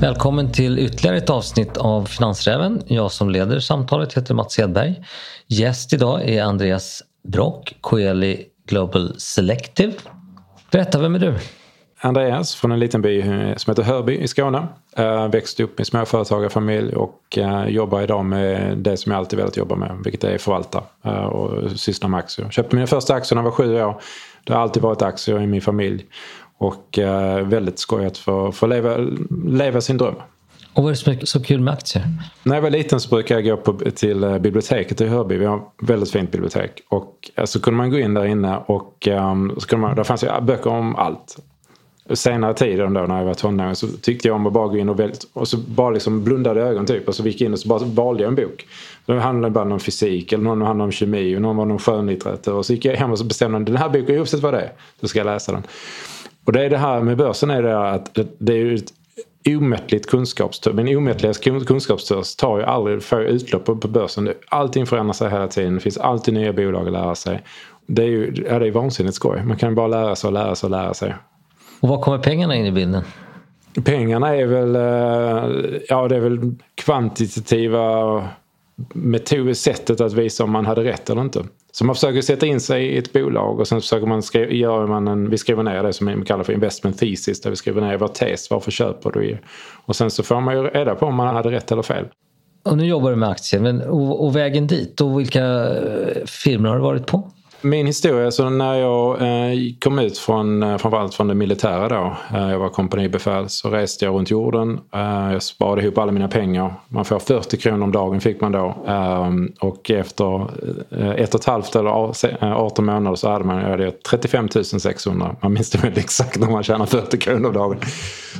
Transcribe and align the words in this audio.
Välkommen 0.00 0.52
till 0.52 0.78
ytterligare 0.78 1.16
ett 1.16 1.30
avsnitt 1.30 1.76
av 1.76 2.04
Finansräven. 2.04 2.82
Jag 2.86 3.12
som 3.12 3.30
leder 3.30 3.60
samtalet 3.60 4.16
heter 4.16 4.34
Mats 4.34 4.58
Hedberg. 4.58 5.04
Gäst 5.46 5.92
idag 5.92 6.28
är 6.28 6.42
Andreas 6.42 7.02
Brock, 7.28 7.74
Coeli 7.80 8.46
Global 8.66 9.14
Selective. 9.18 9.92
Berätta, 10.70 10.98
vem 10.98 11.14
är 11.14 11.18
du? 11.18 11.34
Andreas 12.00 12.54
från 12.54 12.72
en 12.72 12.78
liten 12.78 13.02
by 13.02 13.22
som 13.56 13.70
heter 13.70 13.82
Hörby 13.82 14.18
i 14.18 14.28
Skåne. 14.28 14.66
Eh, 14.96 15.04
jag 15.04 15.32
växte 15.32 15.62
upp 15.62 15.80
i 15.80 15.84
småföretagarfamilj 15.84 16.94
och 16.94 17.38
eh, 17.38 17.68
jobbar 17.68 18.02
idag 18.02 18.24
med 18.24 18.78
det 18.78 18.96
som 18.96 19.12
jag 19.12 19.18
alltid 19.18 19.38
velat 19.38 19.56
jobba 19.56 19.76
med, 19.76 20.00
vilket 20.04 20.24
är 20.24 20.38
förvalta 20.38 20.82
eh, 21.04 21.24
och 21.24 21.70
syssla 21.70 22.08
med 22.08 22.18
aktier. 22.18 22.50
Köpte 22.50 22.76
mina 22.76 22.86
första 22.86 23.14
aktier 23.14 23.36
när 23.36 23.42
jag 23.42 23.50
var 23.50 23.56
sju 23.56 23.82
år. 23.82 24.00
Det 24.44 24.52
har 24.52 24.60
alltid 24.60 24.82
varit 24.82 25.02
aktier 25.02 25.40
i 25.40 25.46
min 25.46 25.60
familj. 25.60 26.06
Och 26.62 26.98
väldigt 27.44 27.78
skojigt 27.78 28.18
för, 28.18 28.52
för 28.52 28.66
att 28.66 28.70
leva, 28.70 28.96
leva 29.46 29.80
sin 29.80 29.96
dröm. 29.96 30.14
Och 30.72 30.82
vad 30.82 30.86
är 30.86 30.90
det 30.90 30.96
som 30.96 31.12
är 31.12 31.24
så 31.24 31.42
kul 31.42 31.60
med 31.60 31.74
aktier? 31.74 32.04
När 32.42 32.54
jag 32.54 32.62
var 32.62 32.70
liten 32.70 33.00
så 33.00 33.08
brukade 33.08 33.40
jag 33.40 33.58
gå 33.58 33.72
på, 33.72 33.90
till 33.90 34.38
biblioteket 34.40 35.00
i 35.00 35.06
Hörby. 35.06 35.36
Vi 35.36 35.44
har 35.44 35.56
ett 35.56 35.62
väldigt 35.78 36.10
fint 36.10 36.32
bibliotek. 36.32 36.82
Och 36.88 37.30
så 37.44 37.60
kunde 37.60 37.76
man 37.76 37.90
gå 37.90 37.98
in 37.98 38.14
där 38.14 38.24
inne 38.24 38.56
och 38.66 39.08
um, 39.10 39.54
så 39.58 39.66
kunde 39.66 39.86
man, 39.86 39.96
där 39.96 40.04
fanns 40.04 40.24
ju 40.24 40.40
böcker 40.40 40.70
om 40.70 40.96
allt 40.96 41.38
senare 42.14 42.54
tiden 42.54 42.94
då 42.94 43.00
när 43.00 43.18
jag 43.18 43.24
var 43.24 43.34
tonåring 43.34 43.74
så 43.74 43.86
tyckte 43.88 44.28
jag 44.28 44.34
om 44.34 44.46
att 44.46 44.52
bara 44.52 44.68
gå 44.68 44.76
in 44.76 44.88
och 44.88 45.00
välja 45.00 45.14
och 45.32 45.48
så 45.48 45.56
bara 45.56 45.90
liksom 45.90 46.24
blundade 46.24 46.62
ögon 46.62 46.86
typ 46.86 47.08
och 47.08 47.14
så 47.14 47.26
gick 47.26 47.40
jag 47.40 47.46
in 47.46 47.52
och 47.52 47.58
så 47.58 47.68
bara 47.68 47.84
valde 47.84 48.22
jag 48.22 48.28
en 48.28 48.34
bok. 48.34 48.66
Det 49.06 49.20
handlade 49.20 49.52
bara 49.52 49.72
om 49.72 49.80
fysik 49.80 50.32
eller 50.32 50.44
någon 50.44 50.62
handlade 50.62 50.86
om 50.86 50.92
kemi 50.92 51.36
och 51.36 51.42
någon 51.42 51.56
var 51.56 51.70
om 51.70 51.78
skönlitteratur 51.78 52.54
och 52.54 52.66
så 52.66 52.72
gick 52.72 52.84
jag 52.84 52.94
hem 52.94 53.10
och 53.10 53.18
så 53.18 53.24
bestämde 53.24 53.58
jag 53.58 53.66
den 53.66 53.76
här 53.76 53.88
boken 53.88 54.18
oavsett 54.18 54.40
vad 54.40 54.54
det 54.54 54.60
är, 54.60 54.72
då 55.00 55.08
ska 55.08 55.18
jag 55.18 55.26
läsa 55.26 55.52
den. 55.52 55.62
Och 56.44 56.52
det 56.52 56.64
är 56.64 56.70
det 56.70 56.78
här 56.78 57.00
med 57.00 57.16
börsen 57.16 57.50
är 57.50 57.62
det 57.62 57.90
att 57.90 58.18
det 58.38 58.52
är 58.52 58.56
ju 58.56 58.74
ett 58.74 58.92
omättligt 59.48 60.06
kunskapstörst. 60.06 60.76
Men 60.76 60.96
omättliga 60.96 61.32
kunskapstörst 61.66 62.38
tar 62.38 62.58
ju 62.58 62.64
aldrig, 62.64 63.02
får 63.02 63.22
utlopp 63.22 63.64
på 63.64 63.74
börsen. 63.74 64.32
Allting 64.48 64.86
förändrar 64.86 65.12
sig 65.12 65.30
hela 65.30 65.48
tiden. 65.48 65.74
Det 65.74 65.80
finns 65.80 65.98
alltid 65.98 66.34
nya 66.34 66.52
bolag 66.52 66.86
att 66.86 66.92
lära 66.92 67.14
sig. 67.14 67.42
Det 67.86 68.02
är 68.02 68.06
ju 68.06 68.44
ja, 68.48 68.58
det 68.58 68.66
är 68.66 68.70
vansinnigt 68.70 69.14
skoj. 69.14 69.44
Man 69.44 69.56
kan 69.56 69.74
bara 69.74 69.86
lära 69.86 70.16
sig 70.16 70.28
och 70.28 70.34
lära 70.34 70.54
sig 70.54 70.66
och 70.66 70.70
lära 70.70 70.94
sig. 70.94 71.14
Och 71.80 71.88
var 71.88 72.02
kommer 72.02 72.18
pengarna 72.18 72.54
in 72.54 72.66
i 72.66 72.72
bilden? 72.72 73.02
Pengarna 73.84 74.36
är 74.36 74.46
väl, 74.46 74.76
eh, 74.76 75.80
ja 75.88 76.08
det 76.08 76.16
är 76.16 76.20
väl 76.20 76.54
kvantitativa 76.74 78.28
metod, 78.94 79.56
sättet 79.56 80.00
att 80.00 80.12
visa 80.12 80.44
om 80.44 80.50
man 80.50 80.66
hade 80.66 80.84
rätt 80.84 81.10
eller 81.10 81.22
inte. 81.22 81.44
Så 81.72 81.84
man 81.84 81.94
försöker 81.94 82.20
sätta 82.20 82.46
in 82.46 82.60
sig 82.60 82.86
i 82.86 82.98
ett 82.98 83.12
bolag 83.12 83.60
och 83.60 83.68
sen 83.68 83.80
försöker 83.80 84.06
man 84.06 84.22
skriva, 84.22 84.52
gör 84.52 84.86
man 84.86 85.08
en, 85.08 85.30
vi 85.30 85.38
skriver 85.38 85.62
ner 85.62 85.82
det 85.82 85.92
som 85.92 86.06
vi 86.06 86.24
kallar 86.24 86.44
för 86.44 86.52
investment 86.52 86.98
thesis 86.98 87.40
där 87.40 87.50
vi 87.50 87.56
skriver 87.56 87.80
ner 87.80 87.96
vår 87.96 88.08
tes, 88.08 88.50
varför 88.50 88.70
köper 88.70 89.10
du? 89.10 89.38
Och 89.86 89.96
sen 89.96 90.10
så 90.10 90.22
får 90.22 90.40
man 90.40 90.54
ju 90.54 90.62
reda 90.62 90.94
på 90.94 91.06
om 91.06 91.14
man 91.14 91.34
hade 91.34 91.50
rätt 91.50 91.72
eller 91.72 91.82
fel. 91.82 92.04
Och 92.64 92.76
nu 92.76 92.86
jobbar 92.86 93.10
du 93.10 93.16
med 93.16 93.28
aktier, 93.28 93.60
men, 93.60 93.82
och, 93.82 94.24
och 94.24 94.36
vägen 94.36 94.66
dit, 94.66 95.00
och 95.00 95.20
vilka 95.20 95.44
eh, 95.44 96.24
firmor 96.26 96.68
har 96.68 96.76
du 96.76 96.82
varit 96.82 97.06
på? 97.06 97.30
Min 97.62 97.86
historia, 97.86 98.30
så 98.30 98.50
när 98.50 98.74
jag 98.74 99.20
eh, 99.20 99.58
kom 99.80 99.98
ut 99.98 100.18
från, 100.18 100.62
eh, 100.62 100.78
framförallt 100.78 101.14
från 101.14 101.28
det 101.28 101.34
militära 101.34 101.88
då, 101.88 102.16
eh, 102.38 102.50
jag 102.50 102.58
var 102.58 102.68
kompanibefäl, 102.68 103.48
så 103.48 103.70
reste 103.70 104.04
jag 104.04 104.14
runt 104.14 104.30
jorden. 104.30 104.80
Jag 105.32 105.42
sparade 105.42 105.82
ihop 105.82 105.98
alla 105.98 106.12
mina 106.12 106.28
pengar. 106.28 106.74
Man 106.88 107.04
får 107.04 107.18
40 107.18 107.56
kronor 107.56 107.84
om 107.84 107.92
dagen 107.92 108.20
fick 108.20 108.40
man 108.40 108.52
då. 108.52 108.74
Och 109.60 109.90
efter 109.90 110.50
ett 111.16 111.34
och 111.34 111.40
ett 111.40 111.46
halvt 111.46 111.76
eller 111.76 111.90
18 112.54 112.84
månader 112.84 113.16
så 113.16 113.28
hade 113.30 113.44
man 113.44 113.92
35 114.10 114.48
600. 114.80 115.36
Man 115.40 115.52
minns 115.52 115.70
det 115.70 115.78
väl 115.78 115.98
exakt 115.98 116.40
när 116.40 116.50
man 116.50 116.62
tjänar 116.62 116.86
40 116.86 117.18
kronor 117.18 117.48
om 117.48 117.54
dagen. 117.54 117.78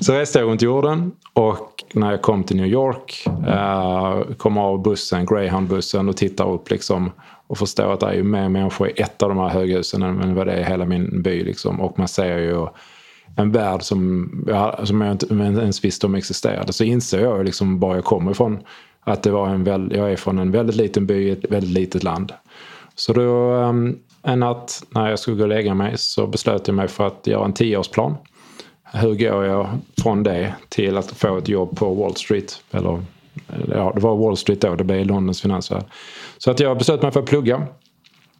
Så 0.00 0.12
reste 0.12 0.38
jag 0.38 0.48
runt 0.48 0.62
jorden 0.62 1.12
och 1.32 1.84
när 1.92 2.10
jag 2.10 2.22
kom 2.22 2.44
till 2.44 2.56
New 2.56 2.66
York, 2.66 3.28
kom 4.38 4.58
av 4.58 4.82
bussen, 4.82 5.26
Greyhound-bussen 5.26 6.08
och 6.08 6.16
tittade 6.16 6.50
upp 6.50 6.70
liksom 6.70 7.10
och 7.50 7.58
förstå 7.58 7.90
att 7.90 8.00
det 8.00 8.06
är 8.06 8.12
ju 8.12 8.22
mer 8.22 8.48
människor 8.48 8.88
i 8.88 8.92
ett 9.00 9.22
av 9.22 9.28
de 9.28 9.38
här 9.38 9.48
höghusen 9.48 10.02
än 10.02 10.34
vad 10.34 10.46
det 10.46 10.52
är 10.52 10.60
i 10.60 10.64
hela 10.64 10.84
min 10.84 11.22
by. 11.22 11.44
Liksom. 11.44 11.80
Och 11.80 11.98
man 11.98 12.08
ser 12.08 12.38
ju 12.38 12.66
en 13.36 13.52
värld 13.52 13.82
som, 13.82 14.30
ja, 14.48 14.80
som 14.84 15.00
jag 15.00 15.12
inte 15.12 15.34
ens 15.34 15.84
visste 15.84 16.06
om 16.06 16.14
existerade. 16.14 16.72
Så 16.72 16.84
inser 16.84 17.20
jag 17.20 17.44
liksom 17.44 17.80
var 17.80 17.94
jag 17.94 18.04
kommer 18.04 18.30
ifrån. 18.30 18.58
Att 19.04 19.22
det 19.22 19.30
var 19.30 19.48
en 19.48 19.64
väl, 19.64 19.92
jag 19.96 20.12
är 20.12 20.16
från 20.16 20.38
en 20.38 20.50
väldigt 20.50 20.76
liten 20.76 21.06
by 21.06 21.14
i 21.14 21.30
ett 21.30 21.50
väldigt 21.50 21.70
litet 21.70 22.02
land. 22.02 22.32
Så 22.94 23.12
då 23.12 23.52
ehm, 23.52 23.98
en 24.22 24.40
natt 24.40 24.82
när 24.90 25.08
jag 25.10 25.18
skulle 25.18 25.36
gå 25.36 25.42
och 25.42 25.48
lägga 25.48 25.74
mig 25.74 25.94
så 25.96 26.26
beslöt 26.26 26.68
jag 26.68 26.74
mig 26.74 26.88
för 26.88 27.06
att 27.06 27.26
göra 27.26 27.44
en 27.44 27.52
tioårsplan. 27.52 28.14
Hur 28.92 29.14
går 29.14 29.44
jag 29.44 29.68
från 30.02 30.22
det 30.22 30.54
till 30.68 30.96
att 30.96 31.10
få 31.10 31.38
ett 31.38 31.48
jobb 31.48 31.76
på 31.76 31.94
Wall 31.94 32.16
Street? 32.16 32.62
Eller 32.70 33.02
ja, 33.68 33.92
det 33.94 34.00
var 34.00 34.16
Wall 34.16 34.36
Street 34.36 34.60
då, 34.60 34.74
det 34.74 34.84
blev 34.84 35.06
Londons 35.06 35.42
finansvärld. 35.42 35.84
Så 36.38 36.50
att 36.50 36.60
jag 36.60 36.78
beslöt 36.78 37.02
mig 37.02 37.12
för 37.12 37.20
att 37.20 37.26
plugga. 37.26 37.66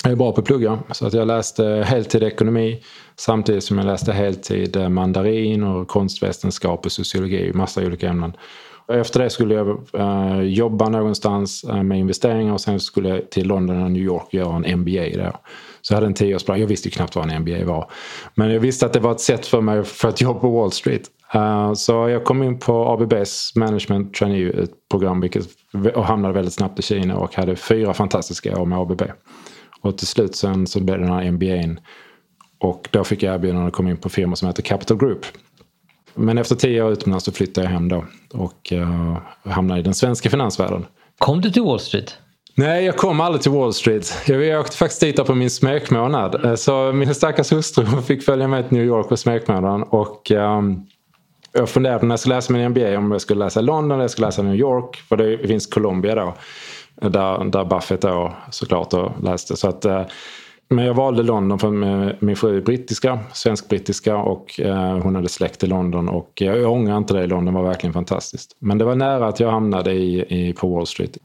Jag 0.03 0.13
är 0.13 0.17
bra 0.17 0.33
på 0.33 0.41
att 0.41 0.47
plugga. 0.47 0.79
Så 0.93 1.07
att 1.07 1.13
jag 1.13 1.27
läste 1.27 1.65
heltid 1.87 2.23
ekonomi 2.23 2.83
samtidigt 3.17 3.65
som 3.65 3.79
jag 3.79 3.87
läste 3.87 4.13
heltid 4.13 4.77
eh, 4.77 4.89
mandarin 4.89 5.63
och 5.65 5.89
konstvetenskap 5.89 6.87
och 6.87 6.93
sociologi. 6.93 7.53
Massa 7.55 7.81
olika 7.87 8.09
ämnen. 8.09 8.33
Efter 8.93 9.21
det 9.21 9.31
skulle 9.31 9.55
jag 9.55 9.89
uh, 9.95 10.43
jobba 10.43 10.89
någonstans 10.89 11.65
uh, 11.65 11.83
med 11.83 11.99
investeringar 11.99 12.53
och 12.53 12.61
sen 12.61 12.81
skulle 12.81 13.09
jag 13.09 13.31
till 13.31 13.47
London 13.47 13.83
och 13.83 13.91
New 13.91 14.03
York 14.03 14.35
göra 14.35 14.57
en 14.57 14.81
MBA 14.81 15.01
där. 15.01 15.37
Så 15.81 15.93
jag 15.93 15.97
hade 15.97 16.07
en 16.07 16.15
tioårsplan. 16.15 16.61
Jag 16.61 16.67
visste 16.67 16.89
ju 16.89 16.93
knappt 16.93 17.17
vad 17.17 17.31
en 17.31 17.43
MBA 17.43 17.65
var. 17.65 17.91
Men 18.35 18.51
jag 18.51 18.61
visste 18.61 18.87
att 18.87 18.93
det 18.93 19.01
var 19.01 19.13
ett 19.13 19.21
sätt 19.21 19.47
för 19.47 19.61
mig 19.61 19.83
att 20.05 20.21
jobba 20.21 20.41
på 20.41 20.51
Wall 20.51 20.73
Street. 20.73 21.03
Uh, 21.35 21.73
så 21.75 22.09
jag 22.09 22.25
kom 22.25 22.43
in 22.43 22.59
på 22.59 22.89
ABBs 22.89 23.53
Management 23.57 24.15
Trainee-program 24.15 25.25
och 25.95 26.05
hamnade 26.05 26.35
väldigt 26.35 26.55
snabbt 26.55 26.79
i 26.79 26.83
Kina 26.83 27.17
och 27.17 27.35
hade 27.35 27.57
fyra 27.57 27.95
fantastiska 27.95 28.61
år 28.61 28.67
med 28.67 28.79
ABB. 28.79 29.03
Och 29.81 29.99
till 29.99 30.07
slut 30.07 30.37
sen 30.37 30.67
så 30.67 30.81
blev 30.81 30.99
det 30.99 31.05
den 31.05 31.15
här 31.15 31.25
MBA'n. 31.25 31.79
Och 32.61 32.89
då 32.91 33.05
fick 33.05 33.23
jag 33.23 33.35
erbjudande 33.35 33.67
att 33.67 33.73
komma 33.73 33.91
in 33.91 33.97
på 33.97 34.09
firma 34.09 34.37
som 34.37 34.49
heter 34.49 34.63
Capital 34.63 34.97
Group. 34.97 35.27
Men 36.15 36.39
efter 36.39 36.57
tio 36.57 36.83
år 36.83 36.93
utomlands 36.93 37.25
så 37.25 37.33
flyttade 37.33 37.67
jag 37.67 37.73
hem 37.73 37.89
då 37.89 38.05
och 38.33 38.73
uh, 38.73 39.19
hamnade 39.45 39.81
i 39.81 39.83
den 39.83 39.95
svenska 39.95 40.31
finansvärlden. 40.31 40.87
Kom 41.19 41.41
du 41.41 41.51
till 41.51 41.63
Wall 41.63 41.81
Street? 41.81 42.19
Nej, 42.55 42.85
jag 42.85 42.97
kom 42.97 43.21
aldrig 43.21 43.43
till 43.43 43.51
Wall 43.51 43.75
Street. 43.75 44.15
Jag 44.27 44.61
åkte 44.61 44.77
faktiskt 44.77 45.01
dit 45.01 45.27
på 45.27 45.35
min 45.35 45.51
smekmånad. 45.51 46.45
Eh, 46.45 46.55
så 46.55 46.93
min 46.93 47.15
stackars 47.15 47.53
hustru 47.53 47.87
fick 48.03 48.23
följa 48.23 48.49
med 48.49 48.69
till 48.69 48.77
New 48.77 48.87
York 48.87 49.09
på 49.09 49.17
smekmånaden. 49.17 49.83
Och 49.83 50.31
um, 50.31 50.87
jag 51.53 51.69
funderade 51.69 52.07
när 52.07 52.13
jag 52.13 52.21
skulle 52.21 52.35
läsa 52.35 52.53
min 52.53 52.71
MBA 52.71 52.99
om 52.99 53.11
jag 53.11 53.21
skulle 53.21 53.45
läsa 53.45 53.61
London 53.61 53.91
eller 53.91 54.03
jag 54.03 54.11
skulle 54.11 54.27
läsa 54.27 54.43
New 54.43 54.55
York. 54.55 54.97
För 54.97 55.17
det 55.17 55.49
finns 55.49 55.67
Colombia 55.67 56.15
då. 56.15 56.35
Där, 57.09 57.45
där 57.45 57.65
Buffett 57.65 58.01
då 58.01 58.33
såklart 58.51 58.91
då 58.91 59.13
läste. 59.23 59.57
Så 59.57 59.69
att, 59.69 59.85
eh, 59.85 60.03
men 60.69 60.85
jag 60.85 60.95
valde 60.95 61.23
London 61.23 61.59
för 61.59 61.71
min 62.25 62.37
fru 62.37 62.57
är 62.57 62.61
brittiska, 62.61 63.19
svensk-brittiska 63.33 64.17
och 64.17 64.61
eh, 64.61 64.99
hon 64.99 65.15
hade 65.15 65.29
släkt 65.29 65.65
i 65.65 65.67
London. 65.67 66.09
Och 66.09 66.33
jag 66.35 66.73
ångrar 66.73 66.97
inte 66.97 67.15
det, 67.15 67.27
London 67.27 67.55
var 67.55 67.63
verkligen 67.63 67.93
fantastiskt. 67.93 68.57
Men 68.59 68.79
det 68.79 68.85
var 68.85 68.95
nära 68.95 69.27
att 69.27 69.41
jag 69.41 69.51
hamnade 69.51 69.93
i, 69.93 70.21
i, 70.49 70.53
på 70.53 70.75
Wall 70.75 70.87
Street. 70.87 71.19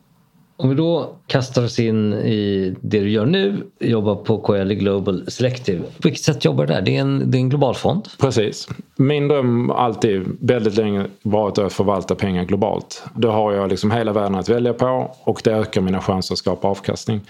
Om 0.58 0.70
vi 0.70 0.76
då 0.76 1.16
kastar 1.28 1.64
oss 1.64 1.80
in 1.80 2.14
i 2.14 2.76
det 2.82 3.00
du 3.00 3.10
gör 3.10 3.26
nu, 3.26 3.64
jobbar 3.80 4.16
på 4.16 4.38
KL 4.38 4.74
Global 4.74 5.32
Selective. 5.32 5.80
På 5.80 6.04
vilket 6.04 6.24
sätt 6.24 6.46
jobbar 6.46 6.66
du 6.66 6.74
där? 6.74 6.82
Det 6.82 6.98
är 6.98 7.02
en, 7.02 7.32
det 7.32 7.38
är 7.38 7.40
en 7.40 7.50
global 7.50 7.76
fond? 7.76 8.08
Precis. 8.20 8.68
Min 8.96 9.28
dröm 9.28 9.70
har 9.70 9.76
alltid 9.76 10.24
väldigt 10.40 10.78
länge 10.78 11.06
varit 11.22 11.58
att 11.58 11.74
förvalta 11.74 12.16
pengar 12.16 12.44
globalt. 12.44 13.04
Då 13.16 13.32
har 13.32 13.54
jag 13.54 13.70
liksom 13.70 13.92
hela 13.92 14.14
världen 14.14 14.36
att 14.36 14.50
välja 14.50 14.74
på 14.74 15.16
och 15.24 15.42
det 15.44 15.52
ökar 15.52 15.82
mina 15.82 16.02
chanser 16.02 16.34
att 16.34 16.40
skapa 16.40 16.68
avkastning. 16.68 17.22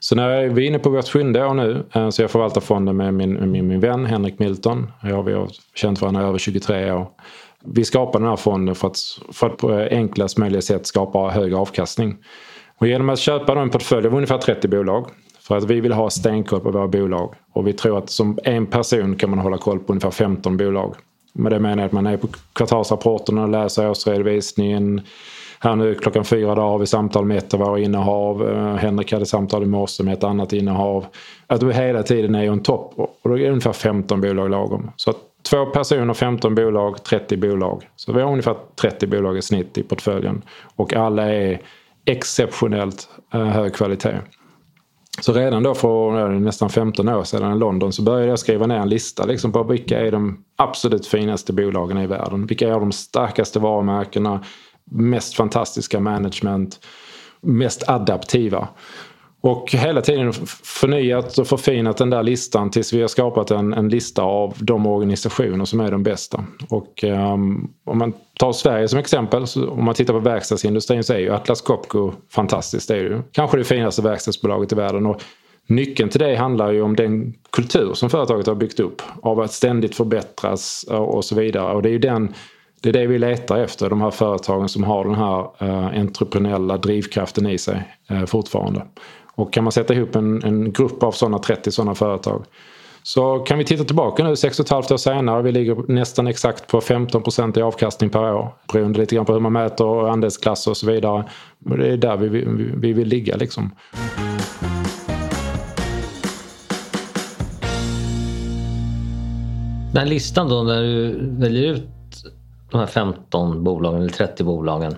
Så 0.00 0.14
när 0.14 0.30
jag 0.30 0.44
är 0.44 0.60
inne 0.60 0.78
på 0.78 0.90
vårt 0.90 1.08
sjunde 1.08 1.46
år 1.46 1.54
nu 1.54 1.84
eh, 1.92 2.10
så 2.10 2.22
jag 2.22 2.30
förvaltar 2.30 2.60
fonden 2.60 2.96
med 2.96 3.14
min, 3.14 3.50
min, 3.50 3.68
min 3.68 3.80
vän 3.80 4.06
Henrik 4.06 4.38
Milton. 4.38 4.90
Ja, 5.02 5.22
vi 5.22 5.32
har 5.32 5.48
känt 5.74 6.00
varandra 6.00 6.22
i 6.22 6.24
över 6.24 6.38
23 6.38 6.92
år. 6.92 7.06
Vi 7.64 7.84
skapade 7.84 8.24
den 8.24 8.30
här 8.30 8.36
fonden 8.36 8.74
för 8.74 8.88
att, 8.88 8.98
för 9.32 9.46
att 9.46 9.56
på 9.56 9.72
enklast 9.90 10.38
möjliga 10.38 10.62
sätt 10.62 10.86
skapa 10.86 11.28
hög 11.28 11.54
avkastning. 11.54 12.16
Och 12.78 12.86
genom 12.86 13.08
att 13.08 13.18
köpa 13.18 13.60
en 13.60 13.70
portfölj 13.70 14.06
av 14.06 14.14
ungefär 14.14 14.38
30 14.38 14.68
bolag 14.68 15.06
för 15.40 15.56
att 15.56 15.64
vi 15.64 15.80
vill 15.80 15.92
ha 15.92 16.10
stenkoll 16.10 16.60
på 16.60 16.70
våra 16.70 16.88
bolag. 16.88 17.34
Och 17.52 17.66
vi 17.66 17.72
tror 17.72 17.98
att 17.98 18.10
som 18.10 18.38
en 18.44 18.66
person 18.66 19.16
kan 19.16 19.30
man 19.30 19.38
hålla 19.38 19.58
koll 19.58 19.78
på 19.78 19.92
ungefär 19.92 20.10
15 20.10 20.56
bolag. 20.56 20.94
Med 21.32 21.52
det 21.52 21.58
menar 21.58 21.82
jag 21.82 21.86
att 21.86 21.92
man 21.92 22.06
är 22.06 22.16
på 22.16 22.28
kvartalsrapporterna, 22.52 23.42
och 23.42 23.48
läser 23.48 23.90
årsredovisningen. 23.90 25.00
Här 25.60 25.76
nu 25.76 25.94
klockan 25.94 26.24
fyra 26.24 26.54
dagar 26.54 26.68
har 26.68 26.78
vi 26.78 26.86
samtal 26.86 27.24
med 27.24 27.38
ett 27.38 27.54
av 27.54 27.60
våra 27.60 27.78
innehav. 27.78 28.50
Eh, 28.50 28.74
Henrik 28.74 29.12
hade 29.12 29.26
samtal 29.26 29.62
i 29.62 29.66
morse 29.66 30.02
med 30.02 30.14
ett 30.14 30.24
annat 30.24 30.52
innehav. 30.52 31.06
Att 31.46 31.62
vi 31.62 31.72
hela 31.72 32.02
tiden 32.02 32.34
är 32.34 32.50
on 32.50 32.62
topp. 32.62 32.92
Och 32.96 33.30
då 33.30 33.38
är 33.38 33.42
det 33.42 33.48
ungefär 33.48 33.72
15 33.72 34.20
bolag 34.20 34.50
lagom. 34.50 34.90
Så 34.96 35.10
att 35.10 35.16
två 35.50 35.66
personer, 35.66 36.14
15 36.14 36.54
bolag, 36.54 37.02
30 37.02 37.36
bolag. 37.36 37.88
Så 37.96 38.12
vi 38.12 38.20
har 38.20 38.30
ungefär 38.30 38.56
30 38.80 39.06
bolag 39.06 39.38
i 39.38 39.42
snitt 39.42 39.78
i 39.78 39.82
portföljen. 39.82 40.42
Och 40.76 40.94
alla 40.94 41.32
är 41.32 41.60
exceptionellt 42.06 43.08
eh, 43.34 43.44
hög 43.44 43.74
kvalitet. 43.74 44.20
Så 45.20 45.32
redan 45.32 45.62
då 45.62 45.74
för 45.74 46.28
nästan 46.28 46.70
15 46.70 47.08
år 47.08 47.24
sedan 47.24 47.56
i 47.56 47.58
London 47.58 47.92
så 47.92 48.02
började 48.02 48.28
jag 48.30 48.38
skriva 48.38 48.66
ner 48.66 48.76
en 48.76 48.88
lista 48.88 49.24
liksom 49.24 49.52
på 49.52 49.62
vilka 49.62 50.00
är 50.00 50.12
de 50.12 50.44
absolut 50.56 51.06
finaste 51.06 51.52
bolagen 51.52 51.98
i 51.98 52.06
världen. 52.06 52.46
Vilka 52.46 52.68
är 52.68 52.72
de 52.72 52.92
starkaste 52.92 53.58
varumärkena, 53.58 54.44
mest 54.90 55.34
fantastiska 55.34 56.00
management, 56.00 56.80
mest 57.40 57.88
adaptiva. 57.88 58.68
Och 59.42 59.72
hela 59.72 60.00
tiden 60.00 60.32
förnyat 60.64 61.38
och 61.38 61.46
förfinat 61.46 61.96
den 61.96 62.10
där 62.10 62.22
listan 62.22 62.70
tills 62.70 62.92
vi 62.92 63.00
har 63.00 63.08
skapat 63.08 63.50
en, 63.50 63.72
en 63.72 63.88
lista 63.88 64.22
av 64.22 64.54
de 64.58 64.86
organisationer 64.86 65.64
som 65.64 65.80
är 65.80 65.90
de 65.90 66.02
bästa. 66.02 66.44
Och 66.68 67.04
um, 67.04 67.70
om 67.84 67.98
man 67.98 68.12
tar 68.38 68.52
Sverige 68.52 68.88
som 68.88 68.98
exempel, 68.98 69.46
så 69.46 69.70
om 69.70 69.84
man 69.84 69.94
tittar 69.94 70.14
på 70.14 70.20
verkstadsindustrin 70.20 71.04
så 71.04 71.12
är 71.12 71.18
ju 71.18 71.34
Atlas 71.34 71.60
Copco 71.60 72.12
fantastiskt. 72.30 72.88
Det 72.88 72.94
är 72.94 73.00
ju 73.00 73.22
kanske 73.32 73.56
det 73.56 73.64
finaste 73.64 74.02
verkstadsbolaget 74.02 74.72
i 74.72 74.74
världen. 74.74 75.06
Och 75.06 75.22
nyckeln 75.66 76.08
till 76.08 76.20
det 76.20 76.36
handlar 76.36 76.72
ju 76.72 76.82
om 76.82 76.96
den 76.96 77.34
kultur 77.50 77.94
som 77.94 78.10
företaget 78.10 78.46
har 78.46 78.54
byggt 78.54 78.80
upp. 78.80 79.02
Av 79.22 79.40
att 79.40 79.52
ständigt 79.52 79.94
förbättras 79.94 80.84
och 80.88 81.24
så 81.24 81.34
vidare. 81.34 81.74
Och 81.74 81.82
det 81.82 81.88
är 81.88 81.92
ju 81.92 81.98
den 81.98 82.34
det 82.82 82.88
är 82.88 82.92
det 82.92 83.06
vi 83.06 83.18
letar 83.18 83.58
efter, 83.58 83.90
de 83.90 84.00
här 84.00 84.10
företagen 84.10 84.68
som 84.68 84.84
har 84.84 85.04
den 85.04 85.14
här 85.14 85.46
eh, 85.58 86.00
entreprenöriella 86.00 86.76
drivkraften 86.76 87.46
i 87.46 87.58
sig 87.58 87.82
eh, 88.10 88.24
fortfarande. 88.24 88.82
Och 89.34 89.52
kan 89.52 89.64
man 89.64 89.72
sätta 89.72 89.94
ihop 89.94 90.16
en, 90.16 90.44
en 90.44 90.72
grupp 90.72 91.02
av 91.02 91.12
sådana 91.12 91.38
30 91.38 91.70
sådana 91.70 91.94
företag 91.94 92.44
så 93.02 93.38
kan 93.38 93.58
vi 93.58 93.64
titta 93.64 93.84
tillbaka 93.84 94.24
nu 94.24 94.30
6,5 94.30 94.92
år 94.92 94.96
senare. 94.96 95.42
Vi 95.42 95.52
ligger 95.52 95.92
nästan 95.92 96.26
exakt 96.26 96.66
på 96.66 96.80
15 96.80 97.22
i 97.56 97.60
avkastning 97.62 98.10
per 98.10 98.34
år. 98.34 98.54
Beroende 98.72 98.98
lite 98.98 99.14
grann 99.14 99.24
på 99.24 99.32
hur 99.32 99.40
man 99.40 99.52
mäter 99.52 100.08
andelsklasser 100.08 100.70
och 100.70 100.76
så 100.76 100.86
vidare. 100.86 101.24
Men 101.58 101.78
det 101.78 101.88
är 101.88 101.96
där 101.96 102.16
vi, 102.16 102.28
vi, 102.28 102.44
vi 102.76 102.92
vill 102.92 103.08
ligga 103.08 103.36
liksom. 103.36 103.70
Den 109.92 109.96
här 109.96 110.06
listan 110.06 110.48
då 110.48 110.62
när 110.62 110.82
du 110.82 111.18
väljer 111.30 111.72
ut 111.72 111.88
de 112.70 112.78
här 112.78 112.86
15 112.86 113.64
bolagen 113.64 114.00
eller 114.00 114.12
30 114.12 114.44
bolagen. 114.44 114.94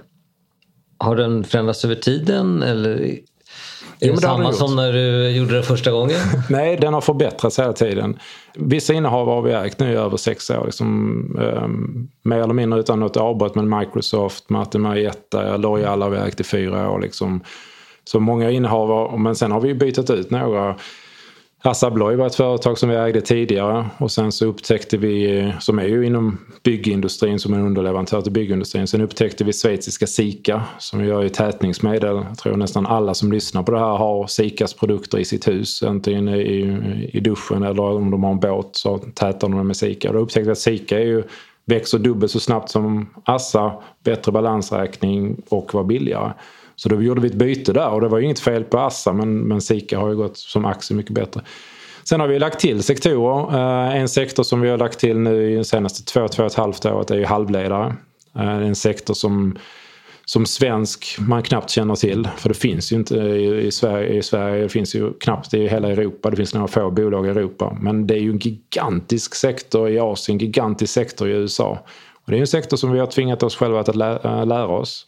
Har 0.98 1.16
den 1.16 1.44
förändrats 1.44 1.84
över 1.84 1.94
tiden 1.94 2.62
eller 2.62 3.18
är 4.04 4.08
jo, 4.08 4.14
det 4.14 4.20
samma 4.20 4.52
som 4.52 4.76
när 4.76 4.92
du 4.92 5.28
gjorde 5.28 5.56
det 5.56 5.62
första 5.62 5.90
gången? 5.90 6.16
Nej, 6.50 6.76
den 6.76 6.94
har 6.94 7.00
förbättrats 7.00 7.58
hela 7.58 7.72
tiden. 7.72 8.18
Vissa 8.54 8.92
innehav 8.92 9.26
har 9.26 9.42
vi 9.42 9.52
ägt 9.52 9.78
nu 9.78 9.92
i 9.92 9.96
över 9.96 10.16
sex 10.16 10.50
år. 10.50 10.64
Liksom, 10.64 10.86
um, 11.40 12.08
mer 12.22 12.38
eller 12.38 12.54
mindre 12.54 12.80
utan 12.80 13.00
något 13.00 13.16
avbrott. 13.16 13.54
Men 13.54 13.78
Microsoft, 13.78 14.50
Martin 14.50 14.80
Marietta, 14.80 15.56
L'Oreal 15.56 16.02
har 16.02 16.10
vi 16.10 16.18
ägt 16.18 16.40
i 16.40 16.44
fyra 16.44 16.90
år. 16.90 17.00
Liksom. 17.00 17.40
Så 18.04 18.20
många 18.20 18.50
innehav. 18.50 19.20
Men 19.20 19.34
sen 19.34 19.52
har 19.52 19.60
vi 19.60 19.74
bytt 19.74 20.10
ut 20.10 20.30
några 20.30 20.76
Assa 21.66 21.86
Abloy 21.86 22.16
var 22.16 22.26
ett 22.26 22.34
företag 22.34 22.78
som 22.78 22.88
vi 22.88 22.96
ägde 22.96 23.20
tidigare 23.20 23.86
och 23.98 24.10
sen 24.10 24.32
så 24.32 24.46
upptäckte 24.46 24.96
vi, 24.96 25.52
som 25.60 25.78
är 25.78 25.84
ju 25.84 26.06
inom 26.06 26.38
byggindustrin 26.62 27.38
som 27.38 27.54
en 27.54 27.60
underleverantör 27.60 28.20
till 28.20 28.32
byggindustrin. 28.32 28.86
Sen 28.86 29.00
upptäckte 29.00 29.44
vi 29.44 29.52
schweiziska 29.52 30.06
Sika 30.06 30.62
som 30.78 31.04
gör 31.04 31.22
ju 31.22 31.28
tätningsmedel. 31.28 32.16
Jag 32.16 32.38
tror 32.38 32.56
nästan 32.56 32.86
alla 32.86 33.14
som 33.14 33.32
lyssnar 33.32 33.62
på 33.62 33.72
det 33.72 33.78
här 33.78 33.96
har 33.96 34.26
Sikas 34.26 34.74
produkter 34.74 35.18
i 35.18 35.24
sitt 35.24 35.48
hus. 35.48 35.82
Antingen 35.82 36.28
i, 36.28 37.10
i 37.12 37.20
duschen 37.20 37.62
eller 37.62 37.82
om 37.82 38.10
de 38.10 38.24
har 38.24 38.30
en 38.30 38.40
båt 38.40 38.70
så 38.72 38.98
tätar 38.98 39.48
de 39.48 39.66
med 39.66 39.76
Sika. 39.76 40.08
Och 40.08 40.14
då 40.14 40.20
upptäckte 40.20 40.46
vi 40.46 40.52
att 40.52 40.58
Sika 40.58 40.98
är 40.98 41.04
ju, 41.04 41.22
växer 41.64 41.98
dubbelt 41.98 42.32
så 42.32 42.40
snabbt 42.40 42.70
som 42.70 43.10
Assa, 43.24 43.72
bättre 44.02 44.32
balansräkning 44.32 45.42
och 45.48 45.74
var 45.74 45.84
billigare. 45.84 46.32
Så 46.76 46.88
då 46.88 47.02
gjorde 47.02 47.20
vi 47.20 47.28
ett 47.28 47.34
byte 47.34 47.72
där 47.72 47.88
och 47.88 48.00
det 48.00 48.08
var 48.08 48.18
ju 48.18 48.24
inget 48.24 48.40
fel 48.40 48.64
på 48.64 48.78
Assa 48.78 49.12
men, 49.12 49.38
men 49.40 49.60
Sika 49.60 49.98
har 49.98 50.08
ju 50.08 50.16
gått 50.16 50.36
som 50.36 50.64
aktie 50.64 50.96
mycket 50.96 51.12
bättre. 51.12 51.40
Sen 52.04 52.20
har 52.20 52.28
vi 52.28 52.38
lagt 52.38 52.60
till 52.60 52.82
sektorer. 52.82 53.54
Eh, 53.54 54.00
en 54.00 54.08
sektor 54.08 54.42
som 54.42 54.60
vi 54.60 54.68
har 54.68 54.78
lagt 54.78 54.98
till 54.98 55.18
nu 55.18 55.52
i 55.52 55.56
de 55.56 55.64
senaste 55.64 56.04
två, 56.04 56.28
två 56.28 56.42
och 56.42 56.46
ett 56.46 56.54
halvt 56.54 56.86
året 56.86 57.10
är 57.10 57.16
ju 57.16 57.24
halvledare. 57.24 57.94
Eh, 58.36 58.56
en 58.56 58.74
sektor 58.74 59.14
som 59.14 59.58
som 60.26 60.46
svensk 60.46 61.16
man 61.18 61.42
knappt 61.42 61.70
känner 61.70 61.94
till. 61.94 62.28
För 62.36 62.48
det 62.48 62.54
finns 62.54 62.92
ju 62.92 62.96
inte 62.96 63.16
i, 63.16 63.70
Sverige. 63.72 64.18
I 64.18 64.22
Sverige 64.22 64.62
det 64.62 64.68
finns 64.68 64.94
ju 64.94 65.12
knappt 65.12 65.54
i 65.54 65.68
hela 65.68 65.90
Europa. 65.90 66.30
Det 66.30 66.36
finns 66.36 66.54
några 66.54 66.68
få 66.68 66.90
bolag 66.90 67.26
i 67.26 67.30
Europa. 67.30 67.76
Men 67.80 68.06
det 68.06 68.14
är 68.14 68.18
ju 68.18 68.30
en 68.30 68.38
gigantisk 68.38 69.34
sektor 69.34 69.88
i 69.88 69.98
Asien, 69.98 70.34
en 70.34 70.38
gigantisk 70.38 70.92
sektor 70.92 71.28
i 71.28 71.32
USA. 71.32 71.84
Och 72.24 72.30
det 72.30 72.36
är 72.36 72.40
en 72.40 72.46
sektor 72.46 72.76
som 72.76 72.92
vi 72.92 72.98
har 72.98 73.06
tvingat 73.06 73.42
oss 73.42 73.56
själva 73.56 73.80
att 73.80 73.88
äh, 73.88 74.46
lära 74.46 74.66
oss. 74.66 75.06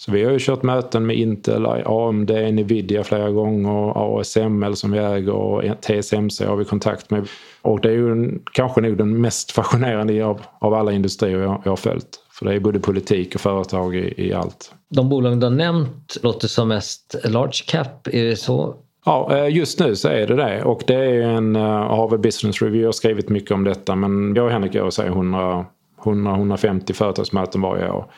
Så 0.00 0.12
vi 0.12 0.24
har 0.24 0.32
ju 0.32 0.38
kört 0.40 0.62
möten 0.62 1.06
med 1.06 1.16
Intel, 1.16 1.66
AMD, 1.66 2.30
Nvidia 2.30 3.04
flera 3.04 3.30
gånger, 3.30 4.20
ASML 4.20 4.76
som 4.76 4.92
vi 4.92 4.98
äger 4.98 5.32
och 5.32 5.62
TSMC 5.80 6.44
har 6.44 6.56
vi 6.56 6.64
kontakt 6.64 7.10
med. 7.10 7.28
Och 7.62 7.80
det 7.80 7.88
är 7.88 7.92
ju 7.92 8.38
kanske 8.52 8.80
nog 8.80 8.96
den 8.96 9.20
mest 9.20 9.52
fascinerande 9.52 10.24
av, 10.24 10.40
av 10.58 10.74
alla 10.74 10.92
industrier 10.92 11.38
jag, 11.38 11.62
jag 11.64 11.72
har 11.72 11.76
följt. 11.76 12.08
För 12.32 12.46
det 12.46 12.54
är 12.54 12.60
både 12.60 12.80
politik 12.80 13.34
och 13.34 13.40
företag 13.40 13.96
i, 13.96 14.14
i 14.16 14.32
allt. 14.32 14.72
De 14.88 15.08
bolag 15.08 15.40
du 15.40 15.46
har 15.46 15.54
nämnt 15.54 16.16
låter 16.22 16.48
som 16.48 16.68
mest 16.68 17.14
large 17.24 17.64
cap, 17.66 18.08
är 18.12 18.24
det 18.24 18.36
så? 18.36 18.74
Ja, 19.04 19.36
eh, 19.36 19.56
just 19.56 19.80
nu 19.80 19.96
så 19.96 20.08
är 20.08 20.26
det 20.26 20.36
det. 20.36 20.62
Och 20.62 20.82
det 20.86 20.94
är 20.94 21.22
en, 21.22 21.56
eh, 21.56 21.62
Harvard 21.62 22.20
Business 22.20 22.62
Review 22.62 22.86
har 22.86 22.92
skrivit 22.92 23.28
mycket 23.28 23.50
om 23.50 23.64
detta 23.64 23.94
men 23.94 24.34
jag 24.34 24.44
och 24.44 24.50
Henrik 24.50 24.74
gör 24.74 24.90
100-150 24.90 26.92
företagsmöten 26.92 27.60
varje 27.60 27.90
år. 27.90 28.10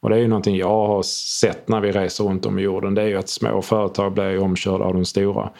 Och 0.00 0.10
det 0.10 0.16
är 0.16 0.20
ju 0.20 0.28
någonting 0.28 0.56
jag 0.56 0.86
har 0.86 1.02
sett 1.40 1.68
när 1.68 1.80
vi 1.80 1.92
reser 1.92 2.24
runt 2.24 2.46
om 2.46 2.58
i 2.58 2.62
jorden. 2.62 2.94
Det 2.94 3.02
är 3.02 3.06
ju 3.06 3.16
att 3.16 3.28
små 3.28 3.62
företag 3.62 4.12
blir 4.12 4.38
omkörda 4.38 4.84
av 4.84 4.94
de 4.94 5.04
stora. 5.04 5.50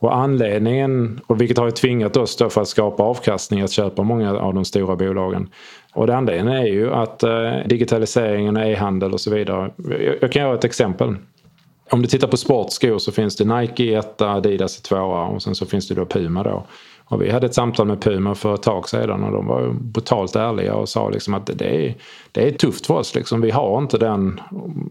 Och 0.00 0.16
anledningen, 0.16 1.20
och 1.26 1.40
vilket 1.40 1.58
har 1.58 1.70
tvingat 1.70 2.16
oss 2.16 2.36
då 2.36 2.50
för 2.50 2.60
att 2.60 2.68
skapa 2.68 3.02
avkastning 3.02 3.60
att 3.60 3.70
köpa 3.70 4.02
många 4.02 4.38
av 4.38 4.54
de 4.54 4.64
stora 4.64 4.96
bolagen. 4.96 5.48
Och 5.94 6.06
det 6.06 6.16
anledningen 6.16 6.56
är 6.56 6.66
ju 6.66 6.92
att 6.92 7.22
eh, 7.22 7.52
digitaliseringen, 7.66 8.56
e-handel 8.56 9.12
och 9.12 9.20
så 9.20 9.34
vidare. 9.34 9.70
Jag, 9.76 10.16
jag 10.20 10.32
kan 10.32 10.42
göra 10.42 10.54
ett 10.54 10.64
exempel. 10.64 11.16
Om 11.90 12.02
du 12.02 12.08
tittar 12.08 12.28
på 12.28 12.36
sportskor 12.36 12.98
så 12.98 13.12
finns 13.12 13.36
det 13.36 13.44
Nike 13.44 13.82
i 13.82 13.94
etta, 13.94 14.30
Adidas 14.30 14.78
i 14.78 14.82
tvåa 14.82 15.26
och 15.26 15.42
sen 15.42 15.54
så 15.54 15.66
finns 15.66 15.88
det 15.88 15.94
då 15.94 16.04
Puma 16.04 16.42
då. 16.42 16.66
Och 17.10 17.22
vi 17.22 17.30
hade 17.30 17.46
ett 17.46 17.54
samtal 17.54 17.86
med 17.86 18.00
Puma 18.00 18.34
för 18.34 18.54
ett 18.54 18.62
tag 18.62 18.88
sedan 18.88 19.24
och 19.24 19.32
de 19.32 19.46
var 19.46 19.70
brutalt 19.80 20.36
ärliga 20.36 20.74
och 20.74 20.88
sa 20.88 21.08
liksom 21.08 21.34
att 21.34 21.46
det 21.46 21.86
är, 21.86 21.94
det 22.32 22.48
är 22.48 22.52
tufft 22.52 22.86
för 22.86 22.94
oss. 22.94 23.14
Liksom. 23.14 23.40
Vi 23.40 23.50
har 23.50 23.78
inte 23.78 23.98
den, 23.98 24.40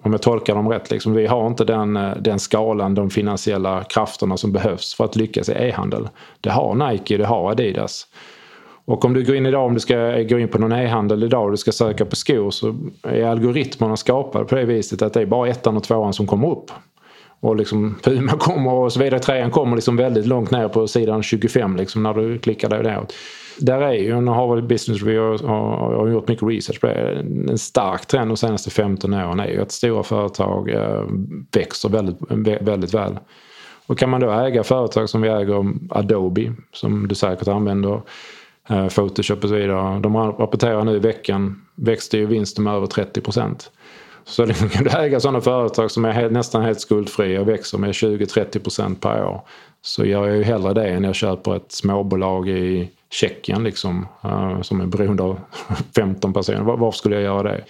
om 0.04 0.12
jag 0.12 0.22
tolkar 0.22 0.56
dem 0.56 0.70
rätt, 0.70 0.92
liksom, 0.92 1.14
vi 1.14 1.28
har 1.28 1.48
inte 1.48 1.66
den, 1.66 1.98
eh, 1.98 2.16
den 2.20 2.40
skalan, 2.40 2.96
de 2.96 3.10
finansiella 3.10 3.84
krafterna 3.84 4.38
som 4.38 4.52
behövs 4.52 4.96
för 4.96 5.06
att 5.06 5.16
lyckas 5.16 5.50
i 5.50 5.52
e-handel. 5.52 6.10
Det 6.42 6.50
har 6.50 6.90
Nike, 6.90 7.18
det 7.18 7.26
har 7.26 7.52
Adidas. 7.52 8.08
Och 8.86 9.06
om 9.06 9.14
du 9.14 9.24
går 9.24 9.36
in 9.36 9.46
idag, 9.46 9.66
om 9.66 9.74
du 9.74 9.80
ska 9.80 10.12
eh, 10.12 10.28
gå 10.28 10.40
in 10.40 10.48
på 10.48 10.60
någon 10.60 10.72
e-handel 10.72 11.24
idag 11.24 11.46
och 11.46 11.52
du 11.52 11.58
ska 11.58 11.72
söka 11.72 12.06
på 12.06 12.16
skor 12.16 12.52
så 12.52 12.76
är 13.04 13.24
algoritmerna 13.24 13.98
skapade 13.98 14.46
på 14.46 14.56
det 14.56 14.66
viset 14.66 15.02
att 15.02 15.14
det 15.14 15.22
är 15.22 15.26
bara 15.26 15.50
ettan 15.50 15.78
och 15.78 15.84
tvåan 15.84 16.14
som 16.14 16.28
kommer 16.28 16.52
upp. 16.52 16.72
Och 17.40 17.56
liksom 17.56 17.96
Puma 18.04 18.32
kommer 18.32 18.74
och 18.74 18.94
så 18.94 19.00
vidare. 19.00 19.20
Trean 19.20 19.52
kommer 19.52 19.76
liksom 19.76 19.98
väldigt 19.98 20.26
långt 20.26 20.52
ner 20.52 20.68
på 20.68 20.88
sidan 20.88 21.24
25 21.24 21.76
liksom 21.76 22.04
när 22.04 22.14
du 22.14 22.40
klickar 22.40 22.70
där 22.70 22.84
neråt. 22.84 23.14
Där 23.60 23.82
är 23.82 23.94
ju, 23.94 24.22
nu 24.22 24.32
har 24.32 24.62
Business 24.62 25.04
Review 25.04 25.48
och, 25.48 25.94
och, 25.94 26.12
gjort 26.12 26.28
mycket 26.28 26.48
research 26.48 26.82
på 26.82 26.88
det. 26.88 27.26
En 27.50 27.58
stark 27.58 28.06
trend 28.06 28.30
de 28.30 28.38
senaste 28.38 28.70
15 28.70 29.14
åren 29.14 29.40
är 29.40 29.48
ju 29.48 29.62
att 29.62 29.72
stora 29.72 30.04
företag 30.04 30.70
eh, 30.70 31.04
växer 31.52 31.90
väldigt, 31.90 32.18
väldigt 32.62 32.94
väl. 32.94 33.20
Och 33.88 33.98
kan 33.98 34.10
man 34.10 34.22
då 34.22 34.32
äga 34.32 34.64
företag 34.64 35.10
som 35.10 35.22
vi 35.22 35.30
äger 35.30 35.74
Adobe 35.90 36.54
som 36.74 37.08
du 37.08 37.16
säkert 37.16 37.48
använder 37.48 38.02
eh, 38.70 38.88
Photoshop 38.88 39.44
och 39.44 39.50
så 39.50 39.56
vidare. 39.56 40.00
De 40.00 40.18
rapporterar 40.18 40.84
nu 40.84 40.96
i 40.96 41.00
veckan 41.00 41.62
växte 41.76 42.18
ju 42.18 42.26
vinsten 42.26 42.64
med 42.64 42.74
över 42.74 42.88
30 42.88 43.22
procent. 43.22 43.72
Så 44.28 44.46
länge 44.46 44.70
kan 44.70 44.84
du 44.84 44.90
äga 44.90 45.20
sådana 45.20 45.42
företag 45.42 45.92
som 45.92 46.06
är 46.06 46.12
helt, 46.12 46.32
nästan 46.32 46.62
helt 46.62 46.82
skuldfria 46.82 47.42
och 47.42 47.48
växer 47.48 47.78
med 47.78 47.92
20-30% 47.92 49.00
per 49.00 49.26
år. 49.26 49.42
Så 49.82 50.06
gör 50.06 50.28
jag 50.28 50.38
ju 50.38 50.44
hellre 50.44 50.74
det 50.74 50.88
än 50.88 51.04
jag 51.04 51.16
köper 51.16 51.56
ett 51.56 51.72
småbolag 51.72 52.50
i 52.50 52.90
Tjeckien 53.10 53.64
liksom, 53.64 54.08
eh, 54.24 54.62
som 54.62 54.82
är 54.82 54.86
beroende 54.86 55.24
av 55.24 55.40
15 55.96 56.34
personer. 56.34 56.62
Varför 56.62 56.98
skulle 56.98 57.16
jag 57.16 57.24
göra 57.24 57.44
det? 57.44 57.64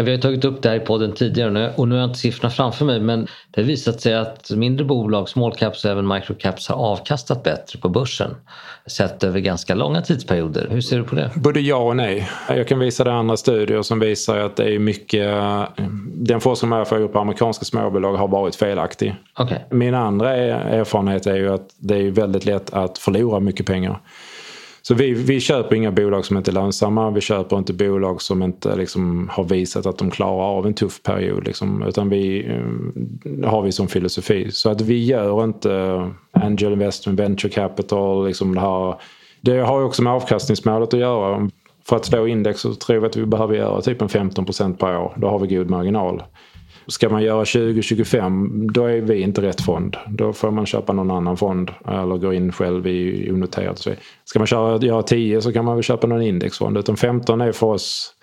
Vi 0.00 0.10
har 0.10 0.18
tagit 0.18 0.44
upp 0.44 0.62
det 0.62 0.68
här 0.68 0.76
i 0.76 0.80
podden 0.80 1.12
tidigare 1.12 1.72
och 1.76 1.88
nu 1.88 1.94
har 1.94 2.00
jag 2.00 2.10
inte 2.10 2.18
siffrorna 2.18 2.50
framför 2.50 2.84
mig 2.84 3.00
men 3.00 3.26
det 3.50 3.60
har 3.60 3.66
visat 3.66 4.00
sig 4.00 4.14
att 4.14 4.50
mindre 4.50 4.84
bolag, 4.84 5.28
small 5.28 5.52
caps 5.52 5.84
och 5.84 5.90
även 5.90 6.08
microcaps 6.08 6.68
har 6.68 6.76
avkastat 6.76 7.42
bättre 7.42 7.78
på 7.78 7.88
börsen 7.88 8.34
sett 8.86 9.24
över 9.24 9.40
ganska 9.40 9.74
långa 9.74 10.02
tidsperioder. 10.02 10.68
Hur 10.70 10.80
ser 10.80 10.98
du 10.98 11.04
på 11.04 11.14
det? 11.14 11.30
Både 11.34 11.60
ja 11.60 11.76
och 11.76 11.96
nej. 11.96 12.28
Jag 12.48 12.68
kan 12.68 12.78
visa 12.78 13.04
dig 13.04 13.12
andra 13.12 13.36
studier 13.36 13.82
som 13.82 14.00
visar 14.00 14.38
att 14.38 14.56
det 14.56 14.74
är 14.74 14.78
mycket... 14.78 15.28
Den 16.14 16.40
forskning 16.40 16.68
man 16.68 16.86
får 16.86 17.08
på 17.08 17.18
amerikanska 17.18 17.64
småbolag 17.64 18.14
har 18.14 18.28
varit 18.28 18.56
felaktig. 18.56 19.14
Okay. 19.38 19.58
Min 19.70 19.94
andra 19.94 20.36
erfarenhet 20.36 21.26
är 21.26 21.36
ju 21.36 21.54
att 21.54 21.68
det 21.78 21.96
är 21.96 22.10
väldigt 22.10 22.44
lätt 22.44 22.74
att 22.74 22.98
förlora 22.98 23.40
mycket 23.40 23.66
pengar. 23.66 24.00
Så 24.88 24.94
vi, 24.94 25.12
vi 25.12 25.40
köper 25.40 25.76
inga 25.76 25.92
bolag 25.92 26.24
som 26.24 26.36
inte 26.36 26.50
är 26.50 26.52
lönsamma. 26.52 27.10
Vi 27.10 27.20
köper 27.20 27.58
inte 27.58 27.72
bolag 27.72 28.22
som 28.22 28.42
inte 28.42 28.76
liksom, 28.76 29.28
har 29.32 29.44
visat 29.44 29.86
att 29.86 29.98
de 29.98 30.10
klarar 30.10 30.44
av 30.44 30.66
en 30.66 30.74
tuff 30.74 31.02
period. 31.02 31.46
Liksom, 31.46 31.82
utan 31.82 32.08
vi 32.08 32.46
eh, 32.46 33.50
har 33.50 33.62
vi 33.62 33.72
som 33.72 33.88
filosofi. 33.88 34.50
Så 34.50 34.70
att 34.70 34.80
vi 34.80 35.04
gör 35.04 35.44
inte 35.44 36.10
angel 36.32 36.72
investment, 36.72 37.20
venture 37.20 37.52
capital. 37.52 38.26
Liksom 38.26 38.54
det, 38.54 38.60
här. 38.60 38.94
det 39.40 39.58
har 39.58 39.78
ju 39.78 39.84
också 39.84 40.02
med 40.02 40.12
avkastningsmålet 40.12 40.94
att 40.94 41.00
göra. 41.00 41.50
För 41.88 41.96
att 41.96 42.04
slå 42.04 42.26
index 42.26 42.60
så 42.60 42.74
tror 42.74 43.00
vi 43.00 43.06
att 43.06 43.16
vi 43.16 43.26
behöver 43.26 43.54
göra 43.54 43.80
typ 43.80 44.02
en 44.02 44.08
15 44.08 44.44
procent 44.44 44.78
per 44.78 44.98
år. 44.98 45.14
Då 45.16 45.28
har 45.28 45.38
vi 45.38 45.56
god 45.56 45.70
marginal. 45.70 46.22
Ska 46.88 47.08
man 47.08 47.22
göra 47.22 47.44
20-25 47.44 48.70
då 48.72 48.84
är 48.84 49.00
vi 49.00 49.20
inte 49.20 49.42
rätt 49.42 49.60
fond. 49.60 49.96
Då 50.08 50.32
får 50.32 50.50
man 50.50 50.66
köpa 50.66 50.92
någon 50.92 51.10
annan 51.10 51.36
fond 51.36 51.70
eller 51.88 52.16
gå 52.16 52.32
in 52.32 52.52
själv 52.52 52.86
i 52.86 53.30
onoterat. 53.32 53.78
Ska 54.24 54.38
man 54.38 54.46
köra, 54.46 54.78
göra 54.78 55.02
10 55.02 55.40
så 55.40 55.52
kan 55.52 55.64
man 55.64 55.74
väl 55.74 55.82
köpa 55.82 56.06
någon 56.06 56.22
indexfond. 56.22 56.78
Utan 56.78 56.96
15 56.96 57.40
är 57.40 57.52
för 57.52 57.66
oss 57.66 58.14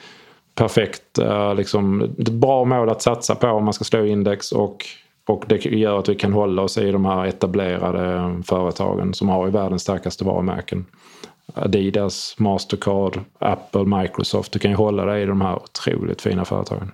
perfekt. 0.56 1.20
Eh, 1.20 1.56
liksom, 1.56 2.02
ett 2.02 2.30
bra 2.30 2.66
mål 2.66 2.90
att 2.90 3.02
satsa 3.02 3.36
på 3.36 3.48
om 3.48 3.64
man 3.64 3.74
ska 3.74 3.84
slå 3.84 4.06
index 4.06 4.52
och, 4.52 4.86
och 5.28 5.44
det 5.48 5.66
gör 5.66 6.00
att 6.00 6.10
vi 6.10 6.16
kan 6.16 6.34
hålla 6.34 6.62
oss 6.62 6.78
i 6.78 6.92
de 6.92 7.06
här 7.06 7.26
etablerade 7.26 8.34
företagen 8.44 9.14
som 9.14 9.30
har 9.30 9.48
i 9.48 9.52
världens 9.52 9.82
starkaste 9.82 10.26
varumärken. 10.26 10.86
Adidas, 11.54 12.36
Mastercard, 12.38 13.20
Apple, 13.40 13.84
Microsoft. 13.84 14.52
Du 14.52 14.60
kan 14.60 14.72
ju 14.72 14.78
hålla 14.78 15.06
dig 15.06 15.24
i 15.24 15.26
de 15.26 15.42
här 15.42 15.56
otroligt 15.56 16.22
fina 16.22 16.46
företagen. 16.46 16.92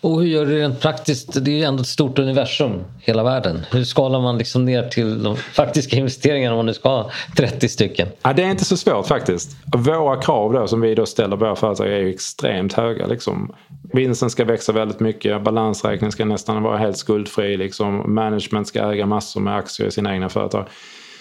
Och 0.00 0.20
hur 0.20 0.28
gör 0.28 0.46
du 0.46 0.58
rent 0.58 0.80
praktiskt? 0.80 1.44
Det 1.44 1.50
är 1.50 1.54
ju 1.54 1.64
ändå 1.64 1.80
ett 1.80 1.86
stort 1.86 2.18
universum, 2.18 2.84
hela 3.00 3.22
världen. 3.22 3.66
Hur 3.70 3.84
skalar 3.84 4.20
man 4.20 4.38
liksom 4.38 4.64
ner 4.64 4.88
till 4.88 5.22
de 5.22 5.36
faktiska 5.36 5.96
investeringarna 5.96 6.54
om 6.54 6.56
man 6.56 6.66
nu 6.66 6.74
ska 6.74 6.88
ha 6.88 7.10
30 7.36 7.68
stycken? 7.68 8.08
Ja, 8.22 8.32
det 8.32 8.42
är 8.42 8.50
inte 8.50 8.64
så 8.64 8.76
svårt 8.76 9.06
faktiskt. 9.06 9.56
Våra 9.76 10.22
krav 10.22 10.52
då, 10.52 10.66
som 10.66 10.80
vi 10.80 10.94
då 10.94 11.06
ställer 11.06 11.36
på 11.36 11.44
våra 11.44 11.56
företag 11.56 11.86
är 11.86 11.98
ju 11.98 12.10
extremt 12.10 12.72
höga. 12.72 13.06
Liksom. 13.06 13.54
Vinsten 13.92 14.30
ska 14.30 14.44
växa 14.44 14.72
väldigt 14.72 15.00
mycket, 15.00 15.42
balansräkningen 15.42 16.12
ska 16.12 16.24
nästan 16.24 16.62
vara 16.62 16.78
helt 16.78 16.96
skuldfri. 16.96 17.56
Liksom. 17.56 18.14
Management 18.14 18.68
ska 18.68 18.92
äga 18.92 19.06
massor 19.06 19.40
med 19.40 19.56
aktier 19.56 19.88
i 19.88 19.90
sina 19.90 20.14
egna 20.14 20.28
företag. 20.28 20.68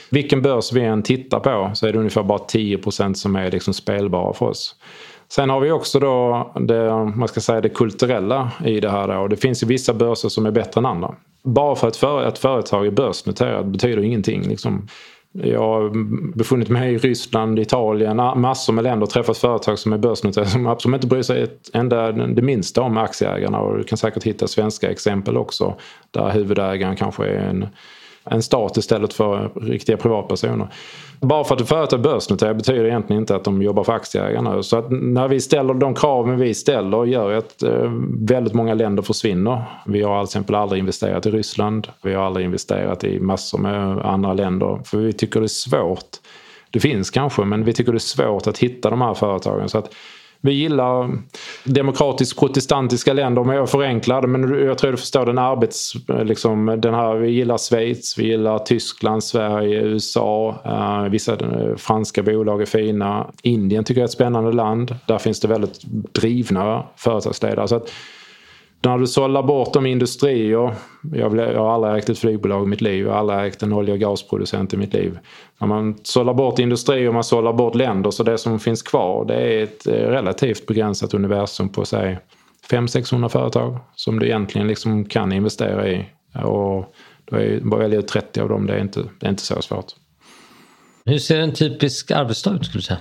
Vilken 0.10 0.42
börs 0.42 0.74
vi 0.74 0.82
än 0.82 1.04
tittar 1.04 1.40
på 1.40 1.72
så 1.74 1.88
är 1.88 1.94
det 1.94 2.00
ungefär 2.00 2.24
bara 2.24 2.40
10% 2.40 3.14
som 3.14 3.36
är 3.36 3.52
liksom 3.52 3.74
spelbara 3.74 4.34
för 4.34 4.46
oss. 4.46 4.76
Sen 5.32 5.50
har 5.50 5.60
vi 5.60 5.72
också 5.72 6.00
då 6.00 6.52
det, 6.60 7.06
man 7.16 7.28
ska 7.28 7.40
säga, 7.40 7.62
det 7.62 7.70
kulturella 7.70 8.52
i 8.66 8.80
det 8.80 8.90
här. 8.90 9.08
Då. 9.08 9.28
Det 9.28 9.38
finns 9.38 9.64
ju 9.64 9.68
vissa 9.68 9.94
börser 9.94 10.30
som 10.30 10.46
är 10.46 10.52
bättre 10.52 10.80
än 10.80 10.86
andra. 10.86 11.16
Bara 11.44 11.76
för 11.76 11.88
att 11.88 11.98
för, 11.98 12.28
ett 12.28 12.38
företag 12.38 12.88
är 12.88 12.92
börsnoterat 12.92 13.66
betyder 13.66 14.04
ingenting. 14.04 14.42
Liksom. 14.42 14.88
Jag 15.32 15.60
har 15.60 15.92
befunnit 16.38 16.70
mig 16.70 16.94
i 16.94 16.98
Ryssland, 16.98 17.60
Italien, 17.60 18.18
massor 18.18 18.74
med 18.74 18.84
länder 18.84 19.04
och 19.04 19.10
träffat 19.10 19.38
företag 19.38 19.80
som 19.80 19.94
är 19.94 19.98
börsnoterade 19.98 20.50
som 20.50 20.68
absolut 20.68 20.96
inte 20.96 21.08
bryr 21.08 21.22
sig 21.22 21.42
ett 21.42 21.70
enda 21.74 22.12
det 22.12 22.42
minsta 22.42 22.82
om 22.82 22.98
aktieägarna. 22.98 23.60
Och 23.60 23.78
du 23.78 23.84
kan 23.84 23.98
säkert 23.98 24.24
hitta 24.24 24.48
svenska 24.48 24.92
exempel 24.92 25.38
också 25.38 25.76
där 26.12 26.30
huvudägaren 26.30 26.96
kanske 26.96 27.26
är 27.26 27.50
en 27.50 27.68
en 28.30 28.42
stat 28.42 28.78
istället 28.78 29.14
för 29.14 29.50
riktiga 29.56 29.98
privatpersoner. 29.98 30.68
Bara 31.22 31.44
för 31.44 31.56
att 31.56 31.62
ett 31.62 31.70
företag 31.70 32.02
börsnoterar 32.02 32.54
betyder 32.54 32.84
det 32.84 32.90
egentligen 32.90 33.22
inte 33.22 33.36
att 33.36 33.44
de 33.44 33.62
jobbar 33.62 33.84
för 33.84 33.94
aktieägarna. 33.94 34.64
Så 34.64 34.78
att 34.78 34.92
när 34.92 35.28
vi 35.28 35.40
ställer 35.40 35.74
de 35.74 35.96
kraven 35.96 36.40
vi 36.40 36.54
ställer 36.54 37.06
gör 37.06 37.32
att 37.32 37.64
eh, 37.64 37.92
väldigt 38.20 38.54
många 38.54 38.74
länder 38.74 39.04
försvinner. 39.04 39.64
Vi 39.86 40.02
har 40.02 40.22
till 40.22 40.30
exempel 40.30 40.56
aldrig 40.56 40.80
investerat 40.80 41.26
i 41.26 41.32
Ryssland. 41.32 41.88
Vi 42.02 42.14
har 42.14 42.24
aldrig 42.24 42.46
investerat 42.46 43.04
i 43.04 43.20
massor 43.20 43.58
med 43.58 44.06
andra 44.06 44.34
länder. 44.34 44.80
För 44.86 44.98
vi 44.98 45.14
tycker 45.14 45.40
det 45.40 45.46
är 45.46 45.48
svårt. 45.48 46.18
Det 46.72 46.80
finns 46.80 47.10
kanske 47.10 47.46
men 47.46 47.64
vi 47.64 47.74
tycker 47.74 47.92
det 47.92 47.98
är 47.98 48.00
svårt 48.00 48.48
att 48.48 48.58
hitta 48.58 48.90
de 48.90 49.02
här 49.02 49.14
företagen. 49.14 49.70
Så 49.70 49.78
att 49.78 49.94
vi 50.42 50.54
gillar 50.54 51.18
demokratiskt 51.64 52.40
protestantiska 52.40 53.14
länder 53.14 53.42
om 53.42 53.50
jag 53.50 53.70
förenklar 53.70 54.22
det. 54.22 54.28
Men 54.28 54.66
jag 54.66 54.78
tror 54.78 54.92
du 54.92 54.98
förstår 54.98 55.26
den 55.26 55.38
arbets... 55.38 55.94
Liksom, 56.24 56.66
den 56.82 56.94
här, 56.94 57.16
vi 57.16 57.30
gillar 57.30 57.58
Schweiz, 57.58 58.18
vi 58.18 58.28
gillar 58.28 58.60
Tyskland, 58.60 59.24
Sverige, 59.24 59.82
USA. 59.82 60.62
Eh, 60.66 61.12
vissa 61.12 61.34
eh, 61.34 61.76
franska 61.78 62.24
bolag 62.24 62.62
är 62.62 62.66
fina. 62.66 63.32
Indien 63.42 63.84
tycker 63.84 64.02
jag 64.02 64.04
är 64.04 64.08
ett 64.08 64.12
spännande 64.12 64.52
land. 64.52 64.96
Där 65.08 65.18
finns 65.18 65.40
det 65.40 65.48
väldigt 65.48 65.82
drivna 66.14 66.84
företagsledare. 66.96 67.68
Så 67.68 67.76
att, 67.76 67.92
när 68.82 68.98
du 68.98 69.08
sållar 69.08 69.44
bort 69.44 69.74
de 69.74 69.86
industrier, 69.86 70.76
jag, 71.14 71.30
har 71.30 71.74
aldrig 71.74 71.96
ägt 71.96 72.10
ett 72.10 72.20
flygbolag 72.20 72.64
i 72.64 72.68
mitt 72.68 72.82
liv, 72.82 73.06
jag 73.06 73.12
har 73.12 73.20
aldrig 73.20 73.40
ägt 73.40 73.64
en 73.64 73.74
olje 73.74 73.94
och 73.94 74.00
gasproducent 74.00 74.74
i 74.74 74.78
mitt 74.78 74.94
liv. 74.94 75.20
När 75.60 75.68
man 75.68 75.98
sållar 76.04 76.34
bort 76.34 76.60
industrier 76.60 77.08
och 77.08 77.14
man 77.14 77.24
sållar 77.24 77.54
bort 77.54 77.76
länder 77.76 78.12
så 78.12 78.24
det 78.24 78.38
som 78.38 78.60
finns 78.60 78.82
kvar 78.82 79.26
det 79.26 79.36
är 79.36 79.64
ett 79.64 79.88
eh, 79.88 79.94
relativt 79.94 80.68
begränsat 80.68 81.14
universum 81.14 81.70
på 81.70 81.86
säg 81.86 82.20
500-600 82.72 83.30
företag 83.30 83.78
som 83.96 84.20
du 84.20 84.26
egentligen 84.26 84.68
liksom 84.68 85.06
kan 85.06 85.32
investera 85.32 85.90
i. 85.90 86.06
Och 86.44 86.94
då 87.26 87.38
är 87.38 87.60
bara 87.60 87.80
välja 87.80 88.00
ut 88.00 88.08
30 88.08 88.42
av 88.42 88.50
dem, 88.50 88.66
det 88.66 88.74
är 88.74 88.82
inte, 88.82 89.04
det 89.20 89.26
är 89.26 89.30
inte 89.30 89.44
så 89.44 89.62
svårt. 89.62 89.86
Hur 91.06 91.18
ser 91.18 91.40
en 91.40 91.54
typisk 91.54 92.12
arbetsdag 92.12 92.54
ut 92.54 92.66
skulle 92.66 92.80
du 92.80 92.84
säga? 92.84 93.00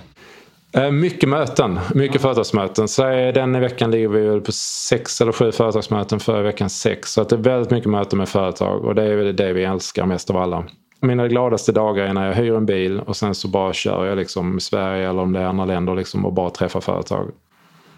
Eh, 0.73 0.91
mycket 0.91 1.29
möten, 1.29 1.79
mycket 1.93 2.21
företagsmöten. 2.21 2.87
Så 2.87 3.03
den 3.31 3.59
veckan 3.59 3.91
ligger 3.91 4.07
vi 4.07 4.41
på 4.41 4.51
sex 4.51 5.21
eller 5.21 5.31
sju 5.31 5.51
företagsmöten, 5.51 6.19
förra 6.19 6.41
veckan 6.41 6.69
sex. 6.69 7.11
Så 7.11 7.21
att 7.21 7.29
det 7.29 7.35
är 7.35 7.37
väldigt 7.37 7.71
mycket 7.71 7.89
möten 7.89 8.17
med 8.17 8.29
företag 8.29 8.85
och 8.85 8.95
det 8.95 9.03
är 9.03 9.15
väl 9.15 9.35
det 9.35 9.53
vi 9.53 9.63
älskar 9.63 10.05
mest 10.05 10.29
av 10.29 10.37
alla. 10.37 10.63
Mina 11.01 11.27
gladaste 11.27 11.71
dagar 11.71 12.05
är 12.05 12.13
när 12.13 12.27
jag 12.27 12.33
hyr 12.33 12.53
en 12.53 12.65
bil 12.65 12.99
och 12.99 13.17
sen 13.17 13.35
så 13.35 13.47
bara 13.47 13.73
kör 13.73 14.05
jag 14.05 14.17
liksom 14.17 14.57
i 14.57 14.61
Sverige 14.61 15.09
eller 15.09 15.21
om 15.21 15.33
det 15.33 15.39
är 15.39 15.45
andra 15.45 15.65
länder 15.65 15.95
liksom 15.95 16.25
och 16.25 16.33
bara 16.33 16.49
träffar 16.49 16.81
företag. 16.81 17.31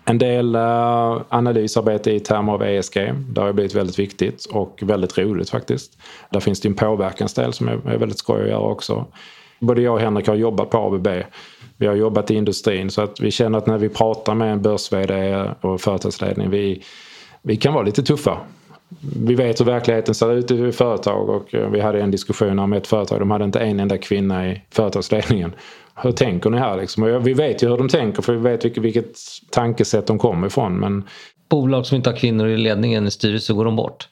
En 0.05 0.17
del 0.17 0.55
uh, 0.55 1.21
analysarbete 1.29 2.11
i 2.11 2.19
termer 2.19 2.53
av 2.53 2.63
ESG. 2.63 3.13
Det 3.29 3.41
har 3.41 3.53
blivit 3.53 3.75
väldigt 3.75 3.99
viktigt 3.99 4.45
och 4.45 4.79
väldigt 4.83 5.17
roligt 5.17 5.49
faktiskt. 5.49 6.01
Där 6.29 6.39
finns 6.39 6.61
det 6.61 6.67
en 6.67 6.73
påverkansdel 6.73 7.53
som 7.53 7.67
är, 7.67 7.89
är 7.89 7.97
väldigt 7.97 8.19
skoj 8.19 8.41
att 8.41 8.49
göra 8.49 8.59
också. 8.59 9.05
Både 9.59 9.81
jag 9.81 9.93
och 9.93 9.99
Henrik 9.99 10.27
har 10.27 10.35
jobbat 10.35 10.69
på 10.69 10.77
ABB 10.77 11.07
vi 11.81 11.87
har 11.87 11.95
jobbat 11.95 12.31
i 12.31 12.35
industrin 12.35 12.89
så 12.89 13.01
att 13.01 13.19
vi 13.19 13.31
känner 13.31 13.57
att 13.57 13.67
när 13.67 13.77
vi 13.77 13.89
pratar 13.89 14.35
med 14.35 14.51
en 14.51 14.61
börs 14.61 14.89
och 15.61 15.81
företagsledning 15.81 16.49
vi, 16.49 16.83
vi 17.41 17.57
kan 17.57 17.73
vara 17.73 17.83
lite 17.83 18.03
tuffa. 18.03 18.37
Vi 19.25 19.35
vet 19.35 19.59
hur 19.59 19.65
verkligheten 19.65 20.15
ser 20.15 20.33
ut 20.33 20.51
i 20.51 20.71
företag 20.71 21.29
och 21.29 21.55
eh, 21.55 21.69
vi 21.69 21.79
hade 21.79 22.01
en 22.01 22.11
diskussion 22.11 22.59
om 22.59 22.73
ett 22.73 22.87
företag. 22.87 23.19
De 23.19 23.31
hade 23.31 23.45
inte 23.45 23.59
en 23.59 23.79
enda 23.79 23.97
kvinna 23.97 24.51
i 24.51 24.61
företagsledningen. 24.69 25.55
Hur 25.95 26.11
tänker 26.11 26.49
ni 26.49 26.57
här? 26.57 26.77
Liksom? 26.77 27.03
Och 27.03 27.27
vi 27.27 27.33
vet 27.33 27.63
ju 27.63 27.69
hur 27.69 27.77
de 27.77 27.89
tänker 27.89 28.21
för 28.21 28.33
vi 28.33 28.39
vet 28.39 28.65
vilket, 28.65 28.83
vilket 28.83 29.17
tankesätt 29.49 30.07
de 30.07 30.17
kommer 30.17 30.47
ifrån. 30.47 30.79
Men... 30.79 31.03
Bolag 31.49 31.85
som 31.85 31.95
inte 31.95 32.09
har 32.09 32.17
kvinnor 32.17 32.47
i 32.47 32.57
ledningen 32.57 33.07
i 33.07 33.11
styrelsen 33.11 33.55
går 33.55 33.65
de 33.65 33.75
bort? 33.75 34.07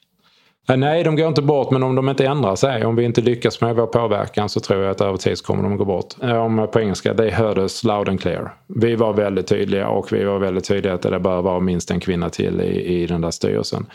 Eh, 0.70 0.78
nej, 0.78 1.04
de 1.04 1.16
går 1.16 1.28
inte 1.28 1.42
bort 1.42 1.72
men 1.72 1.84
om 1.84 1.96
de 1.96 2.10
inte 2.10 2.26
ändrar 2.26 2.56
sig, 2.56 2.86
om 2.86 2.96
vi 2.96 3.04
inte 3.04 3.22
lyckas 3.22 3.62
med 3.62 3.76
vår 3.76 3.88
påverkan 3.88 4.50
så 4.50 4.60
tror 4.60 4.84
jag 4.84 4.92
att 4.92 5.02
över 5.02 5.18
tid 5.18 5.38
så 5.38 5.46
kommer 5.46 5.64
de 5.64 5.78
gå 5.78 5.86
bort. 5.86 6.16
Eh, 6.22 6.38
om 6.38 6.60
eh, 6.60 6.66
på 6.66 6.80
engelska, 6.80 7.14
they 7.14 7.30
heard 7.30 7.58
us 7.58 7.84
loud 7.84 8.10
and 8.10 8.22
clear. 8.22 8.54
Vi 8.68 8.96
var 8.96 9.14
väldigt 9.14 9.48
tydliga 9.48 9.88
och 9.88 10.14
vi 10.14 10.24
var 10.24 10.40
väldigt 10.40 10.64
tydliga 10.64 10.94
att 10.94 11.02
det 11.02 11.20
bör 11.20 11.42
vara 11.42 11.60
minst 11.60 11.92
en 11.92 12.00
kvinna 12.00 12.30
till 12.30 12.62
i, 12.62 13.02
i 13.02 13.06
den 13.06 13.22
där 13.22 13.32
styrelsen. 13.32 13.86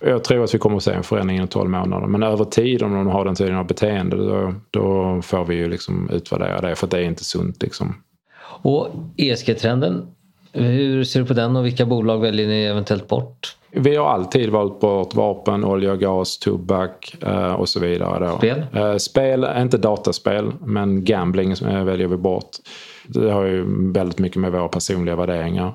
Jag 0.00 0.24
tror 0.24 0.44
att 0.44 0.54
vi 0.54 0.58
kommer 0.58 0.76
att 0.76 0.82
se 0.82 0.92
en 0.92 1.02
förändring 1.02 1.36
inom 1.36 1.48
12 1.48 1.70
månader. 1.70 2.06
Men 2.06 2.22
över 2.22 2.44
tid 2.44 2.82
om 2.82 2.94
de 2.94 3.06
har 3.06 3.24
den 3.24 3.34
typen 3.34 3.56
av 3.56 3.66
beteende 3.66 4.16
då, 4.16 4.54
då 4.70 5.20
får 5.22 5.44
vi 5.44 5.54
ju 5.54 5.68
liksom 5.68 6.10
utvärdera 6.12 6.60
det 6.60 6.74
för 6.74 6.86
det 6.86 6.98
är 6.98 7.02
inte 7.02 7.24
sunt. 7.24 7.62
Liksom. 7.62 7.94
Och 8.62 8.88
ESG-trenden, 9.16 10.06
hur 10.52 11.04
ser 11.04 11.20
du 11.20 11.26
på 11.26 11.34
den 11.34 11.56
och 11.56 11.66
vilka 11.66 11.86
bolag 11.86 12.20
väljer 12.20 12.48
ni 12.48 12.64
eventuellt 12.64 13.08
bort? 13.08 13.56
Vi 13.72 13.96
har 13.96 14.08
alltid 14.08 14.50
valt 14.50 14.80
bort 14.80 15.14
vapen, 15.14 15.64
olja, 15.64 15.96
gas, 15.96 16.38
tobak 16.38 17.16
eh, 17.22 17.52
och 17.52 17.68
så 17.68 17.80
vidare. 17.80 18.26
Då. 18.26 18.38
Spel? 18.38 18.66
Eh, 18.74 18.96
spel, 18.96 19.46
inte 19.56 19.78
dataspel, 19.78 20.52
men 20.60 21.04
gambling 21.04 21.52
eh, 21.52 21.84
väljer 21.84 22.06
vi 22.06 22.16
bort. 22.16 22.50
Det 23.06 23.30
har 23.30 23.44
ju 23.44 23.64
väldigt 23.92 24.18
mycket 24.18 24.40
med 24.40 24.52
våra 24.52 24.68
personliga 24.68 25.16
värderingar. 25.16 25.72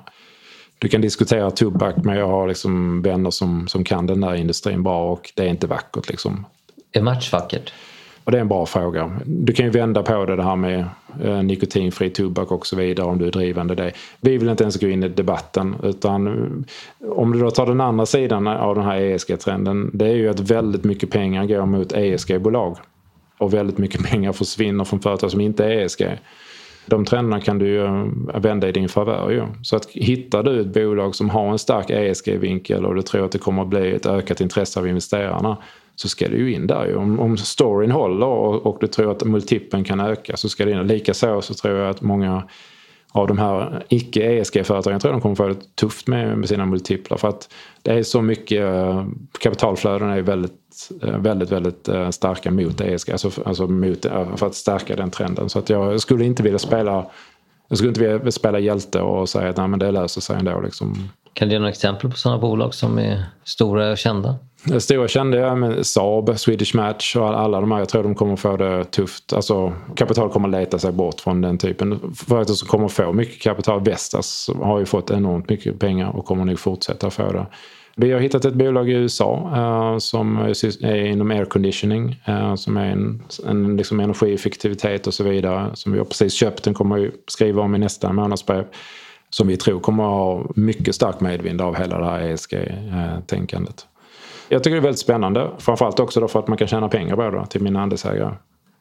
Du 0.78 0.88
kan 0.88 1.00
diskutera 1.00 1.50
tobak 1.50 1.94
men 1.96 2.16
jag 2.16 2.28
har 2.28 2.48
liksom 2.48 3.02
vänner 3.02 3.30
som, 3.30 3.68
som 3.68 3.84
kan 3.84 4.06
den 4.06 4.20
där 4.20 4.34
industrin 4.34 4.82
bra 4.82 5.12
och 5.12 5.32
det 5.36 5.42
är 5.42 5.48
inte 5.48 5.66
vackert. 5.66 6.08
Liksom. 6.08 6.46
Är 6.92 7.02
match 7.02 7.32
vackert? 7.32 7.72
Och 8.26 8.32
det 8.32 8.38
är 8.38 8.42
en 8.42 8.48
bra 8.48 8.66
fråga. 8.66 9.20
Du 9.24 9.52
kan 9.52 9.66
ju 9.66 9.70
vända 9.70 10.02
på 10.02 10.24
det, 10.24 10.36
det 10.36 10.42
här 10.42 10.56
med 10.56 10.84
eh, 11.22 11.42
nikotinfri 11.42 12.10
tobak 12.10 12.50
och 12.50 12.66
så 12.66 12.76
vidare 12.76 13.06
om 13.06 13.18
du 13.18 13.26
är 13.26 13.30
drivande 13.30 13.74
det. 13.74 13.92
Vi 14.20 14.38
vill 14.38 14.48
inte 14.48 14.64
ens 14.64 14.80
gå 14.80 14.88
in 14.88 15.02
i 15.02 15.08
debatten 15.08 15.76
utan 15.82 16.26
eh, 16.26 17.08
om 17.08 17.32
du 17.32 17.40
då 17.40 17.50
tar 17.50 17.66
den 17.66 17.80
andra 17.80 18.06
sidan 18.06 18.46
av 18.46 18.74
den 18.74 18.84
här 18.84 19.00
ESG-trenden. 19.00 19.90
Det 19.94 20.06
är 20.06 20.14
ju 20.14 20.28
att 20.28 20.40
väldigt 20.40 20.84
mycket 20.84 21.10
pengar 21.10 21.44
går 21.46 21.66
mot 21.66 21.92
ESG-bolag. 21.92 22.76
Och 23.38 23.54
väldigt 23.54 23.78
mycket 23.78 24.04
pengar 24.10 24.32
försvinner 24.32 24.84
från 24.84 25.00
företag 25.00 25.30
som 25.30 25.40
inte 25.40 25.64
är 25.64 25.70
ESG. 25.70 26.18
De 26.86 27.04
trenderna 27.04 27.40
kan 27.40 27.58
du 27.58 27.66
ju 27.66 27.84
eh, 27.84 28.40
vända 28.40 28.68
i 28.68 28.72
din 28.72 28.88
favör 28.88 29.30
ju. 29.30 29.42
Så 29.62 29.76
att 29.76 29.86
hittar 29.90 30.42
du 30.42 30.60
ett 30.60 30.74
bolag 30.74 31.14
som 31.14 31.30
har 31.30 31.50
en 31.50 31.58
stark 31.58 31.90
ESG-vinkel 31.90 32.84
och 32.84 32.94
du 32.94 33.02
tror 33.02 33.24
att 33.24 33.32
det 33.32 33.38
kommer 33.38 33.62
att 33.62 33.68
bli 33.68 33.94
ett 33.94 34.06
ökat 34.06 34.40
intresse 34.40 34.80
av 34.80 34.88
investerarna 34.88 35.56
så 35.96 36.08
ska 36.08 36.28
du 36.28 36.36
ju 36.36 36.52
in 36.52 36.66
där 36.66 36.86
ju. 36.86 36.96
Om, 36.96 37.20
om 37.20 37.36
storyn 37.36 37.90
håller 37.90 38.26
och, 38.26 38.66
och 38.66 38.78
du 38.80 38.86
tror 38.86 39.10
att 39.10 39.24
multipeln 39.24 39.84
kan 39.84 40.00
öka 40.00 40.36
så 40.36 40.48
ska 40.48 40.64
det 40.64 40.70
in. 40.70 40.86
Likaså 40.86 41.42
så 41.42 41.54
tror 41.54 41.78
jag 41.78 41.90
att 41.90 42.00
många 42.00 42.42
av 43.12 43.26
de 43.26 43.38
här 43.38 43.84
icke 43.88 44.22
ESG-företagen 44.22 45.00
tror 45.00 45.12
jag 45.12 45.20
de 45.20 45.22
kommer 45.22 45.34
få 45.36 45.48
det 45.48 45.76
tufft 45.76 46.06
med, 46.06 46.38
med 46.38 46.48
sina 46.48 46.66
multiplar. 46.66 47.18
För 47.18 47.28
att 47.28 47.48
det 47.82 47.92
är 47.92 48.02
så 48.02 48.22
mycket, 48.22 48.64
eh, 48.64 49.06
kapitalflöden 49.38 50.10
är 50.10 50.22
väldigt, 50.22 50.90
eh, 51.02 51.18
väldigt, 51.18 51.52
väldigt 51.52 51.88
eh, 51.88 52.10
starka 52.10 52.50
mot 52.50 52.80
ESG. 52.80 53.12
Alltså, 53.12 53.30
alltså 53.44 53.66
mot, 53.66 54.02
för 54.36 54.46
att 54.46 54.54
stärka 54.54 54.96
den 54.96 55.10
trenden. 55.10 55.48
Så 55.48 55.58
att 55.58 55.70
jag 55.70 56.00
skulle 56.00 56.24
inte 56.24 56.42
vilja 56.42 56.58
spela 56.58 57.06
jag 57.68 57.78
skulle 57.78 57.88
inte 57.88 58.00
vilja 58.00 58.32
spela 58.32 58.58
hjälte 58.58 59.00
och 59.00 59.28
säga 59.28 59.48
att 59.48 59.56
Nej, 59.56 59.68
men 59.68 59.78
det 59.78 59.90
löser 59.90 60.20
sig 60.20 60.36
ändå. 60.36 60.60
Liksom. 60.60 61.08
Kan 61.32 61.48
du 61.48 61.54
ge 61.54 61.58
några 61.58 61.70
exempel 61.70 62.10
på 62.10 62.16
sådana 62.16 62.40
bolag 62.40 62.74
som 62.74 62.98
är 62.98 63.24
stora 63.44 63.90
och 63.90 63.98
kända? 63.98 64.36
Stora 64.78 65.08
kände 65.08 65.38
jag 65.38 65.58
med 65.58 65.86
Saab, 65.86 66.38
Swedish 66.38 66.76
Match 66.76 67.16
och 67.16 67.40
alla 67.40 67.60
de 67.60 67.72
här. 67.72 67.78
Jag 67.78 67.88
tror 67.88 68.02
de 68.02 68.14
kommer 68.14 68.36
få 68.36 68.56
det 68.56 68.84
tufft. 68.84 69.32
Alltså, 69.32 69.72
kapital 69.94 70.30
kommer 70.30 70.48
leta 70.48 70.78
sig 70.78 70.92
bort 70.92 71.20
från 71.20 71.40
den 71.40 71.58
typen. 71.58 72.14
Företag 72.28 72.56
som 72.56 72.68
kommer 72.68 72.88
få 72.88 73.12
mycket 73.12 73.42
kapital. 73.42 73.84
Vestas 73.84 74.50
har 74.62 74.78
ju 74.78 74.86
fått 74.86 75.10
enormt 75.10 75.50
mycket 75.50 75.78
pengar 75.78 76.16
och 76.16 76.24
kommer 76.24 76.44
nog 76.44 76.58
fortsätta 76.58 77.10
få 77.10 77.32
det. 77.32 77.46
Vi 77.98 78.12
har 78.12 78.20
hittat 78.20 78.44
ett 78.44 78.54
bolag 78.54 78.90
i 78.90 78.92
USA 78.92 79.50
uh, 79.52 79.58
eh, 79.58 79.98
som 79.98 80.36
är 80.36 80.94
inom 80.94 81.30
air 81.30 81.44
conditioning. 81.44 82.22
Uh, 82.28 82.54
som 82.54 82.76
är 82.76 82.86
en, 82.86 83.22
en 83.46 83.76
liksom 83.76 84.00
energieffektivitet 84.00 85.06
och 85.06 85.14
så 85.14 85.24
vidare. 85.24 85.70
Som 85.74 85.92
vi 85.92 85.98
har 85.98 86.04
precis 86.04 86.32
köpt. 86.32 86.62
Den 86.62 86.74
kommer 86.74 86.96
vi 86.96 87.10
skriva 87.26 87.62
om 87.62 87.74
i 87.74 87.78
nästa 87.78 88.12
månadsbrev. 88.12 88.64
Som 89.30 89.48
vi 89.48 89.56
tror 89.56 89.80
kommer 89.80 90.04
att 90.04 90.10
ha 90.10 90.52
mycket 90.56 90.94
stark 90.94 91.20
medvind 91.20 91.60
av 91.60 91.76
hela 91.76 91.98
det 91.98 92.04
här 92.04 92.20
ESG-tänkandet. 92.20 93.80
Eh, 93.80 93.95
jag 94.48 94.62
tycker 94.62 94.74
det 94.74 94.80
är 94.80 94.82
väldigt 94.82 94.98
spännande. 94.98 95.50
Framförallt 95.58 96.00
också 96.00 96.20
då 96.20 96.28
för 96.28 96.38
att 96.38 96.48
man 96.48 96.58
kan 96.58 96.68
tjäna 96.68 96.88
pengar 96.88 97.16
på 97.16 97.30
det 97.30 97.46
till 97.46 97.62
mina 97.62 97.82
andelsägare. 97.82 98.34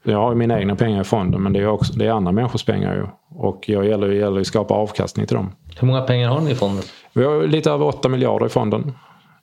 Jag 0.04 0.18
har 0.18 0.32
ju 0.32 0.36
mina 0.36 0.60
egna 0.60 0.76
pengar 0.76 1.02
i 1.02 1.04
fonden 1.04 1.44
men 1.44 1.54
det 1.54 1.60
är, 1.60 1.68
också, 1.68 1.94
det 1.94 2.06
är 2.06 2.12
andra 2.12 2.32
människors 2.32 2.66
pengar 2.66 2.96
ju. 2.96 3.08
Och 3.40 3.70
jag 3.70 3.86
gäller, 3.86 4.08
det 4.08 4.16
gäller 4.16 4.42
att 4.42 4.48
skapa 4.48 4.74
avkastning 4.74 5.26
till 5.28 5.36
dem. 5.36 5.52
Hur 5.80 5.88
många 5.88 6.02
pengar 6.02 6.30
har 6.30 6.42
ni 6.42 6.52
i 6.52 6.56
fonden? 6.56 6.84
Vi 7.14 7.24
har 7.24 7.48
lite 7.48 7.72
över 7.72 7.86
8 7.86 8.10
miljarder 8.10 8.46
i 8.46 8.50
fonden. 8.50 8.94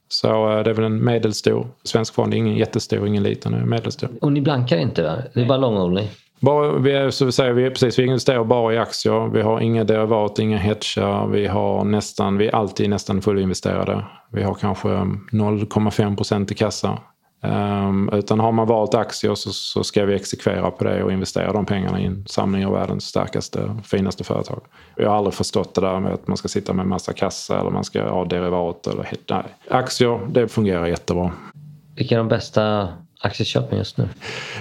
Så 0.09 0.51
eh, 0.51 0.63
det 0.65 0.71
är 0.71 0.75
väl 0.75 0.85
en 0.85 1.05
medelstor 1.05 1.67
svensk 1.85 2.15
fond. 2.15 2.35
Ingen 2.35 2.57
jättestor, 2.57 3.07
ingen 3.07 3.23
liten, 3.23 3.69
medelstor. 3.69 4.09
Och 4.21 4.33
ni 4.33 4.41
blankar 4.41 4.77
inte 4.77 5.03
va? 5.03 5.17
Det 5.35 5.41
är 5.41 5.47
bara 5.47 5.59
long 5.59 5.77
only? 5.77 6.09
Bara, 6.43 6.79
vi, 6.79 6.93
är, 6.93 7.11
så 7.11 7.25
vi, 7.25 7.33
säger, 7.33 7.53
vi, 7.53 7.71
precis, 7.71 7.99
vi 7.99 8.07
investerar 8.07 8.45
bara 8.45 8.75
i 8.75 8.79
aktier. 8.79 9.29
Vi 9.29 9.43
har 9.43 9.61
inga 9.61 9.85
derivat, 9.85 10.39
inga 10.39 10.59
hedgar. 10.59 11.27
Vi, 11.27 11.47
har 11.47 11.85
nästan, 11.85 12.39
vi 12.39 12.47
är 12.47 12.55
alltid 12.55 12.91
nästan 12.91 13.23
fullinvesterade. 13.23 14.05
Vi 14.33 14.43
har 14.43 14.55
kanske 14.55 14.89
0,5 14.89 16.17
procent 16.17 16.51
i 16.51 16.55
kassa. 16.55 16.99
Um, 17.45 18.11
utan 18.13 18.41
har 18.41 18.53
man 18.53 18.67
valt 18.67 18.95
aktier 18.95 19.35
så, 19.35 19.53
så, 19.53 19.85
ska 19.85 20.05
vi 20.05 20.15
exekvera 20.15 20.71
på 20.71 20.85
det 20.85 21.03
och 21.03 21.13
investera 21.13 21.53
de 21.53 21.67
pengarna 21.67 22.01
i 22.01 22.05
en 22.05 22.25
samling 22.27 22.67
av 22.67 22.73
världens 22.73 23.05
starkaste, 23.05 23.77
finaste 23.85 24.25
företag. 24.25 24.61
Jag 24.97 25.09
har 25.09 25.17
aldrig 25.17 25.35
förstått 25.35 25.75
det 25.75 25.81
där 25.81 26.01
med 26.01 26.13
att 26.13 26.29
man 26.29 26.37
ska 26.37 26.49
sitta 26.49 26.73
med 26.73 26.87
massa 26.87 27.13
kassa 27.13 27.61
eller 27.61 27.71
man 27.71 27.85
ska 27.85 28.09
ha 28.09 28.25
derivat. 28.25 28.87
Eller, 28.87 29.09
nej. 29.31 29.45
Aktier, 29.71 30.21
det 30.29 30.49
fungerar 30.49 30.87
jättebra. 30.87 31.33
Vilka 31.97 32.15
är 32.15 32.19
de 32.19 32.29
bästa 32.29 32.89
aktieköpen 33.23 33.79
just 33.79 33.99
nu? 33.99 34.09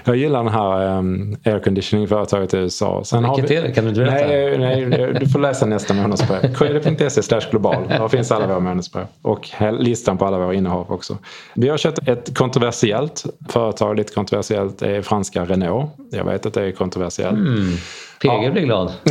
Jag 0.03 0.15
gillar 0.15 0.44
den 0.44 0.53
här 0.53 0.98
um, 0.98 1.38
airconditioning-företaget 1.46 2.53
i 2.53 2.58
USA. 2.58 3.03
Sen 3.03 3.24
Vilket 3.24 3.51
är 3.51 3.62
det? 3.62 3.72
Kan 3.72 3.86
du 3.86 3.91
berätta? 3.91 4.27
Nej, 4.27 4.58
nej, 4.88 5.13
du 5.20 5.30
får 5.30 5.39
läsa 5.39 5.65
nästa 5.65 5.94
månadsbrev. 5.94 6.56
Krede.se 6.58 7.39
global. 7.51 7.88
Där 7.88 8.08
finns 8.08 8.32
alla 8.32 8.48
våra 8.48 8.60
månadsbrev. 8.60 9.06
Och 9.22 9.50
listan 9.80 10.18
på 10.18 10.25
alla 10.25 10.38
våra 10.38 10.53
innehav 10.53 10.91
också. 10.91 11.18
Vi 11.53 11.70
har 11.70 11.77
köpt 11.77 12.08
ett 12.08 12.38
kontroversiellt 12.38 13.25
företag. 13.50 13.98
Lite 13.98 14.13
kontroversiellt 14.13 14.82
är 14.82 15.01
franska 15.01 15.46
Renault. 15.46 15.91
Jag 16.12 16.25
vet 16.25 16.46
att 16.46 16.53
det 16.53 16.63
är 16.63 16.72
kontroversiellt. 16.72 17.38
Mm. 17.38 17.77
PG 18.22 18.44
ja. 18.44 18.51
blir 18.51 18.63
glad. 18.63 18.91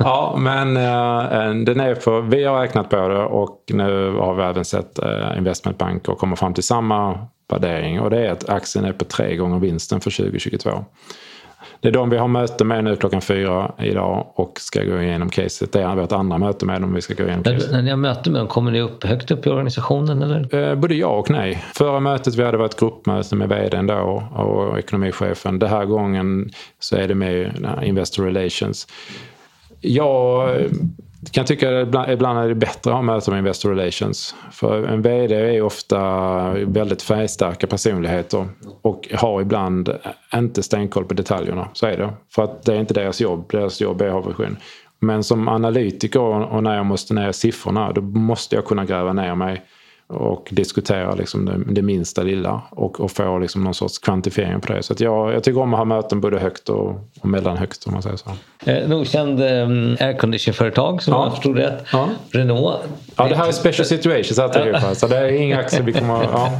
ja, 0.00 0.36
men 0.38 0.76
uh, 0.76 1.64
den 1.64 1.80
är 1.80 1.94
på, 1.94 2.20
vi 2.20 2.44
har 2.44 2.60
räknat 2.60 2.90
på 2.90 3.08
det 3.08 3.18
och 3.18 3.64
nu 3.68 4.12
har 4.12 4.34
vi 4.34 4.42
även 4.42 4.64
sett 4.64 4.98
uh, 5.02 5.38
investmentbanker 5.38 6.14
komma 6.14 6.36
fram 6.36 6.54
till 6.54 6.64
samma 6.64 7.18
värdering 7.48 8.00
och 8.00 8.10
det 8.10 8.26
är 8.26 8.30
att 8.32 8.48
aktien 8.48 8.84
är 8.84 8.92
på 8.92 9.04
tre 9.04 9.36
gånger 9.36 9.58
vinsten 9.58 10.00
för 10.00 10.10
2022. 10.10 10.84
Det 11.80 11.88
är 11.88 11.92
de 11.92 12.10
vi 12.10 12.16
har 12.16 12.28
möte 12.28 12.64
med 12.64 12.84
nu 12.84 12.96
klockan 12.96 13.20
fyra 13.20 13.72
idag 13.78 14.26
och 14.34 14.60
ska 14.60 14.84
gå 14.84 15.02
igenom 15.02 15.30
caset. 15.30 15.72
Det 15.72 15.82
är 15.82 15.96
vårt 15.96 16.12
andra 16.12 16.38
möte 16.38 16.66
med 16.66 16.80
dem 16.80 16.94
vi 16.94 17.00
ska 17.00 17.14
gå 17.14 17.24
igenom 17.24 17.42
caset. 17.42 17.72
När 17.72 17.82
ni 17.82 17.90
har 17.90 17.96
möte 17.96 18.30
med 18.30 18.40
dem, 18.40 18.48
kommer 18.48 18.70
ni 18.70 18.80
upp 18.80 19.04
högt 19.04 19.30
upp 19.30 19.46
i 19.46 19.50
organisationen 19.50 20.22
eller? 20.22 20.54
Eh, 20.54 20.74
både 20.74 20.94
ja 20.94 21.08
och 21.08 21.30
nej. 21.30 21.64
Förra 21.74 22.00
mötet 22.00 22.34
vi 22.34 22.44
hade 22.44 22.58
var 22.58 22.66
ett 22.66 22.80
gruppmöte 22.80 23.36
med 23.36 23.48
vdn 23.48 23.86
då 23.86 24.22
och 24.34 24.78
ekonomichefen. 24.78 25.58
Den 25.58 25.68
här 25.68 25.84
gången 25.84 26.50
så 26.78 26.96
är 26.96 27.08
det 27.08 27.14
med 27.14 27.52
Investor 27.82 28.24
Relations. 28.24 28.86
Jag 29.80 30.50
jag 31.20 31.32
kan 31.32 31.44
tycka 31.44 31.80
att 31.80 32.08
ibland 32.08 32.38
är 32.38 32.48
det 32.48 32.54
bättre 32.54 32.90
att 32.90 32.96
ha 32.96 33.02
möten 33.02 33.32
med 33.32 33.38
Investor 33.38 33.70
Relations. 33.70 34.34
För 34.52 34.84
en 34.84 35.02
VD 35.02 35.34
är 35.34 35.62
ofta 35.62 35.98
väldigt 36.52 37.02
färgstarka 37.02 37.66
personligheter 37.66 38.48
och 38.82 39.08
har 39.14 39.40
ibland 39.40 39.90
inte 40.34 40.62
stenkoll 40.62 41.04
på 41.04 41.14
detaljerna. 41.14 41.68
Så 41.72 41.86
är 41.86 41.96
det. 41.96 42.10
För 42.34 42.44
att 42.44 42.62
det 42.62 42.74
är 42.74 42.80
inte 42.80 42.94
deras 42.94 43.20
jobb. 43.20 43.50
Deras 43.50 43.80
jobb 43.80 44.02
är 44.02 44.06
att 44.06 44.12
ha 44.12 44.20
vision. 44.20 44.56
Men 45.00 45.24
som 45.24 45.48
analytiker 45.48 46.20
och 46.20 46.62
när 46.62 46.76
jag 46.76 46.86
måste 46.86 47.14
ner 47.14 47.32
siffrorna 47.32 47.92
då 47.92 48.00
måste 48.00 48.56
jag 48.56 48.64
kunna 48.64 48.84
gräva 48.84 49.12
ner 49.12 49.34
mig 49.34 49.62
och 50.08 50.48
diskutera 50.50 51.14
liksom 51.14 51.44
det, 51.44 51.74
det 51.74 51.82
minsta 51.82 52.22
lilla 52.22 52.62
och, 52.70 53.00
och 53.00 53.10
få 53.10 53.38
liksom 53.38 53.64
någon 53.64 53.74
sorts 53.74 53.98
kvantifiering 53.98 54.60
på 54.60 54.72
det. 54.72 54.82
Så 54.82 54.94
jag, 54.98 55.34
jag 55.34 55.44
tycker 55.44 55.60
om 55.60 55.74
att 55.74 55.78
ha 55.78 55.84
möten 55.84 56.20
både 56.20 56.38
högt 56.38 56.68
och, 56.68 57.10
och 57.20 57.28
mellanhögt 57.28 57.86
om 57.86 57.92
man 57.92 58.02
säger 58.02 58.16
så. 58.16 58.30
Eh, 58.70 58.88
Nordkänd 58.88 59.40
eh, 59.40 60.06
airconditionföretag 60.06 61.02
som 61.02 61.14
ja. 61.14 61.24
jag 61.24 61.32
förstod 61.32 61.56
rätt. 61.56 61.84
Ja. 61.92 62.08
Renault. 62.30 62.80
Ja, 63.16 63.28
det 63.28 63.36
här 63.36 63.48
är 63.48 63.52
special 63.52 63.86
situations 63.86 64.38
alltihopa. 64.38 64.94
så 64.94 65.06
det 65.06 65.16
är 65.16 65.32
inga 65.32 65.58
aktier 65.58 65.82
vi 65.82 65.92
kommer. 65.92 66.22
Ja. 66.22 66.52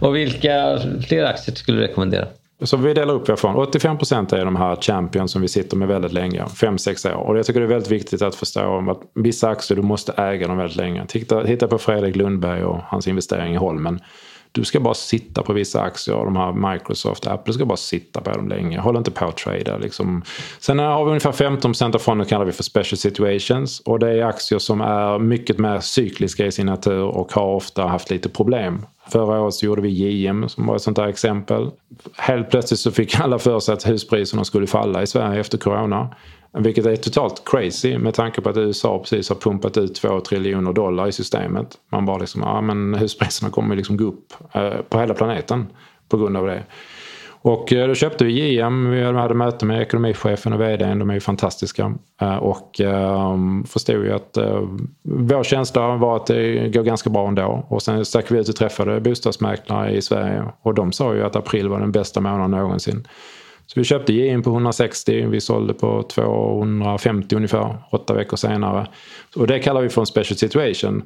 Och 0.00 0.16
vilka 0.16 0.78
fler 1.08 1.24
aktier 1.24 1.54
skulle 1.54 1.78
du 1.78 1.86
rekommendera? 1.86 2.26
Så 2.64 2.76
vi 2.76 2.94
delar 2.94 3.14
upp 3.14 3.40
från 3.40 3.56
85% 3.56 4.34
är 4.34 4.44
de 4.44 4.56
här 4.56 4.76
champions 4.76 5.32
som 5.32 5.42
vi 5.42 5.48
sitter 5.48 5.76
med 5.76 5.88
väldigt 5.88 6.12
länge, 6.12 6.44
5-6 6.44 7.14
år. 7.14 7.20
Och 7.20 7.38
jag 7.38 7.46
tycker 7.46 7.60
det 7.60 7.66
är 7.66 7.68
väldigt 7.68 7.90
viktigt 7.90 8.22
att 8.22 8.34
förstå 8.34 8.90
att 8.90 9.00
vissa 9.14 9.48
aktier 9.48 9.76
du 9.76 9.82
måste 9.82 10.12
äga 10.12 10.48
dem 10.48 10.56
väldigt 10.56 10.76
länge. 10.76 11.06
Titta, 11.06 11.44
titta 11.44 11.68
på 11.68 11.78
Fredrik 11.78 12.16
Lundberg 12.16 12.64
och 12.64 12.78
hans 12.86 13.08
investering 13.08 13.54
i 13.54 13.56
Holmen. 13.56 14.00
Du 14.52 14.64
ska 14.64 14.80
bara 14.80 14.94
sitta 14.94 15.42
på 15.42 15.52
vissa 15.52 15.80
aktier, 15.80 16.16
de 16.16 16.36
här 16.36 16.72
Microsoft, 16.72 17.26
Apple, 17.26 17.42
du 17.46 17.52
ska 17.52 17.64
bara 17.64 17.76
sitta 17.76 18.20
på 18.20 18.30
dem 18.30 18.48
länge. 18.48 18.80
Håll 18.80 18.96
inte 18.96 19.10
på 19.10 19.24
att 19.24 19.36
trada. 19.36 19.76
Liksom. 19.76 20.22
Sen 20.58 20.78
har 20.78 21.04
vi 21.04 21.08
ungefär 21.08 21.32
15% 21.32 21.94
av 21.94 21.98
fonden 21.98 22.26
kallar 22.26 22.44
vi 22.44 22.52
för 22.52 22.62
special 22.62 22.98
situations. 22.98 23.80
Och 23.80 23.98
det 23.98 24.10
är 24.10 24.24
aktier 24.24 24.58
som 24.58 24.80
är 24.80 25.18
mycket 25.18 25.58
mer 25.58 25.80
cykliska 25.80 26.46
i 26.46 26.52
sin 26.52 26.66
natur 26.66 27.02
och 27.02 27.32
har 27.32 27.54
ofta 27.54 27.86
haft 27.86 28.10
lite 28.10 28.28
problem. 28.28 28.86
Förra 29.12 29.40
året 29.40 29.54
så 29.54 29.66
gjorde 29.66 29.82
vi 29.82 29.88
JM 29.88 30.48
som 30.48 30.66
var 30.66 30.76
ett 30.76 30.82
sånt 30.82 30.96
där 30.96 31.06
exempel. 31.06 31.70
Helt 32.16 32.50
plötsligt 32.50 32.80
så 32.80 32.90
fick 32.90 33.20
alla 33.20 33.38
för 33.38 33.60
sig 33.60 33.74
att 33.74 33.88
huspriserna 33.88 34.44
skulle 34.44 34.66
falla 34.66 35.02
i 35.02 35.06
Sverige 35.06 35.40
efter 35.40 35.58
corona. 35.58 36.14
Vilket 36.58 36.86
är 36.86 36.96
totalt 36.96 37.42
crazy 37.44 37.98
med 37.98 38.14
tanke 38.14 38.40
på 38.40 38.48
att 38.48 38.56
USA 38.56 38.98
precis 38.98 39.28
har 39.28 39.36
pumpat 39.36 39.76
ut 39.76 39.94
2 39.94 40.20
triljoner 40.20 40.72
dollar 40.72 41.08
i 41.08 41.12
systemet. 41.12 41.78
Man 41.88 42.06
bara 42.06 42.18
liksom, 42.18 42.42
ja 42.42 42.60
men 42.60 42.94
huspriserna 42.94 43.50
kommer 43.50 43.76
liksom 43.76 43.96
gå 43.96 44.04
upp 44.04 44.32
eh, 44.52 44.80
på 44.88 45.00
hela 45.00 45.14
planeten 45.14 45.66
på 46.08 46.16
grund 46.16 46.36
av 46.36 46.46
det. 46.46 46.62
Och 47.44 47.72
eh, 47.72 47.88
då 47.88 47.94
köpte 47.94 48.24
vi 48.24 48.32
JM, 48.32 48.90
vi 48.90 49.02
hade 49.02 49.34
möte 49.34 49.66
med 49.66 49.82
ekonomichefen 49.82 50.52
och 50.52 50.60
vdn, 50.60 50.98
de 50.98 51.10
är 51.10 51.14
ju 51.14 51.20
fantastiska. 51.20 51.94
Eh, 52.20 52.36
och 52.36 52.80
ehm, 52.80 53.64
förstod 53.64 54.04
ju 54.04 54.12
att 54.12 54.36
eh, 54.36 54.60
vår 55.02 55.42
känsla 55.42 55.96
var 55.96 56.16
att 56.16 56.26
det 56.26 56.68
går 56.68 56.82
ganska 56.82 57.10
bra 57.10 57.28
ändå. 57.28 57.66
Och 57.68 57.82
sen 57.82 58.04
stack 58.04 58.30
vi 58.30 58.38
ut 58.38 58.48
och 58.48 58.56
träffade 58.56 59.00
bostadsmäklare 59.00 59.90
i 59.90 60.02
Sverige 60.02 60.44
och 60.62 60.74
de 60.74 60.92
sa 60.92 61.14
ju 61.14 61.22
att 61.22 61.36
april 61.36 61.68
var 61.68 61.80
den 61.80 61.92
bästa 61.92 62.20
månaden 62.20 62.50
någonsin. 62.50 63.06
Så 63.66 63.80
vi 63.80 63.84
köpte 63.84 64.12
JM 64.12 64.42
på 64.42 64.50
160, 64.50 65.26
vi 65.26 65.40
sålde 65.40 65.74
på 65.74 66.02
250 66.02 67.36
ungefär 67.36 67.76
åtta 67.90 68.14
veckor 68.14 68.36
senare. 68.36 68.86
Och 69.36 69.46
det 69.46 69.58
kallar 69.58 69.82
vi 69.82 69.88
för 69.88 70.02
en 70.02 70.06
special 70.06 70.38
situation. 70.38 71.02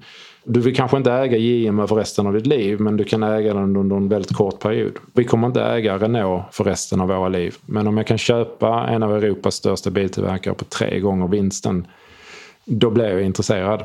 Du 0.48 0.60
vill 0.60 0.76
kanske 0.76 0.96
inte 0.96 1.12
äga 1.12 1.36
JM 1.36 1.88
för 1.88 1.96
resten 1.96 2.26
av 2.26 2.32
ditt 2.32 2.46
liv 2.46 2.80
men 2.80 2.96
du 2.96 3.04
kan 3.04 3.22
äga 3.22 3.54
den 3.54 3.76
under 3.76 3.96
en 3.96 4.08
väldigt 4.08 4.36
kort 4.36 4.58
period. 4.58 4.92
Vi 5.12 5.24
kommer 5.24 5.46
inte 5.46 5.62
äga 5.62 5.98
Renault 5.98 6.44
för 6.50 6.64
resten 6.64 7.00
av 7.00 7.08
våra 7.08 7.28
liv. 7.28 7.54
Men 7.66 7.86
om 7.86 7.96
jag 7.96 8.06
kan 8.06 8.18
köpa 8.18 8.86
en 8.88 9.02
av 9.02 9.16
Europas 9.16 9.54
största 9.54 9.90
biltillverkare 9.90 10.54
på 10.54 10.64
tre 10.64 11.00
gånger 11.00 11.28
vinsten 11.28 11.86
då 12.64 12.90
blir 12.90 13.04
jag 13.04 13.22
intresserad. 13.22 13.82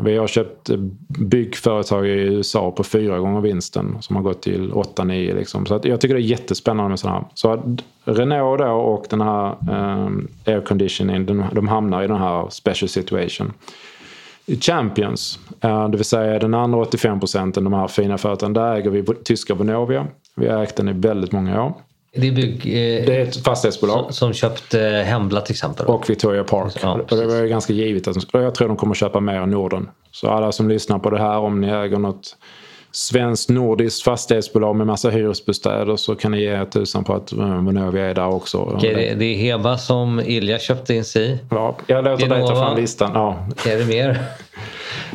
Vi 0.00 0.16
har 0.16 0.26
köpt 0.26 0.70
byggföretag 1.18 2.06
i 2.06 2.10
USA 2.10 2.70
på 2.70 2.84
fyra 2.84 3.18
gånger 3.18 3.40
vinsten 3.40 3.96
som 4.00 4.16
har 4.16 4.22
gått 4.22 4.42
till 4.42 4.72
8-9. 4.72 5.34
Liksom. 5.34 5.66
Så 5.66 5.80
jag 5.82 6.00
tycker 6.00 6.14
det 6.14 6.20
är 6.20 6.24
jättespännande 6.24 6.88
med 6.88 6.98
sådana 6.98 7.18
här. 7.18 7.26
Så 7.34 7.76
Renault 8.04 8.60
då 8.60 8.70
och 8.70 9.06
den 9.10 9.20
här 9.20 9.56
um, 9.70 10.28
air 10.46 10.60
conditioning 10.60 11.26
de, 11.26 11.44
de 11.52 11.68
hamnar 11.68 12.02
i 12.02 12.06
den 12.06 12.18
här 12.18 12.48
special 12.50 12.88
situation. 12.88 13.52
Champions, 14.60 15.38
det 15.90 15.96
vill 15.96 16.04
säga 16.04 16.38
den 16.38 16.54
andra 16.54 16.78
85 16.78 17.20
procenten, 17.20 17.64
de 17.64 17.72
här 17.72 17.88
fina 17.88 18.18
företagen, 18.18 18.52
där 18.52 18.74
äger 18.74 18.90
vi 18.90 19.04
tyska 19.24 19.54
Vonovia. 19.54 20.06
Vi 20.36 20.48
har 20.48 20.62
ägt 20.62 20.76
den 20.76 20.88
i 20.88 20.92
väldigt 20.92 21.32
många 21.32 21.64
år. 21.64 21.74
Det 22.12 22.28
är, 22.28 22.32
bygg, 22.32 22.66
eh, 22.66 23.06
det 23.06 23.16
är 23.16 23.22
ett 23.22 23.44
fastighetsbolag. 23.44 24.04
Som, 24.04 24.12
som 24.12 24.32
köpte 24.32 24.86
eh, 24.86 25.04
Hembla 25.04 25.40
till 25.40 25.52
exempel. 25.52 25.86
Och 25.86 26.10
Victoria 26.10 26.44
Park. 26.44 26.72
Ja, 26.82 27.00
och 27.10 27.16
det 27.16 27.26
var 27.26 27.46
ganska 27.46 27.72
givet. 27.72 28.08
Att, 28.08 28.16
jag 28.32 28.54
tror 28.54 28.68
de 28.68 28.76
kommer 28.76 28.94
köpa 28.94 29.20
mer 29.20 29.42
i 29.42 29.46
Norden. 29.46 29.88
Så 30.10 30.28
alla 30.28 30.52
som 30.52 30.68
lyssnar 30.68 30.98
på 30.98 31.10
det 31.10 31.18
här, 31.18 31.38
om 31.38 31.60
ni 31.60 31.68
äger 31.68 31.98
något 31.98 32.36
svenskt 32.92 33.50
nordiskt 33.50 34.04
fastighetsbolag 34.04 34.76
med 34.76 34.86
massa 34.86 35.10
hyresbostäder 35.10 35.96
så 35.96 36.14
kan 36.14 36.32
ni 36.32 36.40
ge 36.40 36.64
tusan 36.64 37.04
på 37.04 37.14
att 37.14 37.32
Vonovia 37.32 38.06
är 38.06 38.14
där 38.14 38.34
också. 38.34 38.58
Okej, 38.58 38.94
det, 38.94 39.14
det 39.14 39.24
är 39.24 39.36
Heba 39.36 39.78
som 39.78 40.20
Ilja 40.20 40.58
köpte 40.58 40.94
in 40.94 41.04
sig 41.04 41.30
i. 41.30 41.38
Ja, 41.50 41.76
jag 41.86 42.04
låter 42.04 42.28
dig 42.28 42.46
ta 42.46 42.54
fram 42.54 42.76
listan. 42.76 43.10
Ja. 43.14 43.46
Är 43.70 43.78
det 43.78 43.84
mer? 43.84 44.18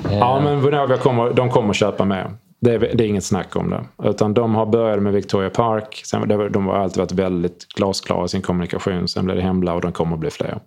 ja, 0.12 0.42
men 0.44 0.62
Vonovia 0.62 0.98
kommer, 0.98 1.34
de 1.34 1.50
kommer 1.50 1.74
köpa 1.74 2.06
mer. 2.06 2.32
Det 2.60 2.74
är, 2.74 2.80
det 2.80 3.04
är 3.04 3.08
inget 3.08 3.24
snack 3.24 3.56
om 3.56 3.70
det. 3.70 4.10
Utan 4.10 4.34
de 4.34 4.56
har 4.56 4.66
börjat 4.66 5.02
med 5.02 5.14
Victoria 5.14 5.50
Park. 5.50 6.02
Sen, 6.06 6.28
de 6.52 6.68
har 6.68 6.76
alltid 6.76 6.98
varit 6.98 7.12
väldigt 7.12 7.68
glasklara 7.76 8.26
i 8.26 8.30
sin 8.30 8.42
kommunikation. 8.42 9.08
Sen 9.08 9.26
blev 9.26 9.38
det 9.38 9.44
Hemla 9.44 9.74
och 9.74 9.82
de 9.82 9.92
kommer 9.92 10.14
att 10.14 10.20
bli 10.20 10.30
fler. 10.30 10.60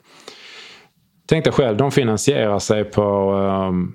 Tänk 1.29 1.45
dig 1.45 1.53
själv, 1.53 1.77
de 1.77 1.91
finansierar 1.91 2.59
sig 2.59 2.85
på 2.85 3.33
um, 3.33 3.95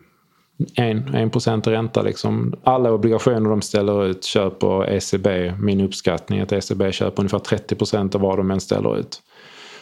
en, 0.75 1.15
en 1.15 1.29
procent 1.29 1.67
ränta. 1.67 2.01
Liksom. 2.01 2.53
Alla 2.63 2.91
obligationer 2.91 3.49
de 3.49 3.61
ställer 3.61 4.05
ut 4.05 4.23
köper 4.23 4.89
ECB. 4.89 5.53
Min 5.59 5.81
uppskattning 5.81 6.39
är 6.39 6.43
att 6.43 6.51
ECB 6.51 6.91
köper 6.91 7.21
ungefär 7.21 7.39
30 7.39 7.75
procent 7.75 8.15
av 8.15 8.21
vad 8.21 8.37
de 8.37 8.51
än 8.51 8.59
ställer 8.59 8.99
ut. 8.99 9.21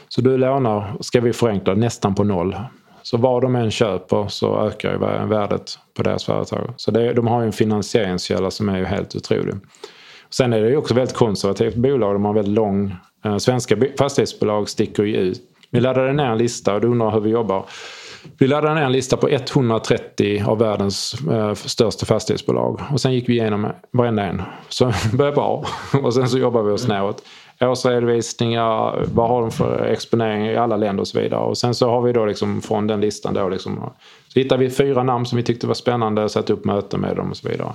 Så 0.10 0.22
du 0.22 0.38
lånar, 0.38 0.98
ska 1.00 1.22
vi 1.22 1.34
förenkla, 1.34 1.74
nästan 1.74 2.16
på 2.16 2.24
noll. 2.24 2.56
Så 3.04 3.18
vad 3.18 3.42
de 3.42 3.56
än 3.56 3.72
köper 3.72 4.28
så 4.28 4.68
ökar 4.68 4.92
ju 4.92 4.98
värdet 5.28 5.80
på 5.94 6.04
deras 6.04 6.24
företag. 6.24 6.74
Så 6.78 6.92
det, 6.92 7.14
de 7.14 7.28
har 7.28 7.42
ju 7.42 7.46
en 7.46 7.54
finansieringskälla 7.54 8.52
som 8.52 8.70
är 8.70 8.78
ju 8.78 8.86
helt 8.86 9.16
otrolig. 9.16 9.56
Sen 10.30 10.54
är 10.54 10.62
det 10.62 10.70
ju 10.70 10.78
också 10.78 10.94
väldigt 10.94 11.16
konservativt 11.16 11.76
bolag. 11.76 12.16
De 12.16 12.26
har 12.26 12.34
väldigt 12.34 12.54
lång... 12.54 12.96
Eh, 13.26 13.38
svenska 13.38 13.78
fastighetsbolag 13.98 14.70
sticker 14.70 15.04
ju 15.04 15.16
ut. 15.16 15.42
Vi 15.70 15.80
laddade 15.80 16.14
ner 16.14 16.26
en 16.26 16.38
lista 16.38 16.76
och 16.76 16.82
du 16.82 16.88
undrar 16.88 17.12
hur 17.12 17.20
vi 17.20 17.30
jobbar. 17.30 17.66
Vi 18.38 18.48
laddade 18.48 18.76
ner 18.76 18.82
en 18.82 18.92
lista 18.92 19.18
på 19.18 19.30
130 19.30 20.44
av 20.48 20.60
världens 20.60 21.16
eh, 21.32 21.54
största 21.54 22.06
fastighetsbolag. 22.06 22.82
Och 22.92 23.02
sen 23.02 23.14
gick 23.14 23.30
vi 23.30 23.34
igenom 23.34 23.68
varenda 23.92 24.24
en. 24.24 24.42
Så 24.70 24.86
började 25.14 25.36
bra. 25.36 25.66
Och 26.04 26.14
sen 26.14 26.30
så 26.30 26.38
jobbade 26.38 26.68
vi 26.68 26.72
oss 26.72 26.88
neråt 26.88 27.24
årsredovisningar, 27.68 29.06
vad 29.14 29.28
har 29.28 29.42
de 29.42 29.52
för 29.52 29.86
exponering 29.86 30.46
i 30.46 30.56
alla 30.56 30.78
länder 30.78 31.02
och 31.02 31.08
så 31.08 31.20
vidare. 31.20 31.42
Och 31.42 31.58
sen 31.58 31.76
så 31.76 31.90
har 31.90 32.02
vi 32.02 32.14
då 32.14 32.26
liksom 32.26 32.62
från 32.62 32.88
den 32.88 33.02
listan 33.02 33.34
då 33.34 33.50
liksom, 33.50 33.90
så 34.28 34.40
hittade 34.40 34.64
vi 34.64 34.70
fyra 34.70 35.04
namn 35.04 35.26
som 35.26 35.38
vi 35.38 35.44
tyckte 35.44 35.68
var 35.68 35.74
spännande, 35.74 36.30
satte 36.30 36.54
upp 36.54 36.66
möten 36.66 37.00
med 37.00 37.16
dem 37.16 37.30
och 37.30 37.38
så 37.38 37.50
vidare. 37.50 37.74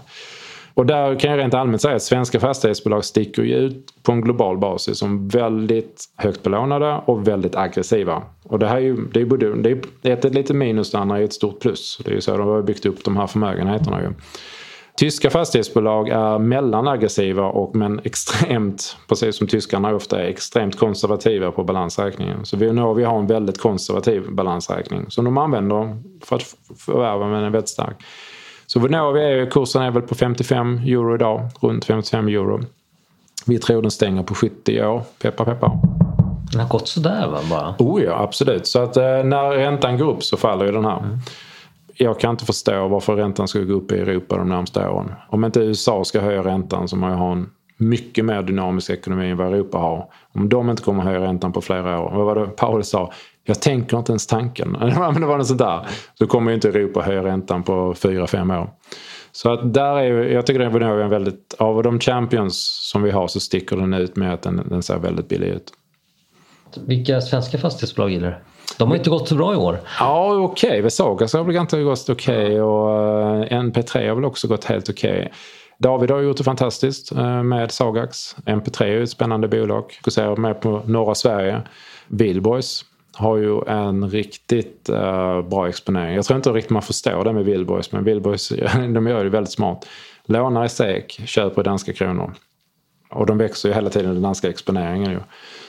Och 0.76 0.86
där 0.86 1.18
kan 1.18 1.30
jag 1.30 1.38
rent 1.38 1.54
allmänt 1.54 1.82
säga 1.82 1.96
att 1.96 2.02
svenska 2.02 2.40
fastighetsbolag 2.40 3.04
sticker 3.04 3.42
ju 3.42 3.54
ut 3.54 4.02
på 4.02 4.12
en 4.12 4.20
global 4.20 4.58
basis 4.58 4.98
som 4.98 5.28
väldigt 5.28 6.04
högt 6.16 6.42
belånade 6.42 7.00
och 7.06 7.28
väldigt 7.28 7.56
aggressiva. 7.56 8.22
Och 8.42 8.58
det 8.58 8.66
här 8.68 8.76
är 8.76 8.80
ju 8.80 8.96
det 8.96 9.20
är 9.20 9.24
både, 9.24 9.54
det 9.54 9.70
är 9.70 10.12
ett, 10.12 10.24
ett 10.24 10.34
litet 10.34 10.56
minus, 10.56 10.90
det 10.90 10.98
andra 10.98 11.18
är 11.18 11.22
ett 11.22 11.32
stort 11.32 11.60
plus. 11.60 12.00
Det 12.04 12.10
är 12.10 12.14
ju 12.14 12.20
så 12.20 12.36
de 12.36 12.48
har 12.48 12.62
byggt 12.62 12.86
upp 12.86 13.04
de 13.04 13.16
här 13.16 13.26
förmögenheterna 13.26 14.02
ju. 14.02 14.08
Tyska 14.96 15.30
fastighetsbolag 15.30 16.08
är 16.08 16.38
mellanaggressiva 16.38 17.44
och 17.44 17.76
men 17.76 18.00
extremt, 18.04 18.96
precis 19.08 19.36
som 19.36 19.46
tyskarna 19.46 19.94
ofta 19.94 20.22
är, 20.22 20.24
extremt 20.24 20.78
konservativa 20.78 21.50
på 21.50 21.64
balansräkningen. 21.64 22.44
Så 22.44 22.56
vi, 22.56 22.66
vi 22.96 23.04
har 23.04 23.18
en 23.18 23.26
väldigt 23.26 23.58
konservativ 23.58 24.32
balansräkning 24.32 25.04
som 25.08 25.24
de 25.24 25.38
använder 25.38 25.96
för 26.24 26.36
att 26.36 26.54
förvärva 26.78 27.26
men 27.26 27.44
är 27.44 27.50
väldigt 27.50 27.68
stark. 27.68 27.96
Så 28.66 28.80
Vonovia 28.80 29.28
är 29.28 29.50
kursen 29.50 29.82
är 29.82 29.90
väl 29.90 30.02
på 30.02 30.14
55 30.14 30.78
euro 30.78 31.14
idag, 31.14 31.48
runt 31.60 31.84
55 31.84 32.28
euro. 32.28 32.60
Vi 33.46 33.58
tror 33.58 33.82
den 33.82 33.90
stänger 33.90 34.22
på 34.22 34.34
70 34.34 34.82
år, 34.84 35.02
peppar 35.22 35.44
peppar. 35.44 35.78
Den 36.52 36.60
har 36.60 36.68
gått 36.68 36.88
sådär 36.88 37.28
va? 37.28 37.38
Bara. 37.50 37.74
Oh 37.78 38.02
ja, 38.02 38.22
absolut. 38.22 38.66
Så 38.66 38.82
att 38.82 38.96
eh, 38.96 39.02
när 39.24 39.50
räntan 39.50 39.98
går 39.98 40.10
upp 40.10 40.24
så 40.24 40.36
faller 40.36 40.66
ju 40.66 40.72
den 40.72 40.84
här. 40.84 40.98
Mm 40.98 41.18
jag 41.98 42.20
kan 42.20 42.30
inte 42.30 42.44
förstå 42.44 42.88
varför 42.88 43.16
räntan 43.16 43.48
ska 43.48 43.58
gå 43.58 43.74
upp 43.74 43.92
i 43.92 43.94
Europa 43.94 44.36
de 44.36 44.48
närmaste 44.48 44.88
åren. 44.88 45.12
Om 45.28 45.44
inte 45.44 45.60
USA 45.60 46.04
ska 46.04 46.20
höja 46.20 46.44
räntan 46.44 46.88
så 46.88 46.96
man 46.96 47.10
ju 47.10 47.16
ha 47.16 47.32
en 47.32 47.50
mycket 47.76 48.24
mer 48.24 48.42
dynamisk 48.42 48.90
ekonomi 48.90 49.30
än 49.30 49.36
vad 49.36 49.46
Europa 49.46 49.78
har. 49.78 50.10
Om 50.32 50.48
de 50.48 50.70
inte 50.70 50.82
kommer 50.82 51.02
höja 51.02 51.20
räntan 51.20 51.52
på 51.52 51.60
flera 51.60 52.00
år. 52.00 52.10
Vad 52.10 52.26
var 52.26 52.34
det 52.34 52.46
Paul 52.46 52.84
sa? 52.84 53.12
Jag 53.44 53.62
tänker 53.62 53.98
inte 53.98 54.12
ens 54.12 54.26
tanken. 54.26 54.70
Men 54.80 55.20
det 55.20 55.26
var 55.26 55.38
något 55.38 55.46
sånt 55.46 55.58
där. 55.58 55.86
Så 56.14 56.26
kommer 56.26 56.50
ju 56.50 56.54
inte 56.54 56.68
Europa 56.68 57.00
höja 57.00 57.24
räntan 57.24 57.62
på 57.62 57.94
fyra 57.94 58.26
fem 58.26 58.50
år. 58.50 58.70
Så 59.32 59.52
att 59.52 59.74
där 59.74 59.96
är, 59.96 60.22
jag 60.22 60.46
tycker 60.46 60.58
det 60.60 60.64
är 60.64 61.00
en 61.00 61.10
väldigt, 61.10 61.54
av 61.58 61.82
de 61.82 62.00
champions 62.00 62.58
som 62.92 63.02
vi 63.02 63.10
har 63.10 63.28
så 63.28 63.40
sticker 63.40 63.76
den 63.76 63.94
ut 63.94 64.16
med 64.16 64.34
att 64.34 64.42
den, 64.42 64.66
den 64.68 64.82
ser 64.82 64.98
väldigt 64.98 65.28
billig 65.28 65.48
ut. 65.48 65.72
Vilka 66.86 67.20
svenska 67.20 67.58
fastighetsbolag 67.58 68.10
gillar 68.10 68.28
du? 68.28 68.36
De 68.78 68.88
har 68.88 68.96
inte 68.96 69.10
gått 69.10 69.28
så 69.28 69.34
bra 69.34 69.52
i 69.52 69.56
år. 69.56 69.80
Ja, 70.00 70.36
okej. 70.36 70.68
Okay. 70.68 70.82
Vesagas 70.82 71.32
har 71.32 71.44
väl 71.44 71.54
ganska 71.54 71.82
gått 71.82 72.08
okej 72.08 72.46
okay. 72.46 72.60
och 72.60 72.90
eh, 72.90 73.62
NP3 73.62 74.08
har 74.08 74.14
väl 74.14 74.24
också 74.24 74.48
gått 74.48 74.64
helt 74.64 74.88
okej. 74.88 75.18
Okay. 75.18 75.28
David 75.78 76.10
har 76.10 76.20
gjort 76.20 76.36
det 76.36 76.44
fantastiskt 76.44 77.12
eh, 77.12 77.42
med 77.42 77.70
Sagax. 77.70 78.36
MP3 78.46 78.82
är 78.82 79.02
ett 79.02 79.10
spännande 79.10 79.48
bolag. 79.48 79.92
Fokuserar 79.92 80.36
mer 80.36 80.54
på 80.54 80.82
norra 80.86 81.14
Sverige. 81.14 81.62
Wihlborgs 82.08 82.84
har 83.16 83.36
ju 83.36 83.60
en 83.66 84.10
riktigt 84.10 84.90
uh, 84.90 85.42
bra 85.42 85.68
exponering. 85.68 86.14
Jag 86.14 86.24
tror 86.24 86.36
inte 86.36 86.50
riktigt 86.50 86.70
man 86.70 86.82
förstår 86.82 87.24
det 87.24 87.32
med 87.32 87.44
Wihlborgs 87.44 87.92
men 87.92 88.04
Wihlborgs 88.04 88.48
de 88.94 89.06
gör 89.06 89.24
det 89.24 89.30
väldigt 89.30 89.52
smart. 89.52 89.86
Lånar 90.26 90.64
i 90.64 90.68
SEK, 90.68 91.20
köper 91.26 91.60
i 91.60 91.64
danska 91.64 91.92
kronor. 91.92 92.34
Och 93.10 93.26
de 93.26 93.38
växer 93.38 93.68
ju 93.68 93.74
hela 93.74 93.90
tiden 93.90 94.14
den 94.14 94.22
danska 94.22 94.48
exponeringen. 94.48 95.10
Ju. 95.10 95.20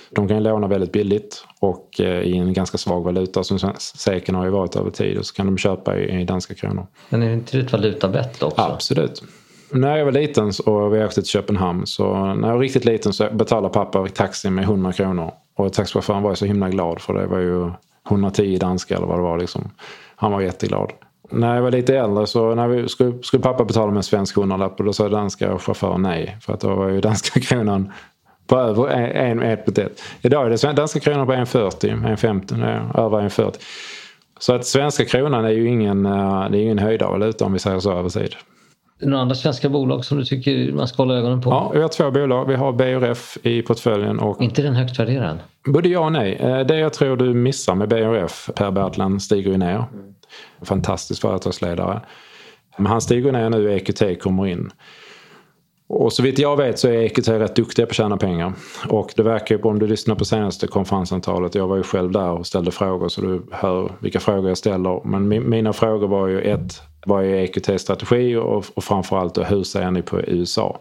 De 0.09 0.27
kan 0.27 0.43
låna 0.43 0.67
väldigt 0.67 0.91
billigt 0.91 1.45
och 1.59 2.01
eh, 2.01 2.21
i 2.21 2.37
en 2.37 2.53
ganska 2.53 2.77
svag 2.77 3.03
valuta 3.03 3.43
som 3.43 3.73
SEKen 3.77 4.35
har 4.35 4.45
ju 4.45 4.51
varit 4.51 4.75
över 4.75 4.91
tid 4.91 5.17
och 5.17 5.25
så 5.25 5.33
kan 5.33 5.45
de 5.45 5.57
köpa 5.57 5.97
i, 5.97 6.23
danska 6.23 6.53
kronor. 6.53 6.87
Men 7.09 7.23
är 7.23 7.33
inte 7.33 7.57
det 7.57 7.63
ett 7.63 7.71
valutabett 7.71 8.43
också? 8.43 8.61
Absolut. 8.61 9.23
När 9.69 9.97
jag 9.97 10.05
var 10.05 10.11
liten 10.11 10.51
och 10.65 10.93
vi 10.93 11.03
åkte 11.03 11.21
till 11.21 11.29
Köpenhamn 11.29 11.87
så 11.87 12.33
när 12.33 12.47
jag 12.47 12.55
var 12.55 12.61
riktigt 12.61 12.85
liten 12.85 13.13
så 13.13 13.29
betalade 13.31 13.73
pappa 13.73 14.07
taxi 14.07 14.49
med 14.49 14.63
100 14.63 14.93
kronor. 14.93 15.31
Och 15.55 15.73
taxichauffören 15.73 16.23
var 16.23 16.35
så 16.35 16.45
himla 16.45 16.69
glad 16.69 17.01
för 17.01 17.13
det 17.13 17.27
var 17.27 17.39
ju 17.39 17.71
110 18.09 18.57
danska 18.57 18.95
eller 18.95 19.07
vad 19.07 19.17
det 19.17 19.23
var 19.23 19.37
liksom. 19.37 19.71
Han 20.15 20.31
var 20.31 20.41
jätteglad. 20.41 20.91
När 21.29 21.55
jag 21.55 21.61
var 21.61 21.71
lite 21.71 21.97
äldre 21.97 22.27
så 22.27 22.55
när 22.55 22.67
vi 22.67 22.89
skulle, 22.89 23.23
skulle 23.23 23.43
pappa 23.43 23.65
betala 23.65 23.87
med 23.87 23.97
en 23.97 24.03
svensk 24.03 24.35
hundralapp 24.35 24.79
och 24.79 24.85
då 24.85 24.93
sa 24.93 25.09
danska 25.09 25.57
chauffören 25.57 26.01
nej. 26.01 26.37
För 26.41 26.53
att 26.53 26.59
då 26.59 26.75
var 26.75 26.89
ju 26.89 27.01
danska 27.01 27.39
kronan 27.41 27.91
på 28.47 28.57
över 28.57 28.87
en, 28.89 29.43
ett 29.43 29.65
på 29.65 29.81
ett. 29.81 30.01
Idag 30.21 30.45
är 30.45 30.49
det 30.49 30.73
danska 30.73 30.99
kronan 30.99 31.27
på 31.27 31.33
1,40, 31.33 32.17
1,50, 32.17 32.99
över 33.05 33.29
1,40. 33.29 33.53
Så 34.39 34.53
att 34.53 34.65
svenska 34.65 35.05
kronan 35.05 35.45
är 35.45 35.49
ju 35.49 35.67
ingen, 35.67 36.05
eh, 36.05 36.49
det 36.49 36.57
är 36.57 36.61
ingen 36.61 36.79
höjdarvaluta 36.79 37.45
om 37.45 37.53
vi 37.53 37.59
säger 37.59 37.79
så 37.79 37.91
över 37.91 38.09
tid. 38.09 38.35
Några 38.99 39.21
andra 39.21 39.35
svenska 39.35 39.69
bolag 39.69 40.05
som 40.05 40.17
du 40.17 40.25
tycker 40.25 40.71
man 40.71 40.87
ska 40.87 41.03
hålla 41.03 41.15
ögonen 41.15 41.41
på? 41.41 41.49
Ja, 41.49 41.71
vi 41.73 41.81
har 41.81 41.87
två 41.87 42.11
bolag. 42.11 42.45
Vi 42.45 42.55
har 42.55 42.73
BRF 42.73 43.37
i 43.43 43.61
portföljen. 43.61 44.19
Och... 44.19 44.41
inte 44.41 44.61
den 44.61 44.75
högt 44.75 44.99
värderad? 44.99 45.39
Både 45.65 45.89
ja 45.89 45.99
och 45.99 46.11
nej. 46.11 46.35
Eh, 46.35 46.59
det 46.59 46.77
jag 46.77 46.93
tror 46.93 47.17
du 47.17 47.33
missar 47.33 47.75
med 47.75 47.89
BRF, 47.89 48.49
Per 48.55 48.71
Bertland 48.71 49.21
stiger 49.21 49.51
ju 49.51 49.57
ner. 49.57 49.83
Fantastisk 50.61 51.21
företagsledare. 51.21 52.01
Men 52.77 52.85
han 52.85 53.01
stiger 53.01 53.31
ner 53.31 53.49
nu, 53.49 53.73
EQT 53.73 54.21
kommer 54.21 54.47
in. 54.47 54.71
Och 55.89 56.13
så 56.13 56.23
vitt 56.23 56.39
jag 56.39 56.57
vet 56.57 56.79
så 56.79 56.87
är 56.87 56.93
EQT 56.93 57.27
rätt 57.27 57.55
duktiga 57.55 57.85
på 57.85 57.89
att 57.89 57.95
tjäna 57.95 58.17
pengar. 58.17 58.53
Och 58.89 59.13
det 59.15 59.23
verkar 59.23 59.55
ju 59.55 59.61
på, 59.61 59.69
om 59.69 59.79
du 59.79 59.87
lyssnar 59.87 60.15
på 60.15 60.25
senaste 60.25 60.67
konferensantalet, 60.67 61.55
jag 61.55 61.67
var 61.67 61.77
ju 61.77 61.83
själv 61.83 62.11
där 62.11 62.29
och 62.29 62.47
ställde 62.47 62.71
frågor 62.71 63.09
så 63.09 63.21
du 63.21 63.45
hör 63.51 63.91
vilka 63.99 64.19
frågor 64.19 64.47
jag 64.47 64.57
ställer. 64.57 65.01
Men 65.05 65.49
mina 65.49 65.73
frågor 65.73 66.07
var 66.07 66.27
ju 66.27 66.41
ett, 66.41 66.81
vad 67.07 67.25
är 67.25 67.33
EQTs 67.33 67.81
strategi 67.81 68.35
och, 68.35 68.65
och 68.73 68.83
framförallt 68.83 69.37
hur 69.51 69.63
ser 69.63 69.91
ni 69.91 70.01
på 70.01 70.19
USA? 70.21 70.79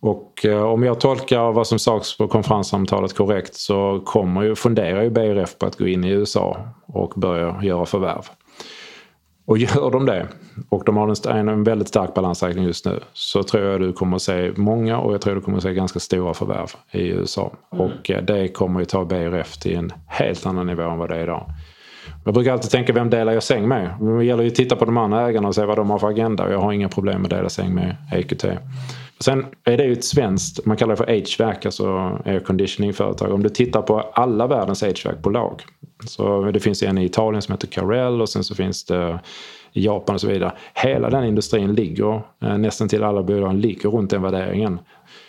Och 0.00 0.46
eh, 0.46 0.62
om 0.62 0.82
jag 0.82 1.00
tolkar 1.00 1.52
vad 1.52 1.66
som 1.66 1.78
sades 1.78 2.18
på 2.18 2.28
konferenssamtalet 2.28 3.16
korrekt 3.16 3.54
så 3.54 4.02
kommer 4.04 4.42
ju, 4.42 4.54
funderar 4.54 5.02
ju 5.02 5.10
BRF 5.10 5.58
på 5.58 5.66
att 5.66 5.76
gå 5.76 5.86
in 5.86 6.04
i 6.04 6.10
USA 6.10 6.56
och 6.86 7.12
börja 7.16 7.62
göra 7.62 7.86
förvärv. 7.86 8.22
Och 9.44 9.58
gör 9.58 9.90
de 9.90 10.06
det 10.06 10.28
och 10.68 10.84
de 10.84 10.96
har 10.96 11.28
en, 11.28 11.48
en 11.48 11.64
väldigt 11.64 11.88
stark 11.88 12.14
balansräkning 12.14 12.64
just 12.64 12.86
nu 12.86 13.00
så 13.12 13.42
tror 13.42 13.64
jag 13.64 13.80
du 13.80 13.92
kommer 13.92 14.16
att 14.16 14.22
se 14.22 14.52
många 14.56 14.98
och 14.98 15.14
jag 15.14 15.20
tror 15.20 15.34
du 15.34 15.40
kommer 15.40 15.56
att 15.56 15.62
se 15.62 15.74
ganska 15.74 16.00
stora 16.00 16.34
förvärv 16.34 16.70
i 16.90 17.08
USA. 17.08 17.52
Mm. 17.72 17.86
Och 17.86 18.10
eh, 18.10 18.22
det 18.22 18.48
kommer 18.48 18.80
ju 18.80 18.86
ta 18.86 19.04
BRF 19.04 19.58
till 19.58 19.76
en 19.76 19.92
helt 20.06 20.46
annan 20.46 20.66
nivå 20.66 20.82
än 20.82 20.98
vad 20.98 21.08
det 21.08 21.16
är 21.16 21.22
idag. 21.22 21.46
Jag 22.24 22.34
brukar 22.34 22.52
alltid 22.52 22.70
tänka 22.70 22.92
vem 22.92 23.10
delar 23.10 23.32
jag 23.32 23.42
säng 23.42 23.68
med? 23.68 23.94
Det 24.00 24.24
gäller 24.24 24.42
ju 24.42 24.48
att 24.48 24.54
titta 24.54 24.76
på 24.76 24.84
de 24.84 24.96
andra 24.96 25.28
ägarna 25.28 25.48
och 25.48 25.54
se 25.54 25.64
vad 25.64 25.78
de 25.78 25.90
har 25.90 25.98
för 25.98 26.08
agenda. 26.08 26.50
Jag 26.50 26.58
har 26.58 26.72
inga 26.72 26.88
problem 26.88 27.22
med 27.22 27.32
att 27.32 27.38
dela 27.38 27.48
säng 27.48 27.74
med 27.74 27.96
EQT. 28.12 28.44
Sen 29.20 29.46
är 29.64 29.76
det 29.76 29.84
ju 29.84 29.92
ett 29.92 30.04
svenskt, 30.04 30.66
man 30.66 30.76
kallar 30.76 30.96
det 30.96 30.96
för 30.96 31.44
HVAC, 31.44 31.66
alltså 31.66 31.86
air 32.24 32.40
conditioning 32.40 32.92
företag. 32.92 33.32
Om 33.32 33.42
du 33.42 33.48
tittar 33.48 33.82
på 33.82 34.00
alla 34.00 34.46
världens 34.46 34.82
HVAC-bolag. 34.82 35.62
Så 36.04 36.50
det 36.50 36.60
finns 36.60 36.82
en 36.82 36.98
i 36.98 37.04
Italien 37.04 37.42
som 37.42 37.52
heter 37.52 37.66
Carell 37.66 38.20
och 38.20 38.28
sen 38.28 38.44
så 38.44 38.54
finns 38.54 38.84
det 38.84 39.20
i 39.72 39.84
Japan 39.84 40.14
och 40.14 40.20
så 40.20 40.26
vidare. 40.26 40.52
Hela 40.74 41.10
den 41.10 41.24
industrin 41.24 41.74
ligger, 41.74 42.22
eh, 42.42 42.58
nästan 42.58 42.88
till 42.88 43.04
alla 43.04 43.22
bolag 43.22 43.54
ligger 43.54 43.90
runt 43.90 44.10
den 44.10 44.22
värderingen. 44.22 44.78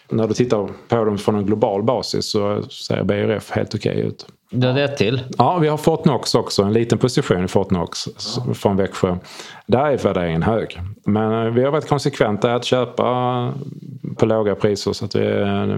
När 0.09 0.27
du 0.27 0.33
tittar 0.33 0.69
på 0.87 1.03
dem 1.03 1.17
från 1.17 1.35
en 1.35 1.45
global 1.45 1.83
basis 1.83 2.25
så 2.25 2.63
ser 2.63 3.03
BRF 3.03 3.51
helt 3.51 3.75
okej 3.75 3.91
okay 3.91 4.03
ut. 4.03 4.25
Du 4.49 4.67
hade 4.67 4.83
ett 4.83 4.97
till? 4.97 5.21
Ja, 5.37 5.57
vi 5.57 5.67
har 5.67 5.77
Fortnox 5.77 6.35
också. 6.35 6.63
En 6.63 6.73
liten 6.73 6.97
position 6.97 7.45
i 7.45 7.47
Fortnox 7.47 8.07
ja. 8.47 8.53
från 8.53 8.77
Växjö. 8.77 9.17
Där 9.65 9.85
är 9.85 9.97
värderingen 9.97 10.43
hög. 10.43 10.79
Men 11.05 11.45
eh, 11.45 11.53
vi 11.53 11.63
har 11.63 11.71
varit 11.71 11.89
konsekventa 11.89 12.55
att 12.55 12.65
köpa 12.65 13.53
på 14.17 14.25
låga 14.25 14.55
priser 14.55 14.93
så 14.93 15.05
att 15.05 15.15
vi, 15.15 15.19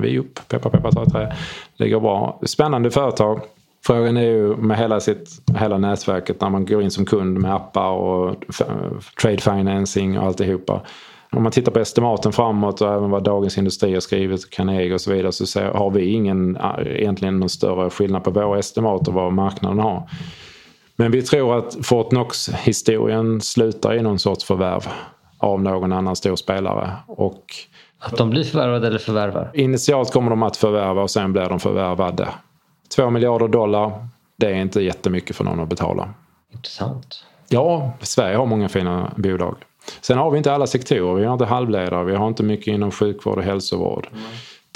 vi 0.01 0.15
är 0.15 0.19
upp. 0.19 0.39
Peppa 0.47 0.69
peppa 0.69 0.91
ta 0.91 1.05
trä. 1.05 1.35
Ligger 1.77 1.99
bra. 1.99 2.39
Spännande 2.45 2.91
företag. 2.91 3.41
Frågan 3.85 4.17
är 4.17 4.21
ju 4.21 4.55
med 4.55 4.77
hela, 4.77 4.99
sitt, 4.99 5.29
hela 5.59 5.77
nätverket 5.77 6.41
när 6.41 6.49
man 6.49 6.65
går 6.65 6.81
in 6.81 6.91
som 6.91 7.05
kund 7.05 7.39
med 7.39 7.55
appar 7.55 7.91
och 7.91 8.35
trade 9.21 9.37
financing 9.37 10.19
och 10.19 10.25
alltihopa. 10.25 10.81
Om 11.31 11.43
man 11.43 11.51
tittar 11.51 11.71
på 11.71 11.79
estimaten 11.79 12.33
framåt 12.33 12.81
och 12.81 12.93
även 12.93 13.09
vad 13.09 13.23
Dagens 13.23 13.57
Industri 13.57 13.93
har 13.93 13.99
skrivit, 13.99 14.49
Carnegie 14.49 14.93
och 14.93 15.01
så 15.01 15.13
vidare 15.13 15.31
så 15.31 15.45
ser, 15.45 15.65
har 15.65 15.91
vi 15.91 16.05
ingen 16.05 16.57
egentligen 16.85 17.39
någon 17.39 17.49
större 17.49 17.89
skillnad 17.89 18.23
på 18.23 18.31
våra 18.31 18.59
estimat 18.59 19.07
och 19.07 19.13
vad 19.13 19.33
marknaden 19.33 19.79
har. 19.79 20.09
Men 20.95 21.11
vi 21.11 21.21
tror 21.21 21.57
att 21.57 21.77
Fortnox-historien 21.85 23.41
slutar 23.41 23.93
i 23.93 24.01
någon 24.01 24.19
sorts 24.19 24.45
förvärv 24.45 24.87
av 25.37 25.61
någon 25.61 25.93
annan 25.93 26.15
stor 26.15 26.35
spelare. 26.35 26.91
Och 27.07 27.43
att 27.99 28.17
de 28.17 28.29
blir 28.29 28.43
förvärvade 28.43 28.87
eller 28.87 28.99
förvärvar? 28.99 29.51
Initialt 29.53 30.11
kommer 30.11 30.29
de 30.29 30.43
att 30.43 30.57
förvärva 30.57 31.01
och 31.01 31.11
sen 31.11 31.33
blir 31.33 31.49
de 31.49 31.59
förvärvade. 31.59 32.27
Två 32.95 33.09
miljarder 33.09 33.47
dollar, 33.47 34.07
det 34.37 34.45
är 34.45 34.55
inte 34.55 34.81
jättemycket 34.81 35.35
för 35.35 35.43
någon 35.43 35.59
att 35.59 35.69
betala. 35.69 36.09
Intressant. 36.53 37.25
Ja, 37.49 37.91
Sverige 38.01 38.37
har 38.37 38.45
många 38.45 38.69
fina 38.69 39.11
bolag. 39.15 39.55
Sen 40.01 40.17
har 40.17 40.31
vi 40.31 40.37
inte 40.37 40.53
alla 40.53 40.67
sektorer. 40.67 41.15
Vi 41.15 41.25
har 41.25 41.33
inte 41.33 41.45
halvledare, 41.45 42.03
vi 42.03 42.15
har 42.15 42.27
inte 42.27 42.43
mycket 42.43 42.67
inom 42.67 42.91
sjukvård 42.91 43.37
och 43.37 43.43
hälsovård. 43.43 44.07
Mm. 44.11 44.23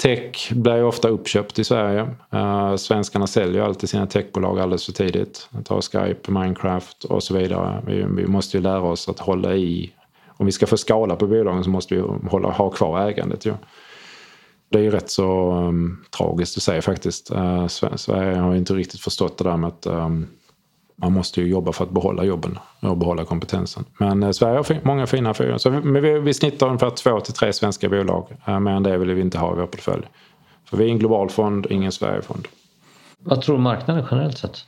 Tech 0.02 0.52
blir 0.52 0.84
ofta 0.84 1.08
uppköpt 1.08 1.58
i 1.58 1.64
Sverige. 1.64 2.08
Uh, 2.34 2.76
svenskarna 2.76 3.26
säljer 3.26 3.62
alltid 3.62 3.88
sina 3.88 4.06
techbolag 4.06 4.60
alldeles 4.60 4.86
för 4.86 4.92
tidigt. 4.92 5.48
Ta 5.64 5.80
Skype, 5.80 6.32
Minecraft 6.32 7.04
och 7.04 7.22
så 7.22 7.34
vidare. 7.34 7.82
Vi, 7.86 8.06
vi, 8.16 8.26
måste 8.26 8.56
ju 8.56 8.62
lära 8.62 8.82
oss 8.82 9.08
att 9.08 9.18
hålla 9.18 9.54
i. 9.54 9.92
Om 10.26 10.46
vi 10.46 10.52
ska 10.52 10.66
få 10.66 10.76
skala 10.76 11.16
på 11.16 11.26
bolagen 11.26 11.64
så 11.64 11.70
måste 11.70 11.94
vi 11.94 12.00
hålla, 12.30 12.50
ha 12.50 12.70
kvar 12.70 13.08
ägandet. 13.08 13.44
Ja. 13.44 13.54
Det 14.68 14.78
är 14.78 14.82
ju 14.82 14.90
rätt 14.90 15.10
så 15.10 15.52
um, 15.52 16.04
tragiskt 16.10 16.56
att 16.56 16.62
säga 16.62 16.82
faktiskt. 16.82 17.32
Uh, 17.32 17.66
Sverige 17.96 18.38
har 18.38 18.54
inte 18.54 18.74
riktigt 18.74 19.00
förstått 19.00 19.38
det 19.38 19.44
där 19.44 19.56
med 19.56 19.68
att 19.68 19.86
um, 19.86 20.26
man 21.00 21.12
måste 21.12 21.40
ju 21.40 21.48
jobba 21.48 21.72
för 21.72 21.84
att 21.84 21.90
behålla 21.90 22.24
jobben 22.24 22.58
och 22.80 22.96
behålla 22.96 23.24
kompetensen. 23.24 23.84
Men 23.98 24.22
eh, 24.22 24.30
Sverige 24.30 24.56
har 24.56 24.76
många 24.82 25.06
fina 25.06 25.34
fyra. 25.34 25.58
Så 25.58 25.70
vi, 25.70 26.00
vi, 26.00 26.18
vi 26.18 26.34
snittar 26.34 26.66
ungefär 26.66 26.90
två 26.90 27.20
till 27.20 27.34
tre 27.34 27.52
svenska 27.52 27.88
bolag. 27.88 28.26
Eh, 28.44 28.60
mer 28.60 28.72
än 28.72 28.82
det 28.82 28.98
vill 28.98 29.14
vi 29.14 29.20
inte 29.20 29.38
ha 29.38 29.52
i 29.52 29.56
vår 29.56 29.66
portfölj. 29.66 30.06
För 30.64 30.76
vi 30.76 30.84
är 30.84 30.88
en 30.88 30.98
global 30.98 31.30
fond, 31.30 31.66
ingen 31.70 31.92
Sverigefond. 31.92 32.48
Vad 33.18 33.42
tror 33.42 33.58
marknaden 33.58 34.06
generellt 34.10 34.38
sett? 34.38 34.64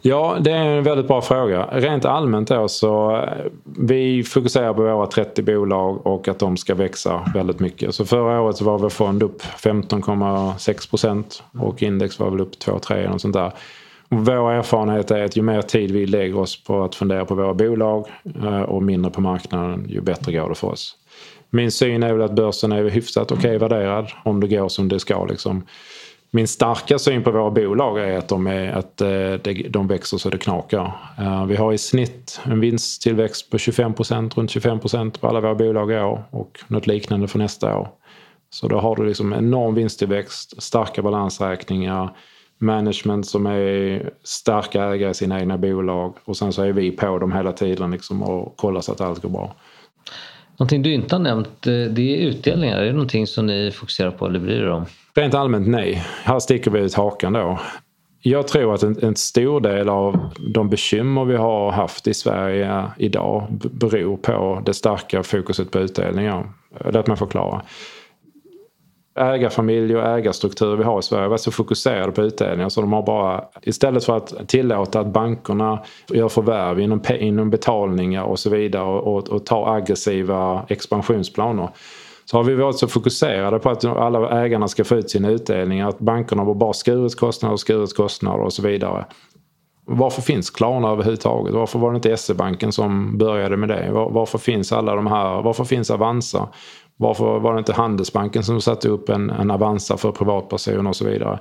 Ja, 0.00 0.36
det 0.40 0.50
är 0.50 0.64
en 0.64 0.82
väldigt 0.82 1.08
bra 1.08 1.22
fråga. 1.22 1.68
Rent 1.72 2.04
allmänt 2.04 2.48
då 2.48 2.68
så 2.68 3.16
eh, 3.16 3.44
vi 3.64 4.22
fokuserar 4.22 4.74
på 4.74 4.82
våra 4.82 5.06
30 5.06 5.42
bolag 5.42 6.06
och 6.06 6.28
att 6.28 6.38
de 6.38 6.56
ska 6.56 6.74
växa 6.74 7.30
väldigt 7.34 7.60
mycket. 7.60 7.94
Så 7.94 8.04
förra 8.04 8.40
året 8.40 8.56
så 8.56 8.64
var 8.64 8.78
vår 8.78 8.88
fond 8.88 9.22
upp 9.22 9.42
15,6 9.42 10.90
procent 10.90 11.42
och 11.58 11.82
index 11.82 12.18
var 12.18 12.30
väl 12.30 12.40
upp 12.40 12.54
2-3 12.54 13.08
och 13.14 13.20
sånt 13.20 13.34
där. 13.34 13.52
Vår 14.08 14.52
erfarenhet 14.52 15.10
är 15.10 15.24
att 15.24 15.36
ju 15.36 15.42
mer 15.42 15.62
tid 15.62 15.90
vi 15.90 16.06
lägger 16.06 16.38
oss 16.38 16.64
på 16.64 16.84
att 16.84 16.94
fundera 16.94 17.24
på 17.24 17.34
våra 17.34 17.54
bolag 17.54 18.06
eh, 18.42 18.60
och 18.60 18.82
mindre 18.82 19.10
på 19.10 19.20
marknaden, 19.20 19.86
ju 19.88 20.00
bättre 20.00 20.32
går 20.32 20.48
det 20.48 20.54
för 20.54 20.68
oss. 20.68 20.96
Min 21.50 21.70
syn 21.70 22.02
är 22.02 22.12
väl 22.12 22.22
att 22.22 22.36
börsen 22.36 22.72
är 22.72 22.84
hyfsat 22.84 23.32
okej 23.32 23.56
okay 23.56 23.58
värderad 23.58 24.12
om 24.24 24.40
det 24.40 24.48
går 24.48 24.68
som 24.68 24.88
det 24.88 25.00
ska. 25.00 25.24
Liksom. 25.24 25.66
Min 26.30 26.48
starka 26.48 26.98
syn 26.98 27.22
på 27.22 27.30
våra 27.30 27.50
bolag 27.50 27.98
är 27.98 28.18
att 28.18 28.28
de, 28.28 28.46
är, 28.46 28.72
att 28.72 29.00
eh, 29.00 29.54
de 29.70 29.88
växer 29.88 30.16
så 30.16 30.30
det 30.30 30.38
knakar. 30.38 30.92
Eh, 31.18 31.46
vi 31.46 31.56
har 31.56 31.72
i 31.72 31.78
snitt 31.78 32.40
en 32.44 32.60
vinsttillväxt 32.60 33.50
på 33.50 33.56
25% 33.56 34.34
runt 34.34 34.50
25% 34.50 35.18
på 35.20 35.28
alla 35.28 35.40
våra 35.40 35.54
bolag 35.54 35.92
i 35.92 35.98
år 35.98 36.24
och 36.30 36.60
något 36.68 36.86
liknande 36.86 37.28
för 37.28 37.38
nästa 37.38 37.78
år. 37.78 37.88
Så 38.50 38.68
då 38.68 38.78
har 38.78 38.96
du 38.96 39.06
liksom 39.06 39.32
enorm 39.32 39.74
vinsttillväxt, 39.74 40.62
starka 40.62 41.02
balansräkningar, 41.02 42.16
management 42.58 43.26
som 43.26 43.46
är 43.46 44.10
starka 44.22 44.84
ägare 44.84 45.10
i 45.10 45.14
sina 45.14 45.40
egna 45.40 45.58
bolag 45.58 46.14
och 46.24 46.36
sen 46.36 46.52
så 46.52 46.62
är 46.62 46.72
vi 46.72 46.90
på 46.90 47.18
dem 47.18 47.32
hela 47.32 47.52
tiden 47.52 47.90
liksom 47.90 48.22
och 48.22 48.56
kollar 48.56 48.80
så 48.80 48.92
att 48.92 49.00
allt 49.00 49.22
går 49.22 49.28
bra. 49.28 49.54
Någonting 50.56 50.82
du 50.82 50.94
inte 50.94 51.14
har 51.14 51.22
nämnt 51.22 51.66
eh, 51.66 51.72
det 51.72 52.02
är 52.02 52.16
utdelningar. 52.16 52.78
Är 52.78 52.84
det 52.84 52.92
någonting 52.92 53.26
som 53.26 53.46
ni 53.46 53.70
fokuserar 53.70 54.10
på 54.10 54.26
eller 54.26 54.38
bryr 54.38 54.62
er 54.62 54.70
om? 54.70 54.84
Rent 55.14 55.34
allmänt 55.34 55.68
nej. 55.68 56.04
Här 56.24 56.38
sticker 56.38 56.70
vi 56.70 56.80
ut 56.80 56.94
hakan 56.94 57.32
då. 57.32 57.60
Jag 58.22 58.48
tror 58.48 58.74
att 58.74 58.82
en, 58.82 58.98
en, 59.02 59.16
stor 59.16 59.60
del 59.60 59.88
av 59.88 60.30
de 60.54 60.68
bekymmer 60.68 61.24
vi 61.24 61.36
har 61.36 61.72
haft 61.72 62.06
i 62.06 62.14
Sverige 62.14 62.84
idag 62.98 63.46
beror 63.72 64.16
på 64.16 64.62
det 64.66 64.74
starka 64.74 65.22
fokuset 65.22 65.70
på 65.70 65.78
utdelningar. 65.78 66.48
Låt 66.84 67.06
mig 67.06 67.16
förklara 67.16 67.62
ägarfamilj 69.16 69.96
och 69.96 70.06
ägarstruktur 70.06 70.76
vi 70.76 70.84
har 70.84 70.98
i 70.98 71.02
Sverige 71.02 71.28
varit 71.28 71.40
så 71.40 71.50
fokuserade 71.50 72.12
på 72.12 72.22
utdelningar 72.22 72.68
så 72.68 72.80
de 72.80 72.92
har 72.92 73.02
bara 73.02 73.44
istället 73.62 74.04
för 74.04 74.16
att 74.16 74.48
tillåta 74.48 75.00
att 75.00 75.06
bankerna 75.06 75.82
gör 76.08 76.28
förvärv 76.28 76.80
inom, 76.80 77.00
inom 77.18 77.50
betalningar 77.50 78.22
och 78.22 78.38
så 78.38 78.50
vidare 78.50 78.84
och, 78.84 79.16
och, 79.16 79.28
och 79.28 79.46
tar 79.46 79.74
aggressiva 79.76 80.66
expansionsplaner 80.68 81.68
så 82.24 82.36
har 82.36 82.44
vi 82.44 82.54
varit 82.54 82.78
så 82.78 82.88
fokuserade 82.88 83.58
på 83.58 83.70
att 83.70 83.84
alla 83.84 84.44
ägarna 84.44 84.68
ska 84.68 84.84
få 84.84 84.94
ut 84.94 85.10
sina 85.10 85.30
utdelningar 85.30 85.88
att 85.88 85.98
bankerna 85.98 86.42
har 86.42 86.54
bara 86.54 86.72
skurit 86.72 87.16
kostnader 87.16 87.52
och 87.52 87.60
skurit 87.60 87.96
kostnader 87.96 88.44
och 88.44 88.52
så 88.52 88.62
vidare. 88.62 89.04
Varför 89.86 90.22
finns 90.22 90.50
Klarna 90.50 90.90
överhuvudtaget? 90.90 91.54
Varför 91.54 91.78
var 91.78 91.92
det 91.92 91.96
inte 91.96 92.16
SE-banken 92.16 92.72
som 92.72 93.18
började 93.18 93.56
med 93.56 93.68
det? 93.68 93.90
Varför 93.92 94.38
finns 94.38 94.72
alla 94.72 94.94
de 94.94 95.06
här? 95.06 95.42
Varför 95.42 95.64
finns 95.64 95.90
Avanza? 95.90 96.48
Varför 97.04 97.38
var 97.38 97.52
det 97.52 97.58
inte 97.58 97.72
Handelsbanken 97.72 98.42
som 98.42 98.60
satte 98.60 98.88
upp 98.88 99.08
en, 99.08 99.30
en 99.30 99.50
Avanza 99.50 99.96
för 99.96 100.12
privatpersoner 100.12 100.88
och 100.88 100.96
så 100.96 101.04
vidare? 101.04 101.38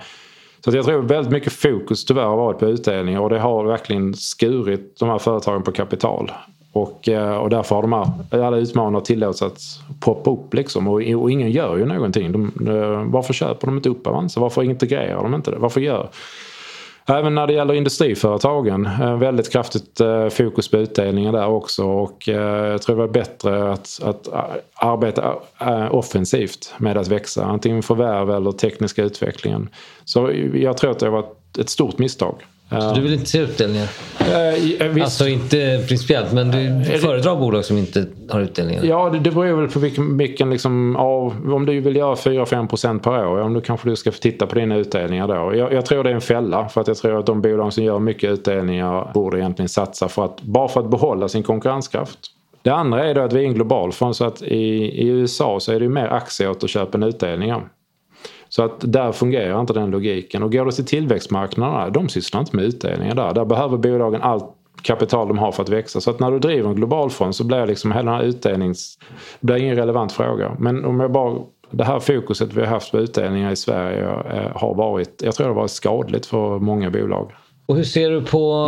Så 0.65 0.75
jag 0.75 0.85
tror 0.85 1.01
väldigt 1.01 1.33
mycket 1.33 1.53
fokus 1.53 2.05
tyvärr 2.05 2.23
har 2.23 2.37
varit 2.37 2.59
på 2.59 2.65
utdelningar 2.65 3.19
och 3.19 3.29
det 3.29 3.39
har 3.39 3.63
verkligen 3.63 4.13
skurit 4.13 4.99
de 4.99 5.09
här 5.09 5.17
företagen 5.17 5.63
på 5.63 5.71
kapital. 5.71 6.31
Och, 6.71 7.09
eh, 7.09 7.35
och 7.35 7.49
därför 7.49 7.75
har 7.75 7.81
de 7.81 7.93
här, 7.93 8.43
alla 8.45 8.57
utmanare 8.57 9.05
tillåtits 9.05 9.41
att 9.41 9.59
poppa 9.99 10.31
upp 10.31 10.53
liksom 10.53 10.87
och, 10.87 10.93
och 10.93 11.31
ingen 11.31 11.51
gör 11.51 11.77
ju 11.77 11.85
någonting. 11.85 12.31
De, 12.31 12.51
de, 12.55 13.11
varför 13.11 13.33
köper 13.33 13.67
de 13.67 13.75
inte 13.77 13.89
upp 13.89 14.07
Avanza? 14.07 14.39
Varför 14.39 14.63
integrerar 14.63 15.23
de 15.23 15.35
inte 15.35 15.51
det? 15.51 15.57
Varför 15.57 15.81
gör 15.81 16.09
Även 17.05 17.35
när 17.35 17.47
det 17.47 17.53
gäller 17.53 17.73
industriföretagen, 17.73 18.85
eh, 18.85 19.17
väldigt 19.17 19.51
kraftigt 19.51 19.99
eh, 19.99 20.29
fokus 20.29 20.67
på 20.67 20.77
utdelningar 20.77 21.31
där 21.31 21.47
också 21.47 21.83
och 21.85 22.29
eh, 22.29 22.71
jag 22.71 22.81
tror 22.81 22.95
det 22.95 23.01
var 23.01 23.13
bättre 23.13 23.71
att, 23.71 23.99
att 24.03 24.27
arbeta 24.75 25.35
offensivt 25.91 26.73
med 26.77 26.97
att 26.97 27.07
växa, 27.07 27.45
antingen 27.45 27.83
förvärv 27.83 28.31
eller 28.31 28.51
tekniska 28.51 29.03
utvecklingen. 29.03 29.69
Så 30.05 30.31
jag 30.53 30.77
tror 30.77 30.91
att 30.91 30.99
det 30.99 31.09
var 31.09 31.25
ett 31.59 31.69
stort 31.69 31.97
misstag. 31.97 32.35
Så 32.69 32.93
du 32.95 33.01
vill 33.01 33.13
inte 33.13 33.25
se 33.25 33.39
utdelningar? 33.39 33.87
Uh, 34.21 35.03
alltså 35.03 35.27
inte 35.27 35.85
principiellt 35.87 36.33
men 36.33 36.51
du 36.51 36.57
uh, 36.57 36.83
föredrar 36.83 37.35
bolag 37.35 37.65
som 37.65 37.77
inte 37.77 38.05
har 38.29 38.41
utdelningar? 38.41 38.83
Ja 38.83 39.09
det, 39.09 39.19
det 39.19 39.31
beror 39.31 39.61
väl 39.61 39.69
på 39.69 39.79
vilken, 39.79 40.17
vilken 40.17 40.49
liksom, 40.49 40.95
av, 40.95 41.53
om 41.53 41.65
du 41.65 41.79
vill 41.79 41.95
göra 41.95 42.15
4-5% 42.15 42.99
per 42.99 43.27
år, 43.27 43.39
ja, 43.39 43.47
då 43.47 43.61
kanske 43.61 43.89
du 43.89 43.95
ska 43.95 44.11
titta 44.11 44.47
på 44.47 44.55
dina 44.55 44.75
utdelningar 44.75 45.27
då. 45.27 45.55
Jag, 45.55 45.73
jag, 45.73 45.85
tror 45.85 46.03
det 46.03 46.09
är 46.09 46.13
en 46.13 46.21
fälla 46.21 46.69
för 46.69 46.81
att 46.81 46.87
jag 46.87 46.97
tror 46.97 47.19
att 47.19 47.25
de 47.25 47.41
bolag 47.41 47.73
som 47.73 47.83
gör 47.83 47.99
mycket 47.99 48.31
utdelningar 48.31 49.11
borde 49.13 49.39
egentligen 49.39 49.69
satsa 49.69 50.07
för 50.07 50.25
att, 50.25 50.41
bara 50.41 50.67
för 50.67 50.79
att 50.79 50.89
behålla 50.89 51.27
sin 51.27 51.43
konkurrenskraft. 51.43 52.19
Det 52.61 52.69
andra 52.69 53.05
är 53.05 53.15
då 53.15 53.21
att 53.21 53.33
vi 53.33 53.43
är 53.43 53.47
en 53.47 53.53
global 53.53 53.91
fond 53.91 54.15
så 54.15 54.25
att 54.25 54.41
i, 54.41 54.55
i 55.01 55.07
USA 55.07 55.59
så 55.59 55.71
är 55.71 55.79
det 55.79 55.89
mer 55.89 56.07
aktieåterköp 56.07 56.95
än 56.95 57.03
utdelningar. 57.03 57.63
Så 58.55 58.63
att 58.63 58.91
där 58.91 59.11
fungerar 59.11 59.61
inte 59.61 59.73
den 59.73 59.91
logiken. 59.91 60.43
Och 60.43 60.51
går 60.51 60.65
det 60.65 60.71
till 60.71 60.85
tillväxtmarknaderna, 60.85 61.89
de 61.89 62.09
sysslar 62.09 62.39
inte 62.39 62.55
med 62.55 62.65
utdelningar 62.65 63.15
där. 63.15 63.33
Där 63.33 63.45
behöver 63.45 63.77
bolagen 63.77 64.21
allt 64.21 64.45
kapital 64.81 65.27
de 65.27 65.37
har 65.37 65.51
för 65.51 65.63
att 65.63 65.69
växa. 65.69 66.01
Så 66.01 66.09
att 66.09 66.19
när 66.19 66.31
du 66.31 66.39
driver 66.39 66.69
en 66.69 66.75
global 66.75 67.09
fond 67.09 67.35
så 67.35 67.43
blir 67.43 67.65
liksom 67.65 67.91
hela 67.91 68.11
den 68.11 68.19
här 68.19 68.27
utdelnings... 68.27 68.97
Det 69.39 69.45
blir 69.45 69.55
ingen 69.55 69.75
relevant 69.75 70.11
fråga. 70.11 70.55
Men 70.59 70.85
om 70.85 70.99
jag 70.99 71.11
bara... 71.11 71.39
Det 71.71 71.83
här 71.83 71.99
fokuset 71.99 72.53
vi 72.53 72.61
har 72.61 72.67
haft 72.67 72.91
på 72.91 72.97
utdelningar 72.97 73.51
i 73.51 73.55
Sverige 73.55 74.03
eh, 74.03 74.57
har 74.57 74.75
varit... 74.75 75.21
Jag 75.23 75.35
tror 75.35 75.47
det 75.47 75.53
har 75.53 75.61
varit 75.61 75.71
skadligt 75.71 76.25
för 76.25 76.59
många 76.59 76.89
bolag. 76.91 77.31
Och 77.65 77.75
hur 77.75 77.83
ser 77.83 78.11
du 78.11 78.21
på 78.21 78.65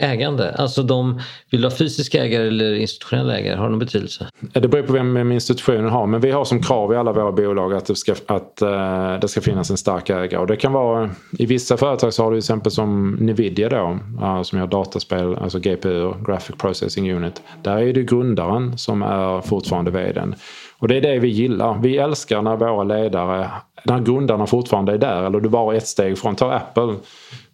ägande? 0.00 0.54
Alltså 0.54 0.82
de, 0.82 1.20
vill 1.50 1.60
du 1.60 1.68
ha 1.68 1.76
fysiska 1.76 2.24
ägare 2.24 2.46
eller 2.46 2.74
institutionella 2.74 3.38
ägare? 3.38 3.56
Har 3.56 3.64
det 3.64 3.70
någon 3.70 3.78
betydelse? 3.78 4.26
Det 4.52 4.68
beror 4.68 4.82
på 4.82 4.92
vem 4.92 5.32
institutionen 5.32 5.90
har 5.90 6.06
men 6.06 6.20
vi 6.20 6.30
har 6.30 6.44
som 6.44 6.62
krav 6.62 6.92
i 6.92 6.96
alla 6.96 7.12
våra 7.12 7.32
bolag 7.32 7.74
att 7.74 7.86
det 7.86 7.96
ska, 7.96 8.14
att, 8.26 8.62
uh, 8.62 9.20
det 9.20 9.28
ska 9.28 9.40
finnas 9.40 9.70
en 9.70 9.76
stark 9.76 10.10
ägare. 10.10 10.40
Och 10.40 10.46
det 10.46 10.56
kan 10.56 10.72
vara, 10.72 11.10
I 11.38 11.46
vissa 11.46 11.76
företag 11.76 12.14
så 12.14 12.24
har 12.24 12.30
du 12.30 12.34
till 12.34 12.38
exempel 12.38 12.72
som 12.72 13.10
Nvidia 13.20 13.68
då 13.68 13.98
uh, 14.22 14.42
som 14.42 14.58
gör 14.58 14.66
dataspel, 14.66 15.36
alltså 15.36 15.58
GPU, 15.58 16.12
Graphic 16.26 16.56
Processing 16.56 17.12
Unit. 17.12 17.42
Där 17.62 17.78
är 17.78 17.92
det 17.92 18.02
grundaren 18.02 18.78
som 18.78 19.02
är 19.02 19.40
fortfarande 19.40 19.90
vdn. 19.90 20.34
Och 20.78 20.88
det 20.88 20.96
är 20.96 21.00
det 21.00 21.18
vi 21.18 21.28
gillar. 21.28 21.78
Vi 21.82 21.98
älskar 21.98 22.42
när 22.42 22.56
våra 22.56 22.84
ledare, 22.84 23.50
när 23.84 24.00
grundarna 24.00 24.46
fortfarande 24.46 24.92
är 24.92 24.98
där 24.98 25.22
eller 25.22 25.40
du 25.40 25.48
bara 25.48 25.76
ett 25.76 25.86
steg 25.86 26.18
från. 26.18 26.36
Ta 26.36 26.52
Apple. 26.52 26.94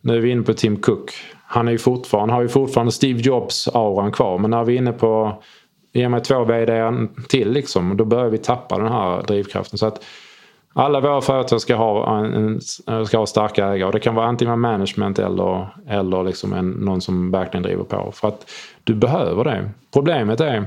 Nu 0.00 0.16
är 0.16 0.20
vi 0.20 0.30
inne 0.30 0.42
på 0.42 0.52
Tim 0.52 0.76
Cook. 0.76 1.10
Han 1.46 1.68
är 1.68 1.72
ju 1.72 1.78
fortfarande, 1.78 2.34
har 2.34 2.42
ju 2.42 2.48
fortfarande 2.48 2.92
Steve 2.92 3.20
Jobs-auran 3.20 4.12
kvar. 4.12 4.38
Men 4.38 4.50
när 4.50 4.64
vi 4.64 4.74
är 4.74 4.78
inne 4.78 4.92
på, 4.92 5.42
ge 5.92 6.08
mig 6.08 6.20
två 6.20 6.44
vd 6.44 6.92
till 7.28 7.52
liksom. 7.52 7.96
Då 7.96 8.04
börjar 8.04 8.28
vi 8.28 8.38
tappa 8.38 8.78
den 8.78 8.92
här 8.92 9.22
drivkraften. 9.22 9.78
Så 9.78 9.86
att 9.86 10.04
alla 10.72 11.00
våra 11.00 11.20
företag 11.20 11.60
ska 11.60 11.76
ha, 11.76 12.18
en, 12.18 12.60
ska 13.06 13.18
ha 13.18 13.26
starka 13.26 13.66
ägare. 13.66 13.90
Det 13.92 14.00
kan 14.00 14.14
vara 14.14 14.26
antingen 14.26 14.60
management 14.60 15.18
eller, 15.18 15.68
eller 15.88 16.24
liksom 16.24 16.52
en, 16.52 16.70
någon 16.70 17.00
som 17.00 17.30
verkligen 17.30 17.62
driver 17.62 17.84
på. 17.84 18.12
För 18.12 18.28
att 18.28 18.50
du 18.84 18.94
behöver 18.94 19.44
det. 19.44 19.70
Problemet 19.92 20.40
är 20.40 20.66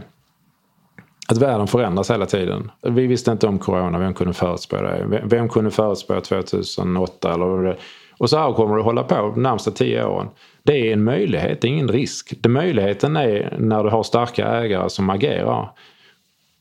att 1.28 1.38
världen 1.38 1.68
förändras 1.68 2.12
hela 2.12 2.26
tiden. 2.26 2.72
Vi 2.82 3.08
visste 3.08 3.32
inte 3.32 3.48
om 3.48 3.60
corona, 3.60 4.00
vem 4.00 4.14
kunde 4.14 4.34
förutspå 4.34 4.76
det? 4.76 5.22
Vem 5.24 5.50
kunde 5.50 5.72
förutspå 5.72 6.22
2008? 6.22 7.34
Eller 7.34 7.78
och 8.20 8.30
så 8.30 8.38
här 8.38 8.54
kommer 8.54 8.76
det 8.76 8.84
hålla 8.84 9.04
på 9.04 9.16
de 9.16 9.44
närmsta 9.44 9.72
tio 9.72 10.06
åren. 10.06 10.28
Det 10.64 10.90
är 10.90 10.94
en 10.94 11.04
möjlighet, 11.04 11.62
det 11.62 11.68
är 11.68 11.70
ingen 11.70 11.92
risk. 11.92 12.34
Det 12.42 12.50
möjligheten 12.50 13.16
är 13.16 13.56
när 13.60 13.84
du 13.84 13.90
har 13.90 14.04
starka 14.04 14.48
ägare 14.48 14.90
som 14.90 15.10
agerar. 15.10 15.72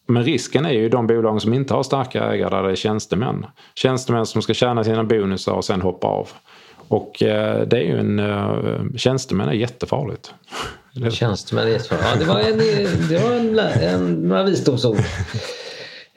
Men 0.06 0.24
risken 0.24 0.66
är 0.66 0.72
ju 0.72 0.88
de 0.88 1.06
bolagen 1.06 1.40
som 1.40 1.54
inte 1.54 1.74
har 1.74 1.82
starka 1.82 2.24
ägare 2.24 2.56
där 2.56 2.62
det 2.62 2.70
är 2.70 2.76
tjänstemän. 2.76 3.46
Tjänstemän 3.74 4.26
som 4.26 4.42
ska 4.42 4.54
tjäna 4.54 4.84
sina 4.84 5.04
bonusar 5.04 5.52
och 5.52 5.64
sen 5.64 5.80
hoppa 5.80 6.06
av. 6.06 6.28
Och 6.88 7.22
eh, 7.22 7.66
det 7.66 7.76
är 7.76 7.82
ju 7.82 7.98
en... 7.98 8.18
Eh, 8.18 8.96
tjänstemän 8.96 9.48
är 9.48 9.52
jättefarligt. 9.52 10.34
Tjänstemän 11.10 11.66
är 11.66 11.70
jättefarligt. 11.70 12.06
Ja, 12.10 12.18
det 12.18 12.24
var, 12.24 12.40
en, 12.40 12.58
det 13.08 13.22
var 13.22 13.32
en, 13.32 13.58
en, 13.82 14.28
några 14.28 14.42
visdomsord. 14.42 14.98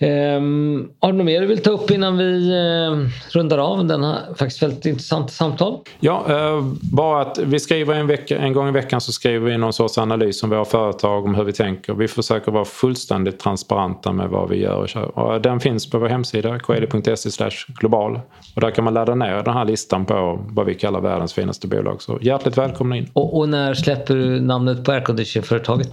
Um, 0.01 0.91
har 0.99 1.11
du 1.11 1.17
något 1.17 1.25
mer 1.25 1.41
du 1.41 1.47
vill 1.47 1.63
ta 1.63 1.69
upp 1.69 1.91
innan 1.91 2.17
vi 2.17 2.51
uh, 2.51 3.07
rundar 3.29 3.57
av 3.57 3.85
denna 3.85 4.19
faktiskt 4.35 4.63
väldigt 4.63 4.85
intressanta 4.85 5.27
samtal? 5.27 5.77
Ja, 5.99 6.25
uh, 6.29 6.73
bara 6.81 7.21
att 7.21 7.37
vi 7.37 7.59
skriver 7.59 7.95
en, 7.95 8.07
vecka, 8.07 8.37
en 8.37 8.53
gång 8.53 8.67
i 8.67 8.71
veckan 8.71 9.01
så 9.01 9.11
skriver 9.11 9.51
vi 9.51 9.57
någon 9.57 9.73
sorts 9.73 9.97
analys 9.97 10.43
om 10.43 10.49
våra 10.49 10.65
företag, 10.65 11.25
om 11.25 11.35
hur 11.35 11.43
vi 11.43 11.53
tänker. 11.53 11.93
Vi 11.93 12.07
försöker 12.07 12.51
vara 12.51 12.65
fullständigt 12.65 13.39
transparenta 13.39 14.11
med 14.11 14.29
vad 14.29 14.49
vi 14.49 14.61
gör. 14.61 14.97
Och 15.19 15.41
den 15.41 15.59
finns 15.59 15.89
på 15.89 15.99
vår 15.99 16.07
hemsida, 16.07 16.59
kd.se 16.59 17.49
global. 17.79 18.19
Och 18.55 18.61
där 18.61 18.71
kan 18.71 18.83
man 18.83 18.93
ladda 18.93 19.15
ner 19.15 19.43
den 19.43 19.53
här 19.53 19.65
listan 19.65 20.05
på 20.05 20.39
vad 20.49 20.65
vi 20.65 20.75
kallar 20.75 21.01
världens 21.01 21.33
finaste 21.33 21.67
bolag. 21.67 22.01
Så 22.01 22.19
hjärtligt 22.21 22.57
välkomna 22.57 22.97
in. 22.97 23.09
Och, 23.13 23.37
och 23.37 23.49
när 23.49 23.73
släpper 23.73 24.15
du 24.15 24.41
namnet 24.41 24.85
på 24.85 24.91
airconditionföretaget? 24.91 25.89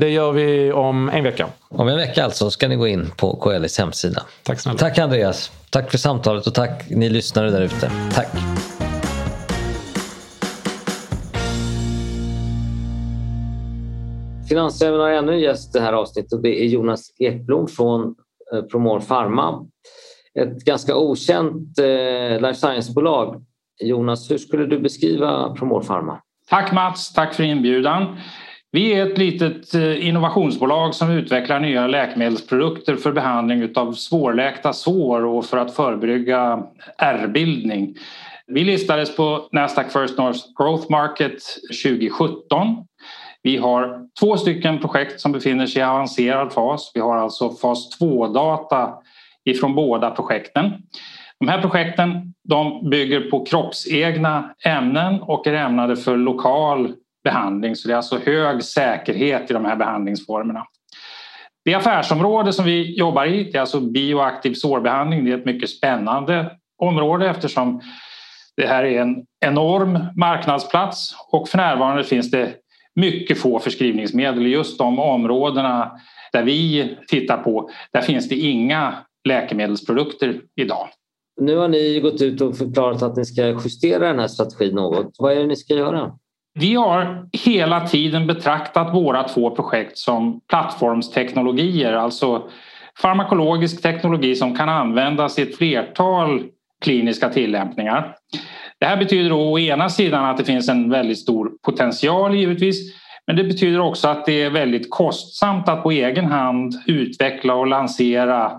Det 0.00 0.08
gör 0.08 0.32
vi 0.32 0.72
om 0.72 1.08
en 1.08 1.24
vecka. 1.24 1.46
Om 1.68 1.88
en 1.88 1.96
vecka 1.96 2.24
alltså 2.24 2.50
ska 2.50 2.68
ni 2.68 2.76
gå 2.76 2.86
in 2.86 3.10
på 3.16 3.36
KLs 3.46 3.78
hemsida. 3.78 4.22
Tack 4.42 4.60
snälla. 4.60 4.78
Tack 4.78 4.98
Andreas. 4.98 5.52
Tack 5.70 5.90
för 5.90 5.98
samtalet 5.98 6.46
och 6.46 6.54
tack 6.54 6.90
ni 6.90 7.08
lyssnare 7.08 7.50
där 7.50 7.60
ute. 7.60 7.90
Tack. 8.14 8.28
Finansräven 14.48 15.00
har 15.00 15.10
ännu 15.10 15.32
en 15.32 15.40
gäst 15.40 15.72
det 15.72 15.80
här 15.80 15.92
avsnittet 15.92 16.32
och 16.32 16.42
det 16.42 16.64
är 16.64 16.66
Jonas 16.66 17.12
Ekblom 17.18 17.68
från 17.68 18.14
eh, 18.52 18.62
Promor 18.62 19.00
Pharma. 19.00 19.66
Ett 20.40 20.64
ganska 20.64 20.96
okänt 20.96 21.78
eh, 21.78 22.40
life 22.40 22.54
science-bolag. 22.54 23.44
Jonas, 23.80 24.30
hur 24.30 24.38
skulle 24.38 24.66
du 24.66 24.78
beskriva 24.78 25.54
Promor 25.54 25.82
Pharma? 25.82 26.20
Tack 26.48 26.72
Mats, 26.72 27.12
tack 27.12 27.34
för 27.34 27.42
inbjudan. 27.42 28.16
Vi 28.72 28.92
är 28.92 29.06
ett 29.06 29.18
litet 29.18 29.74
eh, 29.74 30.08
innovationsbolag 30.08 30.94
som 30.94 31.10
utvecklar 31.10 31.60
nya 31.60 31.86
läkemedelsprodukter 31.86 32.96
för 32.96 33.12
behandling 33.12 33.76
av 33.76 33.92
svårläkta 33.92 34.72
sår 34.72 35.24
och 35.24 35.44
för 35.44 35.56
att 35.56 35.74
förebygga 35.74 36.62
ärrbildning. 36.98 37.94
Vi 38.46 38.64
listades 38.64 39.16
på 39.16 39.48
Nasdaq 39.52 39.92
First 39.92 40.18
North 40.18 40.40
Growth 40.56 40.90
Market 40.90 41.42
2017. 41.84 42.86
Vi 43.42 43.56
har 43.56 44.08
två 44.20 44.36
stycken 44.36 44.78
projekt 44.78 45.20
som 45.20 45.32
befinner 45.32 45.66
sig 45.66 45.82
i 45.82 45.84
avancerad 45.84 46.52
fas. 46.52 46.90
Vi 46.94 47.00
har 47.00 47.16
alltså 47.16 47.50
fas 47.50 48.00
2-data 48.00 48.92
ifrån 49.44 49.74
båda 49.74 50.10
projekten. 50.10 50.72
De 51.40 51.48
här 51.48 51.60
projekten 51.60 52.34
de 52.48 52.90
bygger 52.90 53.20
på 53.20 53.44
kroppsegna 53.44 54.54
ämnen 54.64 55.22
och 55.22 55.46
är 55.46 55.52
ämnade 55.52 55.96
för 55.96 56.16
lokal 56.16 56.92
behandling. 57.26 57.76
Så 57.76 57.88
det 57.88 57.94
är 57.94 57.96
alltså 57.96 58.18
hög 58.18 58.62
säkerhet 58.62 59.50
i 59.50 59.54
de 59.54 59.64
här 59.64 59.76
behandlingsformerna. 59.76 60.66
Det 61.64 61.74
affärsområde 61.74 62.52
som 62.52 62.64
vi 62.64 62.98
jobbar 62.98 63.26
i 63.26 63.44
det 63.44 63.58
är 63.58 63.60
alltså 63.60 63.80
bioaktiv 63.80 64.54
sårbehandling. 64.54 65.24
Det 65.24 65.32
är 65.32 65.38
ett 65.38 65.44
mycket 65.44 65.70
spännande 65.70 66.50
område 66.82 67.30
eftersom 67.30 67.80
det 68.56 68.66
här 68.66 68.84
är 68.84 69.00
en 69.00 69.24
enorm 69.40 69.98
marknadsplats 70.16 71.16
och 71.32 71.48
för 71.48 71.58
närvarande 71.58 72.04
finns 72.04 72.30
det 72.30 72.54
mycket 72.94 73.38
få 73.38 73.58
förskrivningsmedel. 73.58 74.46
I 74.46 74.50
just 74.50 74.78
de 74.78 74.98
områdena 74.98 75.92
där 76.32 76.42
vi 76.42 76.96
tittar 77.08 77.36
på, 77.36 77.70
där 77.92 78.00
finns 78.00 78.28
det 78.28 78.36
inga 78.36 78.94
läkemedelsprodukter 79.28 80.40
idag. 80.60 80.88
Nu 81.40 81.56
har 81.56 81.68
ni 81.68 82.00
gått 82.00 82.22
ut 82.22 82.40
och 82.40 82.56
förklarat 82.56 83.02
att 83.02 83.16
ni 83.16 83.24
ska 83.24 83.42
justera 83.42 84.08
den 84.08 84.18
här 84.18 84.28
strategin 84.28 84.74
något. 84.74 85.16
Vad 85.18 85.32
är 85.32 85.36
det 85.36 85.46
ni 85.46 85.56
ska 85.56 85.74
göra? 85.74 86.12
Vi 86.58 86.74
har 86.74 87.26
hela 87.32 87.86
tiden 87.86 88.26
betraktat 88.26 88.94
våra 88.94 89.28
två 89.28 89.50
projekt 89.50 89.98
som 89.98 90.40
plattformsteknologier, 90.48 91.92
alltså 91.92 92.50
farmakologisk 93.02 93.82
teknologi 93.82 94.34
som 94.34 94.56
kan 94.56 94.68
användas 94.68 95.38
i 95.38 95.42
ett 95.42 95.56
flertal 95.56 96.42
kliniska 96.84 97.28
tillämpningar. 97.28 98.14
Det 98.80 98.86
här 98.86 98.96
betyder 98.96 99.32
å 99.32 99.58
ena 99.58 99.88
sidan 99.88 100.24
att 100.24 100.36
det 100.36 100.44
finns 100.44 100.68
en 100.68 100.90
väldigt 100.90 101.18
stor 101.18 101.50
potential 101.64 102.34
givetvis 102.34 102.96
men 103.26 103.36
det 103.36 103.44
betyder 103.44 103.80
också 103.80 104.08
att 104.08 104.26
det 104.26 104.42
är 104.42 104.50
väldigt 104.50 104.90
kostsamt 104.90 105.68
att 105.68 105.82
på 105.82 105.90
egen 105.90 106.26
hand 106.26 106.74
utveckla 106.86 107.54
och 107.54 107.66
lansera 107.66 108.52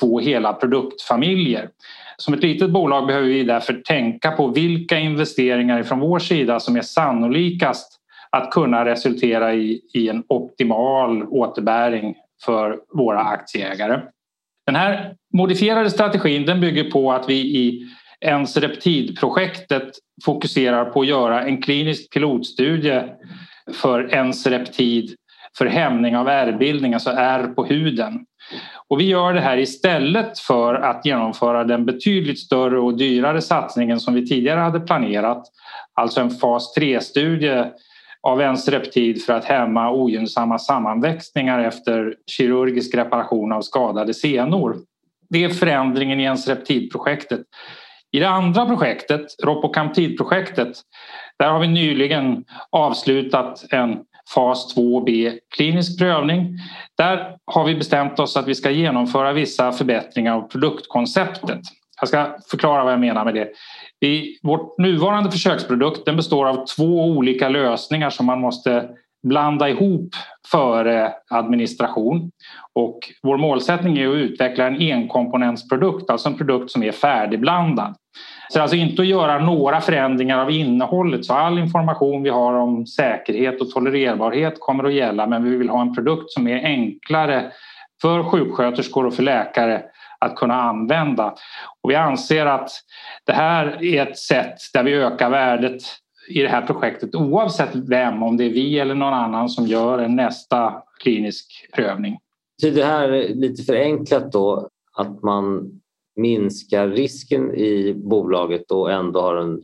två 0.00 0.20
hela 0.20 0.52
produktfamiljer. 0.52 1.68
Som 2.16 2.34
ett 2.34 2.42
litet 2.42 2.70
bolag 2.70 3.06
behöver 3.06 3.28
vi 3.28 3.44
därför 3.44 3.74
tänka 3.74 4.30
på 4.30 4.48
vilka 4.48 4.98
investeringar 4.98 5.82
från 5.82 6.00
vår 6.00 6.18
sida 6.18 6.60
som 6.60 6.76
är 6.76 6.82
sannolikast 6.82 8.00
att 8.30 8.50
kunna 8.50 8.84
resultera 8.84 9.54
i, 9.54 9.80
i 9.94 10.08
en 10.08 10.24
optimal 10.28 11.22
återbäring 11.22 12.14
för 12.44 12.78
våra 12.94 13.20
aktieägare. 13.20 14.00
Den 14.66 14.76
här 14.76 15.14
modifierade 15.32 15.90
strategin 15.90 16.46
den 16.46 16.60
bygger 16.60 16.90
på 16.90 17.12
att 17.12 17.28
vi 17.28 17.34
i 17.34 17.86
Ensreptid-projektet 18.20 19.90
fokuserar 20.24 20.84
på 20.84 21.00
att 21.00 21.06
göra 21.06 21.42
en 21.42 21.62
klinisk 21.62 22.12
pilotstudie 22.12 23.04
för 23.72 24.14
Ensreptid 24.14 25.14
för 25.58 25.66
hämning 25.66 26.16
av 26.16 26.28
ärrbildning, 26.28 26.94
alltså 26.94 27.10
ärr 27.10 27.46
på 27.46 27.64
huden. 27.64 28.26
Och 28.94 29.00
vi 29.00 29.04
gör 29.04 29.34
det 29.34 29.40
här 29.40 29.56
istället 29.56 30.38
för 30.38 30.74
att 30.74 31.06
genomföra 31.06 31.64
den 31.64 31.84
betydligt 31.84 32.38
större 32.38 32.78
och 32.78 32.96
dyrare 32.96 33.40
satsningen 33.40 34.00
som 34.00 34.14
vi 34.14 34.26
tidigare 34.26 34.60
hade 34.60 34.80
planerat. 34.80 35.42
Alltså 35.94 36.20
en 36.20 36.30
fas 36.30 36.74
3-studie 36.78 37.64
av 38.22 38.40
enstreptid 38.40 39.24
för 39.24 39.32
att 39.32 39.44
hämma 39.44 39.90
ogynnsamma 39.90 40.58
sammanväxningar 40.58 41.58
efter 41.58 42.14
kirurgisk 42.26 42.94
reparation 42.94 43.52
av 43.52 43.62
skadade 43.62 44.14
senor. 44.14 44.76
Det 45.30 45.44
är 45.44 45.48
förändringen 45.48 46.20
i 46.20 46.24
enstreptidprojektet. 46.24 47.40
I 48.12 48.18
det 48.18 48.28
andra 48.28 48.66
projektet, 48.66 49.26
ropocamptidprojektet, 49.44 50.76
där 51.38 51.48
har 51.48 51.60
vi 51.60 51.68
nyligen 51.68 52.44
avslutat 52.70 53.64
en 53.70 53.98
fas 54.34 54.76
2B 54.76 55.38
klinisk 55.56 55.98
prövning. 55.98 56.58
Där 56.98 57.36
har 57.44 57.64
vi 57.64 57.74
bestämt 57.74 58.18
oss 58.18 58.36
att 58.36 58.48
vi 58.48 58.54
ska 58.54 58.70
genomföra 58.70 59.32
vissa 59.32 59.72
förbättringar 59.72 60.34
av 60.34 60.48
produktkonceptet. 60.48 61.60
Jag 62.00 62.08
ska 62.08 62.36
förklara 62.50 62.84
vad 62.84 62.92
jag 62.92 63.00
menar 63.00 63.24
med 63.24 63.34
det. 63.34 63.48
Vi, 64.00 64.38
vårt 64.42 64.78
nuvarande 64.78 65.30
försöksprodukt 65.30 66.06
den 66.06 66.16
består 66.16 66.46
av 66.46 66.66
två 66.76 67.04
olika 67.04 67.48
lösningar 67.48 68.10
som 68.10 68.26
man 68.26 68.40
måste 68.40 68.88
blanda 69.22 69.68
ihop 69.68 70.14
före 70.50 71.12
administration. 71.30 72.30
Och 72.72 72.98
vår 73.22 73.38
målsättning 73.38 73.98
är 73.98 74.08
att 74.08 74.14
utveckla 74.14 74.66
en 74.66 74.80
enkomponentsprodukt, 74.80 76.10
alltså 76.10 76.28
en 76.28 76.36
produkt 76.36 76.70
som 76.70 76.82
är 76.82 76.92
färdigblandad. 76.92 77.94
Så 78.54 78.60
alltså 78.60 78.76
inte 78.76 79.02
att 79.02 79.08
göra 79.08 79.38
några 79.38 79.80
förändringar 79.80 80.38
av 80.38 80.50
innehållet. 80.50 81.24
Så 81.24 81.34
all 81.34 81.58
information 81.58 82.22
vi 82.22 82.30
har 82.30 82.54
om 82.54 82.86
säkerhet 82.86 83.60
och 83.60 83.70
tolererbarhet 83.70 84.60
kommer 84.60 84.84
att 84.84 84.94
gälla 84.94 85.26
men 85.26 85.44
vi 85.44 85.56
vill 85.56 85.68
ha 85.68 85.80
en 85.80 85.94
produkt 85.94 86.30
som 86.30 86.48
är 86.48 86.64
enklare 86.64 87.52
för 88.02 88.22
sjuksköterskor 88.22 89.06
och 89.06 89.14
för 89.14 89.22
läkare 89.22 89.82
att 90.18 90.36
kunna 90.36 90.62
använda. 90.62 91.34
Och 91.82 91.90
vi 91.90 91.94
anser 91.94 92.46
att 92.46 92.70
det 93.26 93.32
här 93.32 93.84
är 93.84 94.06
ett 94.06 94.18
sätt 94.18 94.56
där 94.74 94.82
vi 94.82 94.94
ökar 94.94 95.30
värdet 95.30 95.82
i 96.28 96.42
det 96.42 96.48
här 96.48 96.62
projektet 96.62 97.14
oavsett 97.14 97.74
vem, 97.74 98.22
om 98.22 98.36
det 98.36 98.44
är 98.44 98.50
vi 98.50 98.78
eller 98.78 98.94
någon 98.94 99.14
annan 99.14 99.48
som 99.48 99.66
gör 99.66 99.98
en 99.98 100.16
nästa 100.16 100.82
klinisk 101.02 101.68
prövning. 101.74 102.18
Betyder 102.62 102.82
det 102.82 102.88
här 102.88 103.34
lite 103.34 103.62
förenklat 103.62 104.32
då 104.32 104.68
att 104.96 105.22
man 105.22 105.70
minskar 106.16 106.88
risken 106.88 107.54
i 107.54 107.94
bolaget 107.94 108.70
och 108.70 108.92
ändå 108.92 109.20
har 109.20 109.36
en 109.36 109.62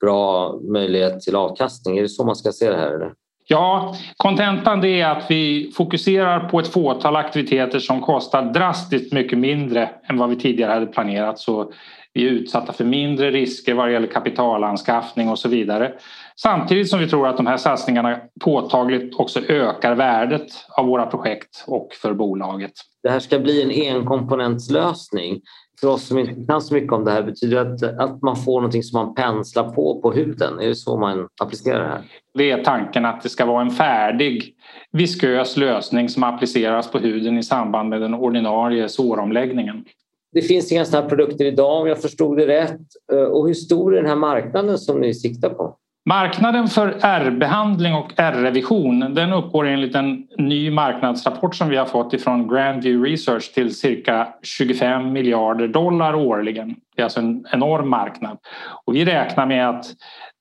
bra 0.00 0.58
möjlighet 0.72 1.20
till 1.20 1.36
avkastning? 1.36 1.98
Är 1.98 2.02
det 2.02 2.08
så 2.08 2.24
man 2.24 2.36
ska 2.36 2.52
se 2.52 2.70
det 2.70 2.76
här? 2.76 2.94
Eller? 2.94 3.12
Ja, 3.48 3.94
kontentan 4.16 4.84
är 4.84 5.06
att 5.06 5.30
vi 5.30 5.72
fokuserar 5.76 6.48
på 6.48 6.60
ett 6.60 6.68
fåtal 6.68 7.16
aktiviteter 7.16 7.78
som 7.78 8.00
kostar 8.00 8.42
drastiskt 8.42 9.12
mycket 9.12 9.38
mindre 9.38 9.90
än 10.08 10.18
vad 10.18 10.30
vi 10.30 10.36
tidigare 10.36 10.72
hade 10.72 10.86
planerat. 10.86 11.38
Så 11.38 11.72
vi 12.14 12.26
är 12.26 12.30
utsatta 12.30 12.72
för 12.72 12.84
mindre 12.84 13.30
risker 13.30 13.74
vad 13.74 13.92
gäller 13.92 14.06
kapitalanskaffning 14.06 15.28
och 15.28 15.38
så 15.38 15.48
vidare. 15.48 15.92
Samtidigt 16.36 16.90
som 16.90 17.00
vi 17.00 17.08
tror 17.08 17.28
att 17.28 17.36
de 17.36 17.46
här 17.46 17.56
satsningarna 17.56 18.20
påtagligt 18.40 19.14
också 19.14 19.40
ökar 19.40 19.94
värdet 19.94 20.46
av 20.68 20.86
våra 20.86 21.06
projekt 21.06 21.64
och 21.66 21.88
för 22.02 22.14
bolaget. 22.14 22.72
Det 23.02 23.10
här 23.10 23.20
ska 23.20 23.38
bli 23.38 23.62
en 23.62 23.96
enkomponentslösning. 23.96 25.40
För 25.80 25.88
oss 25.88 26.06
som 26.06 26.18
inte 26.18 26.46
kan 26.48 26.62
så 26.62 26.74
mycket 26.74 26.92
om 26.92 27.04
det 27.04 27.10
här, 27.10 27.22
betyder 27.22 27.64
det 27.64 27.90
att, 27.90 28.00
att 28.00 28.22
man 28.22 28.36
får 28.36 28.60
någonting 28.60 28.82
som 28.82 29.06
man 29.06 29.14
penslar 29.14 29.70
på 29.70 30.00
på 30.00 30.12
huden? 30.12 30.58
Är 30.60 30.68
det 30.68 30.74
så 30.74 30.96
man 30.96 31.28
applicerar 31.40 31.78
det 31.78 31.88
här? 31.88 32.02
Det 32.34 32.50
är 32.50 32.64
tanken 32.64 33.04
att 33.04 33.22
det 33.22 33.28
ska 33.28 33.46
vara 33.46 33.62
en 33.62 33.70
färdig 33.70 34.54
viskös 34.92 35.56
lösning 35.56 36.08
som 36.08 36.22
appliceras 36.22 36.90
på 36.90 36.98
huden 36.98 37.38
i 37.38 37.42
samband 37.42 37.88
med 37.88 38.00
den 38.00 38.14
ordinarie 38.14 38.88
såromläggningen. 38.88 39.84
Det 40.32 40.42
finns 40.42 40.72
inga 40.72 40.84
sådana 40.84 41.02
här 41.02 41.08
produkter 41.08 41.44
idag 41.44 41.80
om 41.80 41.88
jag 41.88 42.02
förstod 42.02 42.36
det 42.36 42.46
rätt. 42.46 42.80
Eh, 43.12 43.18
och 43.18 43.46
hur 43.46 43.54
stor 43.54 43.94
är 43.94 44.02
den 44.02 44.10
här 44.10 44.16
marknaden 44.16 44.78
som 44.78 45.00
ni 45.00 45.14
siktar 45.14 45.50
på? 45.50 45.76
Marknaden 46.08 46.68
för 46.68 46.98
R-behandling 47.02 47.94
och 47.94 48.12
R-revision 48.16 49.14
den 49.14 49.32
uppgår 49.32 49.66
enligt 49.66 49.94
en 49.94 50.26
ny 50.38 50.70
marknadsrapport 50.70 51.54
som 51.54 51.68
vi 51.68 51.76
har 51.76 51.84
fått 51.84 52.12
ifrån 52.12 52.48
Grandview 52.48 53.10
Research 53.10 53.54
till 53.54 53.74
cirka 53.74 54.28
25 54.42 55.12
miljarder 55.12 55.68
dollar 55.68 56.14
årligen. 56.14 56.74
Det 56.96 57.02
är 57.02 57.04
alltså 57.04 57.20
en 57.20 57.44
enorm 57.52 57.88
marknad. 57.88 58.38
Och 58.84 58.94
vi 58.94 59.04
räknar 59.04 59.46
med 59.46 59.68
att 59.68 59.86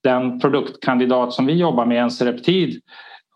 den 0.03 0.39
produktkandidat 0.39 1.33
som 1.33 1.45
vi 1.45 1.53
jobbar 1.53 1.85
med, 1.85 2.03
Encereptid, 2.03 2.81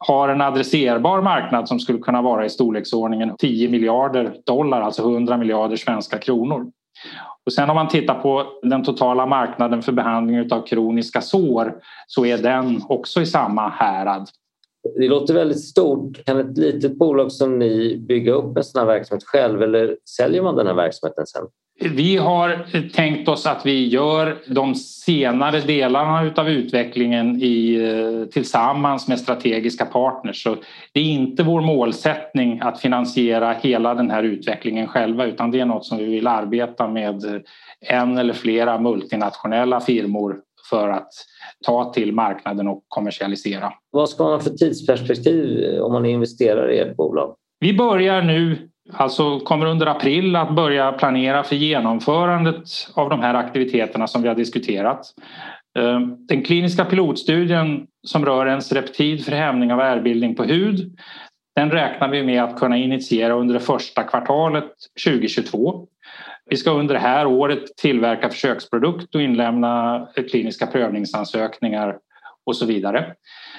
har 0.08 0.30
en 0.30 0.42
adresserbar 0.42 1.22
marknad 1.22 1.68
som 1.68 1.80
skulle 1.80 2.00
kunna 2.00 2.22
vara 2.22 2.46
i 2.46 2.50
storleksordningen 2.50 3.36
10 3.38 3.70
miljarder 3.70 4.36
dollar, 4.46 4.82
alltså 4.82 5.02
100 5.02 5.38
miljarder 5.38 5.76
svenska 5.76 6.18
kronor. 6.18 6.72
Och 7.50 7.54
sen 7.54 7.70
om 7.70 7.76
man 7.76 7.88
tittar 7.88 8.16
på 8.16 8.46
den 8.62 8.84
totala 8.84 9.26
marknaden 9.26 9.82
för 9.82 9.92
behandling 9.92 10.52
av 10.52 10.68
kroniska 10.68 11.22
sår 11.22 11.76
så 12.08 12.26
är 12.26 12.38
den 12.38 12.82
också 12.90 13.22
i 13.22 13.26
samma 13.26 13.70
härad. 13.70 14.30
Det 15.00 15.08
låter 15.08 15.34
väldigt 15.34 15.64
stort. 15.64 16.26
Kan 16.26 16.40
ett 16.40 16.58
litet 16.58 16.98
bolag 16.98 17.32
som 17.32 17.60
ni 17.60 17.98
bygga 18.08 18.34
upp 18.34 18.58
en 18.58 18.64
sån 18.64 18.80
här 18.80 18.86
verksamhet 18.86 19.24
själv 19.24 19.64
eller 19.64 19.98
säljer 20.18 20.42
man 20.42 20.56
den 20.56 20.68
här 20.68 20.74
verksamheten 20.74 21.26
sen? 21.26 21.44
Vi 21.82 22.18
har 22.18 22.66
tänkt 22.94 23.30
oss 23.30 23.46
att 23.46 23.66
vi 23.66 23.88
gör 23.88 24.38
de 24.48 24.76
senare 24.76 25.60
delarna 25.60 26.34
av 26.36 26.50
utvecklingen 26.50 27.42
i, 27.42 27.76
eh, 27.76 28.30
tillsammans 28.30 29.08
med 29.08 29.20
strategiska 29.20 29.86
partners. 29.86 30.44
Så 30.44 30.56
det 30.94 31.00
är 31.00 31.04
inte 31.04 31.44
vår 31.44 31.62
målsättning 31.62 32.60
att 32.62 32.80
finansiera 32.80 33.54
hela 33.62 33.94
den 33.94 34.12
här 34.12 34.24
utvecklingen 34.24 34.88
själva 34.88 35.26
utan 35.26 35.52
det 35.52 35.60
är 35.60 35.66
något 35.66 35.86
som 35.86 35.98
vi 35.98 36.06
vill 36.06 36.28
arbeta 36.28 36.88
med 36.88 37.44
en 37.82 38.18
eller 38.18 38.34
flera 38.34 38.80
multinationella 38.80 39.82
firmor 39.82 40.38
för 40.70 40.90
att 40.90 41.10
ta 41.66 41.94
till 41.94 42.14
marknaden 42.14 42.68
och 42.68 42.84
kommersialisera. 42.88 43.74
Vad 43.92 44.10
ska 44.10 44.24
man 44.24 44.34
ha 44.34 44.40
för 44.40 44.50
tidsperspektiv 44.50 45.80
om 45.82 45.94
man 45.94 46.06
investerar 46.06 46.72
i 46.72 46.80
ett 46.80 46.98
bolag? 46.98 47.36
Vi 47.60 47.74
börjar 47.74 48.22
nu 48.22 48.70
alltså 48.94 49.40
kommer 49.40 49.66
under 49.66 49.86
april 49.86 50.36
att 50.36 50.56
börja 50.56 50.92
planera 50.92 51.44
för 51.44 51.56
genomförandet 51.56 52.64
av 52.94 53.10
de 53.10 53.20
här 53.20 53.34
aktiviteterna 53.34 54.08
som 54.08 54.22
vi 54.22 54.28
har 54.28 54.36
diskuterat. 54.36 55.02
Eh, 55.78 56.00
den 56.00 56.44
kliniska 56.44 56.86
pilotstudien 56.86 57.88
som 58.08 58.26
rör 58.26 58.48
ens 58.48 58.72
reptid 58.72 59.26
för 59.26 59.32
hämning 59.32 59.74
av 59.74 59.80
ärrbildning 59.80 60.36
på 60.36 60.44
hud 60.44 60.98
den 61.60 61.72
räknar 61.72 62.08
vi 62.08 62.24
med 62.24 62.44
att 62.44 62.60
kunna 62.60 62.78
initiera 62.78 63.34
under 63.34 63.54
det 63.54 63.60
första 63.60 64.04
kvartalet 64.04 64.72
2022. 65.06 65.88
Vi 66.46 66.58
ska 66.58 66.72
under 66.72 66.94
det 66.94 67.00
här 67.00 67.26
året 67.26 67.78
tillverka 67.78 68.30
försöksprodukt 68.30 69.16
och 69.16 69.22
inlämna 69.22 69.96
eh, 70.16 70.24
kliniska 70.24 70.68
prövningsansökningar 70.68 71.98
och 72.46 72.56
så 72.56 72.66
vidare. 72.66 73.16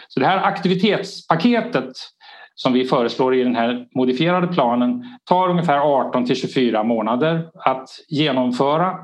Så 0.08 0.20
det 0.20 0.26
här 0.26 0.36
aktivitetspaketet 0.36 1.92
som 2.62 2.72
vi 2.72 2.84
föreslår 2.84 3.34
i 3.34 3.42
den 3.42 3.54
här 3.54 3.86
modifierade 3.94 4.46
planen 4.46 5.04
tar 5.24 5.50
ungefär 5.50 5.78
18 5.78 6.24
till 6.24 6.36
24 6.36 6.82
månader 6.82 7.50
att 7.54 7.88
genomföra. 8.08 8.94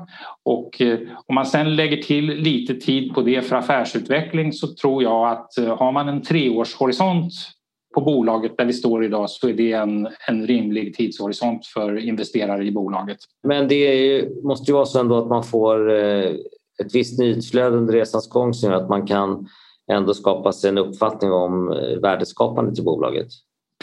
Och 0.45 0.81
eh, 0.81 0.99
om 1.25 1.35
man 1.35 1.45
sen 1.45 1.75
lägger 1.75 1.97
till 1.97 2.25
lite 2.25 2.73
tid 2.73 3.13
på 3.13 3.21
det 3.21 3.41
för 3.41 3.55
affärsutveckling 3.55 4.53
så 4.53 4.67
tror 4.67 5.03
jag 5.03 5.29
att 5.29 5.57
eh, 5.57 5.77
har 5.77 5.91
man 5.91 6.09
en 6.09 6.21
treårshorisont 6.21 7.31
på 7.95 8.01
bolaget 8.01 8.57
där 8.57 8.65
vi 8.65 8.73
står 8.73 9.05
idag 9.05 9.29
så 9.29 9.49
är 9.49 9.53
det 9.53 9.73
en, 9.73 10.07
en 10.27 10.47
rimlig 10.47 10.95
tidshorisont 10.95 11.65
för 11.65 11.97
investerare 11.97 12.63
i 12.63 12.71
bolaget. 12.71 13.17
Men 13.43 13.67
det 13.67 13.75
är, 13.75 14.29
måste 14.43 14.71
ju 14.71 14.75
vara 14.75 14.85
så 14.85 14.99
ändå 14.99 15.17
att 15.17 15.27
man 15.27 15.43
får 15.43 15.91
eh, 15.91 16.31
ett 16.83 16.93
visst 16.95 17.19
nyhetsflöde 17.19 17.77
under 17.77 17.93
resans 17.93 18.29
gång 18.29 18.53
som 18.53 18.71
gör 18.71 18.77
att 18.77 18.89
man 18.89 19.07
kan 19.07 19.47
ändå 19.91 20.13
skapa 20.13 20.51
sig 20.51 20.69
en 20.69 20.77
uppfattning 20.77 21.31
om 21.31 21.67
värdeskapandet 22.01 22.79
i 22.79 22.81
bolaget. 22.81 23.27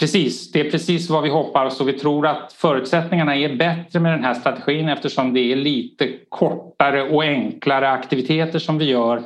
Precis, 0.01 0.53
det 0.53 0.61
är 0.61 0.70
precis 0.70 1.11
vad 1.11 1.22
vi 1.22 1.30
hoppas 1.30 1.80
och 1.80 1.88
vi 1.88 1.92
tror 1.92 2.26
att 2.26 2.53
förutsättningarna 2.53 3.36
är 3.36 3.57
bättre 3.57 4.01
med 4.01 4.12
den 4.12 4.24
här 4.24 4.34
strategin 4.34 4.88
eftersom 4.88 5.34
det 5.34 5.53
är 5.53 5.57
lite 5.57 6.09
kortare 6.28 7.03
och 7.11 7.22
enklare 7.22 7.90
aktiviteter 7.90 8.59
som 8.59 8.78
vi 8.78 8.84
gör 8.84 9.22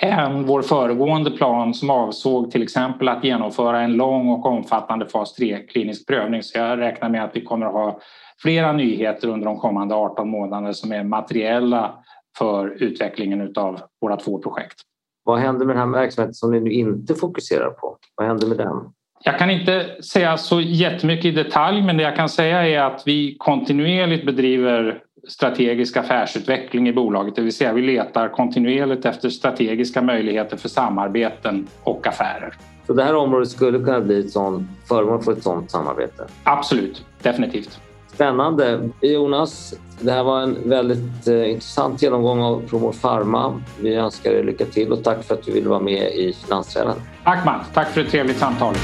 än 0.00 0.46
vår 0.46 0.62
föregående 0.62 1.30
plan 1.30 1.74
som 1.74 1.90
avsåg 1.90 2.50
till 2.50 2.62
exempel 2.62 3.08
att 3.08 3.24
genomföra 3.24 3.80
en 3.80 3.92
lång 3.92 4.28
och 4.28 4.46
omfattande 4.46 5.06
fas 5.06 5.34
3 5.34 5.58
klinisk 5.58 6.06
prövning. 6.06 6.42
Så 6.42 6.58
jag 6.58 6.78
räknar 6.78 7.08
med 7.08 7.24
att 7.24 7.36
vi 7.36 7.44
kommer 7.44 7.66
att 7.66 7.72
ha 7.72 8.00
flera 8.42 8.72
nyheter 8.72 9.28
under 9.28 9.46
de 9.46 9.58
kommande 9.58 9.94
18 9.94 10.28
månaderna 10.28 10.72
som 10.72 10.92
är 10.92 11.04
materiella 11.04 11.94
för 12.38 12.82
utvecklingen 12.82 13.52
av 13.56 13.80
våra 14.00 14.16
två 14.16 14.38
projekt. 14.38 14.80
Vad 15.24 15.38
händer 15.38 15.66
med 15.66 15.76
den 15.76 15.88
här 15.88 16.00
verksamheten 16.00 16.34
som 16.34 16.50
ni 16.50 16.60
nu 16.60 16.72
inte 16.72 17.14
fokuserar 17.14 17.70
på? 17.70 17.96
Vad 18.14 18.26
händer 18.26 18.46
med 18.46 18.56
den? 18.56 18.92
Jag 19.24 19.38
kan 19.38 19.50
inte 19.50 20.02
säga 20.02 20.36
så 20.36 20.60
jättemycket 20.60 21.24
i 21.24 21.30
detalj 21.30 21.82
men 21.82 21.96
det 21.96 22.02
jag 22.02 22.16
kan 22.16 22.28
säga 22.28 22.66
är 22.66 22.80
att 22.80 23.02
vi 23.06 23.36
kontinuerligt 23.38 24.26
bedriver 24.26 25.00
strategisk 25.28 25.96
affärsutveckling 25.96 26.88
i 26.88 26.92
bolaget. 26.92 27.36
Det 27.36 27.42
vill 27.42 27.52
säga 27.52 27.72
vi 27.72 27.82
letar 27.82 28.28
kontinuerligt 28.28 29.04
efter 29.04 29.28
strategiska 29.28 30.02
möjligheter 30.02 30.56
för 30.56 30.68
samarbeten 30.68 31.66
och 31.82 32.06
affärer. 32.06 32.54
Så 32.86 32.92
det 32.92 33.04
här 33.04 33.14
området 33.14 33.48
skulle 33.48 33.78
kunna 33.78 34.00
bli 34.00 34.20
ett 34.20 34.30
sånt, 34.30 34.68
föremål 34.88 35.22
för 35.22 35.32
ett 35.32 35.42
sådant 35.42 35.70
samarbete? 35.70 36.26
Absolut, 36.42 37.04
definitivt. 37.22 37.80
Spännande. 38.18 38.88
Jonas, 39.00 39.74
det 40.00 40.12
här 40.12 40.22
var 40.22 40.40
en 40.42 40.68
väldigt 40.68 41.28
eh, 41.28 41.50
intressant 41.50 42.02
genomgång 42.02 42.42
av 42.42 42.62
Promor 42.68 42.92
Pharma. 42.92 43.60
Vi 43.80 43.94
önskar 43.94 44.30
dig 44.30 44.44
lycka 44.44 44.64
till 44.64 44.92
och 44.92 45.04
tack 45.04 45.24
för 45.24 45.34
att 45.34 45.42
du 45.42 45.52
ville 45.52 45.68
vara 45.68 45.80
med 45.80 46.14
i 46.14 46.36
Finansräven. 46.44 46.96
Tack 47.24 47.44
Mats, 47.44 47.66
tack 47.74 47.88
för 47.88 48.00
ett 48.00 48.10
trevligt 48.10 48.38
samtal. 48.38 48.74